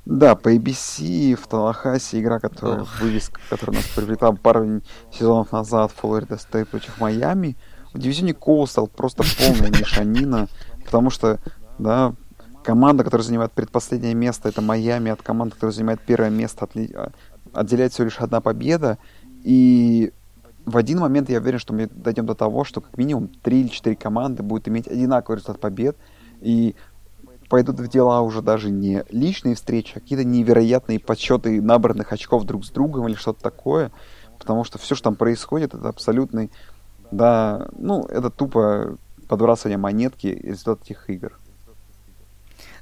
Да, 0.09 0.36
по 0.36 0.55
ABC 0.55 1.35
в 1.35 1.47
Талахасе 1.48 2.20
игра, 2.20 2.40
которая 2.40 2.80
Ох. 2.80 3.01
вывеска, 3.02 3.39
которая 3.51 3.76
нас 3.76 3.86
привлекла 3.94 4.32
пару 4.32 4.80
сезонов 5.12 5.52
назад, 5.52 5.93
Флорида 5.97 6.39
Стейт 6.39 6.70
против 6.70 6.98
Майами. 6.98 7.59
В 7.93 7.98
дивизионе 7.98 8.32
Коустал 8.32 8.86
просто 8.86 9.22
полная 9.39 9.70
мешанина, 9.78 10.48
потому 10.82 11.10
что, 11.10 11.40
да, 11.78 12.14
команда, 12.64 13.05
которая 13.05 13.26
занимает 13.26 13.52
предпоследнее 13.52 14.14
место, 14.14 14.48
это 14.48 14.62
Майами, 14.62 15.10
от 15.10 15.20
команды, 15.20 15.56
которая 15.56 15.74
занимает 15.74 16.01
первое 16.01 16.30
место, 16.30 16.64
отли... 16.64 16.90
А, 16.94 17.10
отделяет 17.52 17.93
всего 17.93 18.06
лишь 18.06 18.18
одна 18.18 18.40
победа. 18.40 18.97
И 19.44 20.14
в 20.64 20.78
один 20.78 21.01
момент 21.01 21.28
я 21.28 21.39
уверен, 21.39 21.59
что 21.59 21.74
мы 21.74 21.86
дойдем 21.86 22.24
до 22.24 22.35
того, 22.35 22.64
что 22.64 22.80
как 22.80 22.97
минимум 22.97 23.28
3 23.28 23.60
или 23.60 23.68
4 23.68 23.94
команды 23.97 24.43
будут 24.43 24.68
иметь 24.68 24.89
одинаковый 24.89 25.36
результат 25.36 25.60
побед. 25.60 25.98
И 26.40 26.76
пойдут 27.48 27.80
в 27.80 27.88
дела 27.88 28.20
уже 28.20 28.42
даже 28.42 28.70
не 28.70 29.04
личные 29.10 29.54
встречи, 29.54 29.92
а 29.96 30.00
какие-то 30.00 30.24
невероятные 30.24 31.00
подсчеты 31.00 31.60
набранных 31.60 32.12
очков 32.12 32.44
друг 32.44 32.64
с 32.64 32.70
другом 32.70 33.08
или 33.08 33.14
что-то 33.14 33.42
такое. 33.42 33.90
Потому 34.38 34.64
что 34.64 34.78
все, 34.78 34.94
что 34.94 35.04
там 35.04 35.16
происходит, 35.16 35.74
это 35.74 35.88
абсолютный, 35.88 36.50
да, 37.10 37.68
ну, 37.76 38.04
это 38.04 38.30
тупо 38.30 38.96
подбрасывание 39.26 39.78
монетки 39.78 40.26
результат 40.26 40.82
этих 40.82 41.10
игр. 41.10 41.38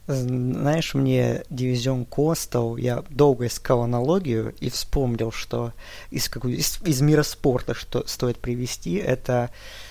Знаешь, 0.06 0.94
мне 0.94 1.42
дивизион 1.50 2.04
Костел, 2.04 2.76
я 2.76 3.02
долго 3.10 3.46
искал 3.46 3.82
аналогию 3.82 4.54
и 4.60 4.70
вспомнил, 4.70 5.32
что 5.32 5.72
из, 6.10 6.28
какой, 6.28 6.54
из, 6.54 6.80
из 6.84 7.00
мира 7.00 7.24
спорта, 7.24 7.74
что 7.74 8.06
стоит 8.06 8.38
привести, 8.38 8.94
это 8.94 9.50
Э, 9.50 9.85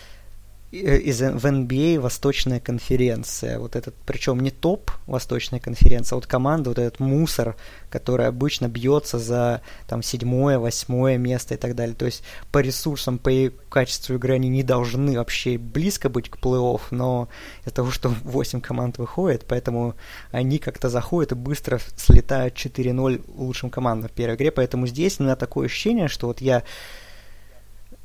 из, 0.81 1.21
в 1.21 1.45
NBA 1.45 1.97
а 1.97 2.01
Восточная 2.01 2.59
конференция. 2.59 3.59
Вот 3.59 3.75
этот, 3.75 3.95
причем 4.05 4.39
не 4.39 4.51
топ 4.51 4.91
Восточная 5.07 5.59
конференция, 5.59 6.15
а 6.15 6.17
вот 6.17 6.27
команда, 6.27 6.69
вот 6.69 6.79
этот 6.79 6.99
мусор, 6.99 7.55
который 7.89 8.27
обычно 8.27 8.67
бьется 8.67 9.19
за 9.19 9.61
там 9.87 10.03
седьмое, 10.03 10.59
восьмое 10.59 11.17
место 11.17 11.53
и 11.53 11.57
так 11.57 11.75
далее. 11.75 11.95
То 11.95 12.05
есть 12.05 12.23
по 12.51 12.59
ресурсам, 12.59 13.17
по 13.17 13.31
качеству 13.69 14.15
игры 14.15 14.35
они 14.35 14.49
не 14.49 14.63
должны 14.63 15.17
вообще 15.17 15.57
близко 15.57 16.09
быть 16.09 16.29
к 16.29 16.37
плей-офф, 16.37 16.81
но 16.91 17.29
из-за 17.61 17.75
того, 17.75 17.91
что 17.91 18.09
8 18.23 18.61
команд 18.61 18.97
выходит, 18.97 19.45
поэтому 19.47 19.95
они 20.31 20.59
как-то 20.59 20.89
заходят 20.89 21.31
и 21.31 21.35
быстро 21.35 21.79
слетают 21.95 22.55
4-0 22.55 23.23
лучшим 23.35 23.69
командам 23.69 24.09
в 24.09 24.13
первой 24.13 24.35
игре. 24.35 24.51
Поэтому 24.51 24.87
здесь 24.87 25.19
у 25.19 25.23
меня 25.23 25.35
такое 25.35 25.67
ощущение, 25.67 26.07
что 26.07 26.27
вот 26.27 26.41
я 26.41 26.63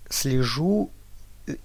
слежу 0.08 0.90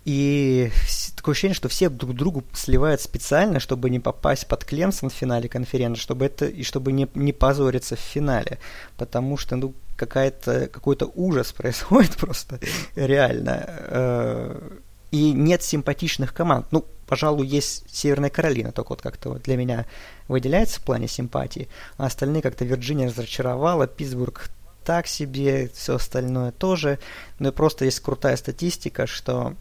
и 0.06 0.72
такое 1.16 1.34
ощущение, 1.34 1.56
что 1.56 1.70
все 1.70 1.90
друг 1.90 2.14
другу 2.16 2.44
сливают 2.54 3.02
специально, 3.02 3.60
чтобы 3.60 3.90
не 3.90 4.00
попасть 4.00 4.48
под 4.48 4.64
Клемсон 4.66 5.10
в 5.10 5.14
финале 5.14 5.50
конференции, 5.50 6.02
чтобы 6.02 6.26
это 6.26 6.46
и 6.46 6.64
чтобы 6.64 6.92
не, 6.92 7.08
не 7.16 7.34
позориться 7.34 7.96
в 7.96 8.00
финале. 8.00 8.60
Потому 8.98 9.38
что, 9.38 9.56
ну, 9.56 9.74
какая-то, 9.96 10.68
какой-то 10.68 11.12
ужас 11.16 11.52
происходит 11.58 12.16
просто 12.18 12.60
реально. 12.96 13.66
Э, 13.68 14.70
и 15.12 15.32
нет 15.32 15.64
симпатичных 15.64 16.34
команд. 16.34 16.68
Ну, 16.72 16.86
пожалуй, 17.08 17.48
есть 17.48 17.86
Северная 17.90 18.30
Каролина, 18.30 18.72
только 18.72 18.90
вот 18.90 19.02
как-то 19.02 19.36
для 19.36 19.56
меня 19.56 19.86
выделяется 20.28 20.80
в 20.80 20.84
плане 20.84 21.08
симпатии. 21.08 21.70
А 21.98 22.06
остальные 22.06 22.42
как-то 22.42 22.66
Вирджиния 22.66 23.08
разочаровала, 23.08 23.88
Питтсбург 23.88 24.50
так 24.84 25.08
себе, 25.08 25.70
все 25.74 25.96
остальное 25.96 26.52
тоже. 26.52 27.00
Но 27.40 27.52
просто 27.52 27.86
есть 27.86 28.00
крутая 28.00 28.38
статистика, 28.38 29.08
что 29.08 29.56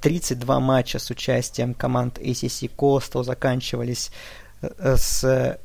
32 0.00 0.60
матча 0.60 0.98
с 0.98 1.10
участием 1.10 1.74
команд 1.74 2.18
ACC 2.18 2.70
Coastal 2.76 3.24
заканчивались 3.24 4.10
э, 4.60 4.96
с, 4.96 5.58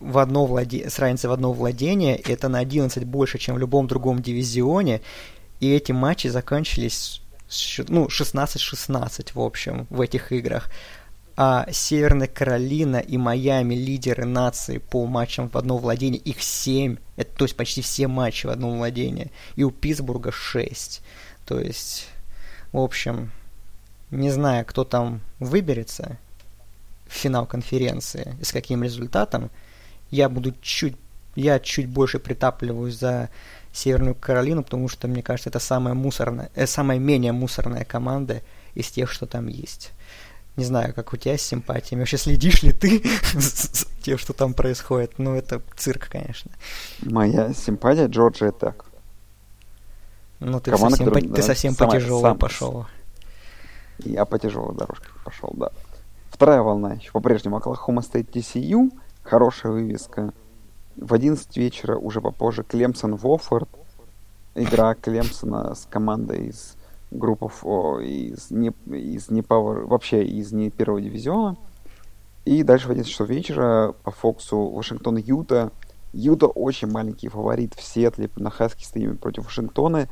в 0.00 0.18
одно 0.18 0.46
владе... 0.46 0.88
с 0.88 0.98
разницей 0.98 1.28
в 1.28 1.32
одно 1.32 1.52
владение. 1.52 2.16
Это 2.16 2.48
на 2.48 2.58
11 2.58 3.04
больше, 3.04 3.38
чем 3.38 3.56
в 3.56 3.58
любом 3.58 3.86
другом 3.86 4.22
дивизионе. 4.22 5.00
И 5.60 5.72
эти 5.72 5.92
матчи 5.92 6.28
заканчивались 6.28 7.22
ну, 7.88 8.06
16-16, 8.06 9.30
в 9.34 9.40
общем, 9.40 9.86
в 9.90 10.00
этих 10.00 10.32
играх. 10.32 10.70
А 11.38 11.66
Северная 11.70 12.28
Каролина 12.28 12.96
и 12.96 13.18
Майами 13.18 13.74
лидеры 13.74 14.24
нации 14.24 14.78
по 14.78 15.04
матчам 15.06 15.50
в 15.50 15.56
одно 15.56 15.76
владение, 15.76 16.20
их 16.20 16.42
7. 16.42 16.96
Это, 17.16 17.36
то 17.36 17.44
есть 17.44 17.56
почти 17.56 17.82
все 17.82 18.08
матчи 18.08 18.46
в 18.46 18.50
одном 18.50 18.78
владении. 18.78 19.30
И 19.54 19.62
у 19.62 19.70
Питтсбурга 19.70 20.32
6. 20.32 21.02
То 21.44 21.60
есть 21.60 22.08
в 22.76 22.84
общем, 22.84 23.30
не 24.10 24.30
знаю, 24.30 24.64
кто 24.66 24.84
там 24.84 25.20
выберется 25.38 26.18
в 27.06 27.12
финал 27.12 27.46
конференции 27.46 28.36
и 28.40 28.44
с 28.44 28.52
каким 28.52 28.82
результатом, 28.82 29.50
я 30.10 30.28
буду 30.28 30.54
чуть, 30.60 30.96
я 31.34 31.58
чуть 31.58 31.88
больше 31.88 32.18
притапливаюсь 32.18 32.98
за 32.98 33.30
Северную 33.72 34.14
Каролину, 34.14 34.62
потому 34.62 34.88
что, 34.88 35.08
мне 35.08 35.22
кажется, 35.22 35.50
это 35.50 35.58
самая 35.58 35.94
мусорная, 35.94 36.50
э, 36.54 36.66
самая 36.66 36.98
менее 36.98 37.32
мусорная 37.32 37.84
команда 37.84 38.42
из 38.74 38.90
тех, 38.90 39.10
что 39.10 39.26
там 39.26 39.48
есть. 39.48 39.92
Не 40.56 40.64
знаю, 40.64 40.94
как 40.94 41.12
у 41.12 41.16
тебя 41.18 41.36
с 41.36 41.42
симпатиями. 41.42 42.00
Вообще 42.00 42.16
следишь 42.16 42.62
ли 42.62 42.72
ты 42.72 43.02
за 43.34 43.86
тем, 44.02 44.16
что 44.16 44.32
там 44.32 44.54
происходит? 44.54 45.18
Ну, 45.18 45.34
это 45.34 45.60
цирк, 45.76 46.08
конечно. 46.08 46.50
Моя 47.02 47.52
симпатия 47.52 48.06
Джорджия 48.06 48.52
так. 48.52 48.85
Ну, 50.40 50.60
ты 50.60 50.70
Команда, 50.70 50.96
совсем, 50.96 51.06
которая, 51.06 51.28
по, 51.28 51.34
ты 51.34 51.42
совсем 51.42 51.74
самая, 51.74 51.92
по 51.92 52.00
тяжелой 52.00 52.22
сам, 52.22 52.38
пошел. 52.38 52.86
Я 53.98 54.24
по 54.24 54.38
тяжелой 54.38 54.76
дорожке 54.76 55.06
пошел, 55.24 55.50
да. 55.54 55.70
Вторая 56.30 56.60
волна 56.62 56.94
еще 56.94 57.10
по-прежнему 57.12 57.56
Оклахома 57.56 58.02
Стейт 58.02 58.34
TCU. 58.34 58.90
Хорошая 59.22 59.72
вывеска. 59.72 60.32
В 60.96 61.14
11 61.14 61.56
вечера, 61.56 61.96
уже 61.96 62.20
попозже, 62.20 62.62
Клемсон 62.62 63.16
Вофорд. 63.16 63.68
Игра 64.54 64.94
Клемсона 64.94 65.74
с 65.74 65.86
командой 65.88 66.48
из 66.48 66.76
группов 67.10 67.64
о, 67.64 68.00
из 68.00 68.50
не, 68.50 68.72
из 68.86 69.30
не 69.30 69.40
power, 69.40 69.86
вообще 69.86 70.24
из 70.24 70.52
не 70.52 70.70
первого 70.70 71.00
дивизиона. 71.00 71.56
И 72.44 72.62
дальше 72.62 72.88
в 72.88 72.90
11 72.90 73.10
часов 73.10 73.28
вечера 73.28 73.94
по 74.02 74.10
Фоксу 74.10 74.68
Вашингтон 74.68 75.16
Юта. 75.16 75.72
Юта 76.12 76.46
очень 76.46 76.88
маленький 76.88 77.28
фаворит 77.28 77.74
в 77.74 77.82
Сиэтле 77.82 78.30
на 78.36 78.50
Хаски 78.50 78.84
стриме 78.84 79.14
против 79.14 79.44
Вашингтона. 79.44 80.08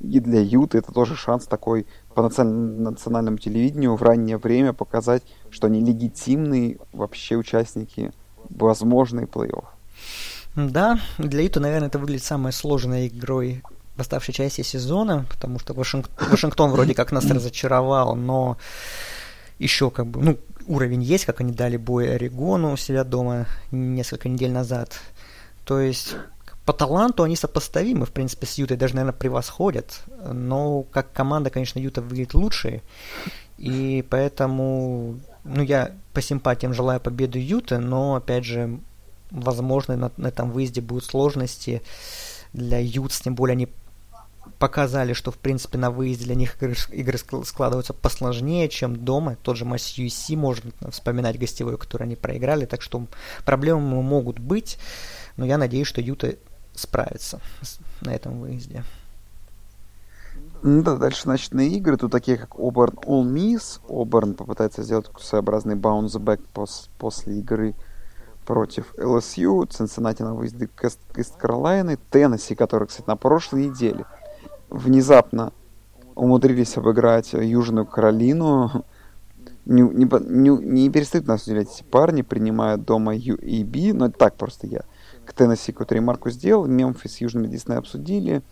И 0.00 0.20
для 0.20 0.40
Юты 0.40 0.78
это 0.78 0.92
тоже 0.92 1.16
шанс 1.16 1.46
такой 1.46 1.86
по 2.14 2.22
национальному 2.22 3.38
телевидению 3.38 3.96
в 3.96 4.02
раннее 4.02 4.38
время 4.38 4.72
показать, 4.72 5.24
что 5.50 5.66
они 5.66 5.80
легитимные 5.80 6.78
вообще 6.92 7.36
участники 7.36 8.12
возможной 8.48 9.24
плей-офф. 9.24 9.64
Да, 10.54 11.00
для 11.18 11.42
Юты, 11.42 11.60
наверное, 11.60 11.88
это 11.88 11.98
выглядит 11.98 12.24
самой 12.24 12.52
сложной 12.52 13.08
игрой 13.08 13.62
в 13.96 14.00
оставшей 14.00 14.32
части 14.32 14.62
сезона, 14.62 15.26
потому 15.28 15.58
что 15.58 15.74
Вашинг... 15.74 16.08
Вашингтон 16.30 16.70
вроде 16.70 16.94
как 16.94 17.10
нас 17.10 17.24
разочаровал, 17.24 18.14
но 18.14 18.56
еще 19.58 19.90
как 19.90 20.06
бы, 20.06 20.22
ну, 20.22 20.38
уровень 20.68 21.02
есть, 21.02 21.24
как 21.24 21.40
они 21.40 21.52
дали 21.52 21.76
бой 21.76 22.14
Орегону 22.14 22.72
у 22.72 22.76
себя 22.76 23.02
дома 23.02 23.46
несколько 23.72 24.28
недель 24.28 24.52
назад. 24.52 25.00
То 25.68 25.80
есть 25.80 26.16
по 26.64 26.72
таланту 26.72 27.24
они 27.24 27.36
сопоставимы, 27.36 28.06
в 28.06 28.10
принципе, 28.10 28.46
с 28.46 28.54
Ютой, 28.54 28.78
даже, 28.78 28.94
наверное, 28.94 29.18
превосходят. 29.18 30.00
Но 30.24 30.82
как 30.84 31.12
команда, 31.12 31.50
конечно, 31.50 31.78
Юта 31.78 32.00
выглядит 32.00 32.32
лучше. 32.32 32.80
И 33.58 34.02
поэтому, 34.08 35.20
ну, 35.44 35.62
я 35.62 35.92
по 36.14 36.22
симпатиям 36.22 36.72
желаю 36.72 37.00
победы 37.00 37.38
Юты, 37.38 37.76
но, 37.76 38.14
опять 38.14 38.46
же, 38.46 38.80
возможно, 39.30 39.94
на, 39.98 40.10
на 40.16 40.28
этом 40.28 40.52
выезде 40.52 40.80
будут 40.80 41.04
сложности 41.04 41.82
для 42.54 42.78
Ют, 42.78 43.12
тем 43.12 43.34
более 43.34 43.52
они 43.52 43.68
показали, 44.58 45.12
что, 45.12 45.30
в 45.30 45.36
принципе, 45.36 45.76
на 45.76 45.90
выезде 45.90 46.24
для 46.24 46.34
них 46.34 46.56
игры, 46.56 46.74
игры 46.92 47.18
складываются 47.18 47.92
посложнее, 47.92 48.70
чем 48.70 48.96
дома. 48.96 49.36
Тот 49.42 49.58
же 49.58 49.66
матч 49.66 49.98
UC 49.98 50.34
можно 50.34 50.70
вспоминать 50.90 51.38
гостевой, 51.38 51.76
который 51.76 52.04
они 52.04 52.16
проиграли, 52.16 52.64
так 52.64 52.80
что 52.80 53.06
проблемы 53.44 54.02
могут 54.02 54.38
быть. 54.38 54.78
Но 55.38 55.46
я 55.46 55.56
надеюсь, 55.56 55.86
что 55.86 56.00
Юта 56.00 56.34
справится 56.74 57.40
на 58.02 58.10
этом 58.10 58.40
выезде. 58.40 58.84
Ну 60.62 60.82
да, 60.82 60.96
дальше 60.96 61.28
начные 61.28 61.68
игры, 61.70 61.96
тут 61.96 62.10
такие 62.10 62.36
как 62.36 62.58
Оберн 62.58 62.94
All 63.06 63.24
Miss. 63.24 63.80
Оберн 63.88 64.34
попытается 64.34 64.82
сделать 64.82 65.06
своеобразный 65.20 65.76
баунсбэк 65.76 66.40
пос 66.52 66.90
после 66.98 67.38
игры 67.38 67.74
против 68.44 68.92
LSU, 68.96 69.68
Цинциннати 69.68 70.22
на 70.22 70.34
выезде 70.34 70.66
к 70.66 70.84
Ист 71.16 71.36
Каролайны, 71.36 71.98
Теннесси, 72.10 72.56
который, 72.56 72.88
кстати, 72.88 73.06
на 73.06 73.16
прошлой 73.16 73.66
неделе 73.66 74.06
внезапно 74.68 75.52
умудрились 76.16 76.76
обыграть 76.76 77.32
Южную 77.34 77.86
Каролину. 77.86 78.84
Не, 79.66 79.82
не, 79.82 80.08
не, 80.28 80.50
не 80.50 80.90
перестают 80.90 81.28
нас 81.28 81.44
удивлять 81.44 81.68
эти 81.72 81.84
парни, 81.84 82.22
принимают 82.22 82.84
дома 82.84 83.14
UAB, 83.14 83.92
но 83.92 84.06
это 84.06 84.18
так 84.18 84.34
просто 84.34 84.66
я 84.66 84.80
Теннесси 85.38 85.72
какую-то 85.72 85.94
ремарку 85.94 86.30
сделал. 86.30 86.66
Мемфис 86.66 87.14
с 87.14 87.20
Южными 87.20 87.46
Дисней 87.46 87.78
обсудили. 87.78 88.42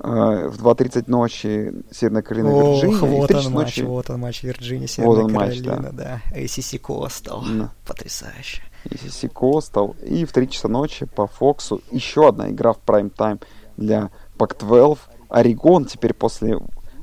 э, 0.00 0.48
в 0.48 0.64
2.30 0.64 1.04
ночи 1.06 1.72
Северная 1.90 2.22
Каролина, 2.22 2.50
Ох, 2.54 2.82
Вирджиния. 2.82 2.98
вот 3.18 3.28
3 3.28 3.36
он 3.36 3.52
матч, 3.52 3.76
ночи... 3.76 3.80
вот 3.86 4.10
он 4.10 4.20
матч 4.20 4.42
Вирджиния, 4.42 4.82
Вот 4.82 4.90
Северная 4.90 5.24
он 5.24 5.32
матч, 5.32 5.62
Каролина, 5.62 5.90
да. 5.92 6.22
ACC 6.34 6.80
Coastal. 6.80 7.42
Да. 7.58 7.72
Потрясающе. 7.86 8.62
ACC 8.84 9.32
Coastal. 9.32 9.96
И 10.04 10.24
в 10.24 10.32
3 10.32 10.50
часа 10.50 10.68
ночи 10.68 11.06
по 11.06 11.26
Фоксу 11.26 11.80
еще 11.90 12.28
одна 12.28 12.50
игра 12.50 12.72
в 12.72 12.78
прайм-тайм 12.78 13.40
для 13.76 14.10
Пак-12. 14.36 14.98
Орегон 15.28 15.84
теперь 15.84 16.14
после 16.14 16.58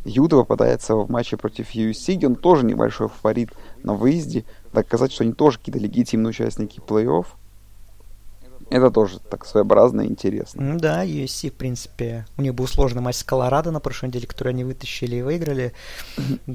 Юда 0.06 0.38
попадается 0.38 0.96
в 0.96 1.10
матче 1.12 1.36
против 1.38 1.76
USC. 1.76 2.26
Он 2.26 2.36
тоже 2.36 2.66
небольшой 2.66 3.10
фаворит 3.10 3.50
на 3.84 3.94
выезде. 3.94 4.46
Доказать, 4.72 5.12
что 5.12 5.24
они 5.24 5.34
тоже 5.34 5.58
какие-то 5.60 5.80
легитимные 5.80 6.30
участники 6.30 6.80
плей-офф. 6.80 7.26
Это 8.70 8.90
тоже 8.90 9.20
так 9.20 9.46
своеобразно 9.46 10.02
и 10.02 10.08
интересно. 10.08 10.62
Ну 10.62 10.80
да, 10.80 11.06
USC, 11.06 11.52
в 11.52 11.54
принципе, 11.54 12.26
у 12.38 12.42
них 12.42 12.56
был 12.56 12.68
сложный 12.68 13.02
матч 13.02 13.18
с 13.18 13.24
Колорадо 13.24 13.72
на 13.72 13.80
прошлой 13.80 14.08
неделе, 14.08 14.26
который 14.26 14.54
они 14.54 14.64
вытащили 14.64 15.18
и 15.18 15.22
выиграли. 15.22 15.74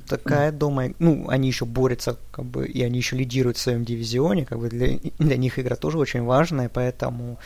Такая, 0.08 0.50
думаю, 0.50 0.94
ну, 0.98 1.28
они 1.28 1.48
еще 1.48 1.66
борются, 1.66 2.16
как 2.32 2.44
бы, 2.44 2.66
и 2.66 2.82
они 2.82 2.98
еще 2.98 3.16
лидируют 3.16 3.58
в 3.58 3.60
своем 3.60 3.84
дивизионе, 3.84 4.44
как 4.44 4.58
бы 4.58 4.68
для, 4.68 4.98
для 5.18 5.36
них 5.36 5.58
игра 5.58 5.76
тоже 5.76 5.98
очень 5.98 6.22
важная, 6.22 6.68
поэтому 6.68 7.38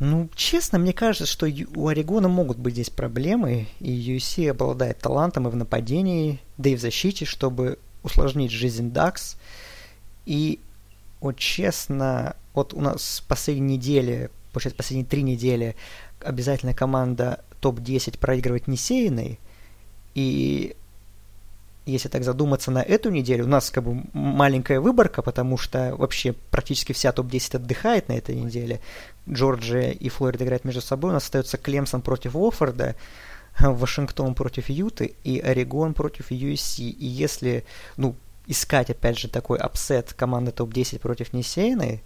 ну, 0.00 0.28
честно, 0.36 0.78
мне 0.78 0.92
кажется, 0.92 1.26
что 1.26 1.48
у 1.74 1.88
Орегона 1.88 2.28
могут 2.28 2.58
быть 2.58 2.74
здесь 2.74 2.90
проблемы, 2.90 3.66
и 3.80 3.90
USC 3.90 4.50
обладает 4.50 4.98
талантом 4.98 5.48
и 5.48 5.50
в 5.50 5.56
нападении, 5.56 6.40
да 6.56 6.70
и 6.70 6.76
в 6.76 6.80
защите, 6.80 7.24
чтобы 7.24 7.78
усложнить 8.04 8.52
жизнь 8.52 8.92
Дакс. 8.92 9.36
И 10.24 10.60
вот 11.20 11.36
честно, 11.36 12.36
вот 12.58 12.74
у 12.74 12.80
нас 12.80 13.22
последние 13.28 13.76
недели, 13.76 14.30
получается, 14.52 14.76
последние 14.76 15.06
три 15.06 15.22
недели 15.22 15.76
обязательно 16.20 16.74
команда 16.74 17.44
топ-10 17.60 18.18
проигрывать 18.18 18.66
не 18.66 18.76
сеянной. 18.76 19.38
И 20.14 20.74
если 21.86 22.08
так 22.08 22.24
задуматься 22.24 22.72
на 22.72 22.82
эту 22.82 23.10
неделю, 23.10 23.44
у 23.44 23.48
нас 23.48 23.70
как 23.70 23.84
бы 23.84 24.02
маленькая 24.12 24.80
выборка, 24.80 25.22
потому 25.22 25.56
что 25.56 25.94
вообще 25.96 26.32
практически 26.32 26.92
вся 26.92 27.12
топ-10 27.12 27.56
отдыхает 27.56 28.08
на 28.08 28.14
этой 28.14 28.34
неделе. 28.34 28.80
Джорджия 29.28 29.92
и 29.92 30.08
Флорида 30.08 30.44
играют 30.44 30.64
между 30.64 30.80
собой. 30.80 31.10
У 31.10 31.14
нас 31.14 31.24
остается 31.24 31.58
Клемсон 31.58 32.02
против 32.02 32.34
Уофорда, 32.34 32.96
Вашингтон 33.60 34.34
против 34.34 34.68
Юты 34.68 35.14
и 35.22 35.38
Орегон 35.38 35.94
против 35.94 36.32
USC. 36.32 36.82
И 36.82 37.06
если, 37.06 37.64
ну, 37.96 38.16
искать, 38.48 38.90
опять 38.90 39.18
же, 39.18 39.28
такой 39.28 39.58
upset 39.58 40.12
команды 40.14 40.50
топ-10 40.50 40.98
против 40.98 41.32
несеянной, 41.32 42.02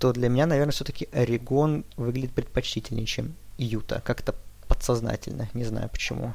то 0.00 0.14
для 0.14 0.30
меня, 0.30 0.46
наверное, 0.46 0.72
все-таки 0.72 1.08
Орегон 1.12 1.84
выглядит 1.98 2.32
предпочтительнее, 2.32 3.04
чем 3.04 3.34
Юта. 3.58 4.00
Как-то 4.02 4.34
подсознательно, 4.66 5.50
не 5.52 5.64
знаю 5.64 5.90
почему. 5.90 6.32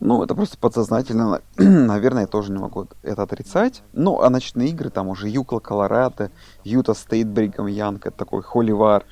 Ну, 0.00 0.22
это 0.24 0.34
просто 0.34 0.56
подсознательно. 0.56 1.42
Наверное, 1.58 2.22
я 2.22 2.26
тоже 2.26 2.50
не 2.50 2.58
могу 2.58 2.86
это 3.02 3.22
отрицать. 3.22 3.82
Ну, 3.92 4.22
а 4.22 4.30
ночные 4.30 4.70
игры, 4.70 4.88
там 4.88 5.08
уже 5.08 5.28
UCLA, 5.28 5.58
Колорадо, 5.58 6.30
Юта 6.64 6.94
Стейт, 6.94 7.28
Бригам 7.28 7.66
Янг, 7.66 8.06
это 8.06 8.16
такой 8.16 8.42
холивар 8.42 9.04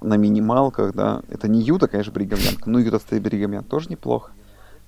на 0.00 0.16
минималках, 0.16 0.92
да. 0.92 1.22
Это 1.28 1.46
не 1.46 1.62
Юта, 1.62 1.86
конечно, 1.86 2.12
Бригам 2.12 2.40
Янг, 2.40 2.66
но 2.66 2.80
Юта 2.80 2.98
Стейт, 2.98 3.22
Бригам 3.22 3.52
Янг 3.52 3.68
тоже 3.68 3.90
неплохо. 3.90 4.32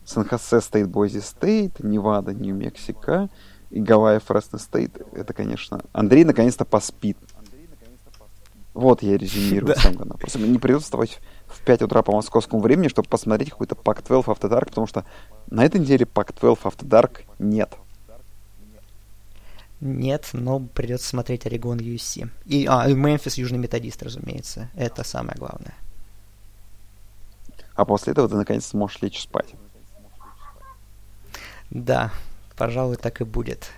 Сан-Хосе 0.04 0.60
Стейт, 0.60 0.88
Бойзи 0.88 1.20
Стейт, 1.20 1.78
Невада, 1.78 2.34
Нью-Мексико 2.34 3.28
и 3.70 3.80
Гавайи, 3.80 4.18
Фресно 4.18 4.58
Стейт. 4.58 4.96
Это, 5.12 5.32
конечно, 5.32 5.80
Андрей 5.92 6.24
наконец-то 6.24 6.64
поспит. 6.64 7.18
Вот 8.74 9.02
я 9.02 9.16
резюмирую 9.18 9.74
Да. 9.74 9.80
сам. 9.80 9.94
Просто 9.96 10.38
мне 10.38 10.48
не 10.48 10.58
придется 10.58 10.84
вставать 10.84 11.18
в 11.46 11.60
5 11.64 11.82
утра 11.82 12.02
по 12.02 12.12
московскому 12.12 12.62
времени, 12.62 12.88
чтобы 12.88 13.08
посмотреть 13.08 13.50
какой-то 13.50 13.74
Pac-12 13.74 14.24
After 14.24 14.50
Dark, 14.50 14.66
потому 14.68 14.86
что 14.86 15.04
на 15.50 15.64
этой 15.64 15.80
неделе 15.80 16.06
Pac-12 16.06 16.62
After 16.62 16.86
Dark 16.86 17.22
нет. 17.38 17.74
Нет, 19.80 20.30
но 20.32 20.58
придется 20.60 21.08
смотреть 21.08 21.46
Орегон 21.46 21.78
USC. 21.78 22.28
И, 22.46 22.66
а, 22.66 22.88
и 22.88 22.94
Мемфис 22.94 23.34
Южный 23.34 23.58
Методист, 23.58 24.02
разумеется. 24.02 24.70
Это 24.74 25.04
самое 25.04 25.36
главное. 25.38 25.74
А 27.74 27.84
после 27.84 28.10
этого 28.12 28.28
ты 28.28 28.34
наконец 28.34 28.66
сможешь 28.66 29.00
лечь 29.02 29.20
спать. 29.22 29.54
Да, 31.70 32.10
пожалуй, 32.58 32.96
так 32.96 33.20
и 33.20 33.24
будет. 33.24 33.70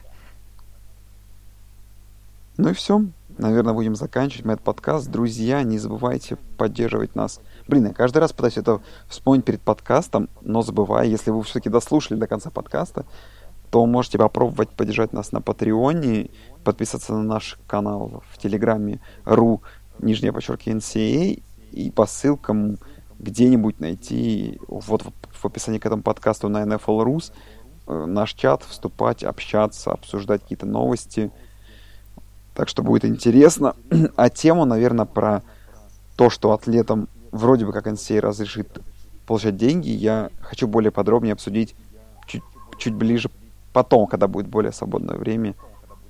Ну 2.56 2.70
и 2.70 2.72
все. 2.72 3.04
Наверное, 3.38 3.74
будем 3.74 3.94
заканчивать 3.94 4.44
мы 4.44 4.54
этот 4.54 4.64
подкаст. 4.64 5.08
Друзья, 5.08 5.62
не 5.62 5.78
забывайте 5.78 6.36
поддерживать 6.56 7.14
нас. 7.14 7.40
Блин, 7.68 7.86
я 7.86 7.94
каждый 7.94 8.18
раз 8.18 8.32
пытаюсь 8.32 8.58
это 8.58 8.80
вспомнить 9.06 9.44
перед 9.44 9.60
подкастом, 9.60 10.28
но 10.42 10.62
забываю. 10.62 11.08
Если 11.08 11.30
вы 11.30 11.42
все-таки 11.42 11.68
дослушали 11.68 12.18
до 12.18 12.26
конца 12.26 12.50
подкаста, 12.50 13.06
то 13.70 13.86
можете 13.86 14.18
попробовать 14.18 14.70
поддержать 14.70 15.12
нас 15.12 15.30
на 15.30 15.40
Патреоне, 15.40 16.30
подписаться 16.64 17.12
на 17.12 17.22
наш 17.22 17.58
канал 17.66 18.22
в 18.30 18.38
Телеграме 18.38 19.00
ру, 19.24 19.62
нижнее 20.00 20.32
подчеркивание 20.32 20.80
NCA, 20.80 21.42
и 21.70 21.90
по 21.90 22.06
ссылкам 22.06 22.78
где-нибудь 23.18 23.80
найти, 23.80 24.58
вот 24.66 25.04
в 25.30 25.46
описании 25.46 25.78
к 25.78 25.86
этому 25.86 26.02
подкасту 26.02 26.48
на 26.48 26.64
NFL 26.64 27.04
Rus, 27.04 27.32
наш 28.06 28.34
чат, 28.34 28.62
вступать, 28.64 29.24
общаться, 29.24 29.92
обсуждать 29.92 30.42
какие-то 30.42 30.66
новости. 30.66 31.30
Так 32.54 32.68
что 32.68 32.82
будет 32.82 33.04
интересно. 33.04 33.74
А 34.16 34.28
тему, 34.28 34.64
наверное, 34.64 35.06
про 35.06 35.42
то, 36.16 36.30
что 36.30 36.52
атлетам 36.52 37.08
вроде 37.32 37.64
бы 37.64 37.72
как 37.72 37.86
NCAA 37.86 38.20
разрешит 38.20 38.80
получать 39.26 39.56
деньги, 39.56 39.90
я 39.90 40.30
хочу 40.40 40.66
более 40.66 40.90
подробнее 40.90 41.32
обсудить 41.32 41.74
чуть, 42.26 42.42
чуть 42.78 42.94
ближе 42.94 43.30
потом, 43.72 44.06
когда 44.06 44.26
будет 44.26 44.48
более 44.48 44.72
свободное 44.72 45.16
время, 45.16 45.54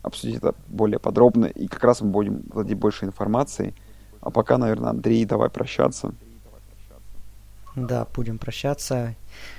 обсудить 0.03 0.37
это 0.37 0.55
более 0.69 0.99
подробно, 0.99 1.47
и 1.47 1.67
как 1.69 1.85
раз 1.85 2.01
мы 2.01 2.11
будем 2.11 2.43
владеть 2.53 2.79
больше 2.79 3.05
информацией. 3.05 3.75
А 4.21 4.31
пока, 4.31 4.59
наверное, 4.59 4.91
Андрей, 4.91 5.25
давай 5.25 5.51
прощаться. 5.51 6.13
Да, 7.77 8.07
будем 8.15 8.39
прощаться. 8.39 9.15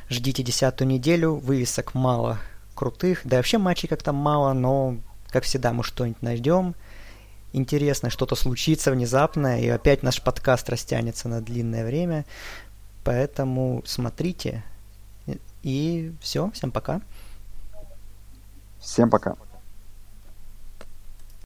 Ждите 0.10 0.44
десятую 0.44 0.88
неделю, 0.88 1.36
вывесок 1.36 1.94
мало 1.94 2.40
крутых. 2.76 3.22
Да 3.24 3.38
и 3.38 3.40
вообще 3.40 3.58
матчей 3.58 3.88
как-то 3.88 4.14
мало, 4.14 4.54
но, 4.54 4.98
как 5.30 5.44
всегда, 5.44 5.74
мы 5.74 5.84
что-нибудь 5.84 6.22
найдем. 6.22 6.76
Интересно, 7.54 8.10
что-то 8.10 8.36
случится 8.36 8.92
внезапно, 8.92 9.62
и 9.62 9.68
опять 9.68 10.04
наш 10.04 10.22
подкаст 10.22 10.70
растянется 10.70 11.28
на 11.28 11.42
длинное 11.42 11.86
время. 11.86 12.26
Поэтому 13.04 13.84
смотрите. 13.86 14.64
И 15.64 16.14
все, 16.22 16.50
всем 16.52 16.72
пока. 16.72 17.02
Всем 18.80 19.10
пока. 19.10 19.36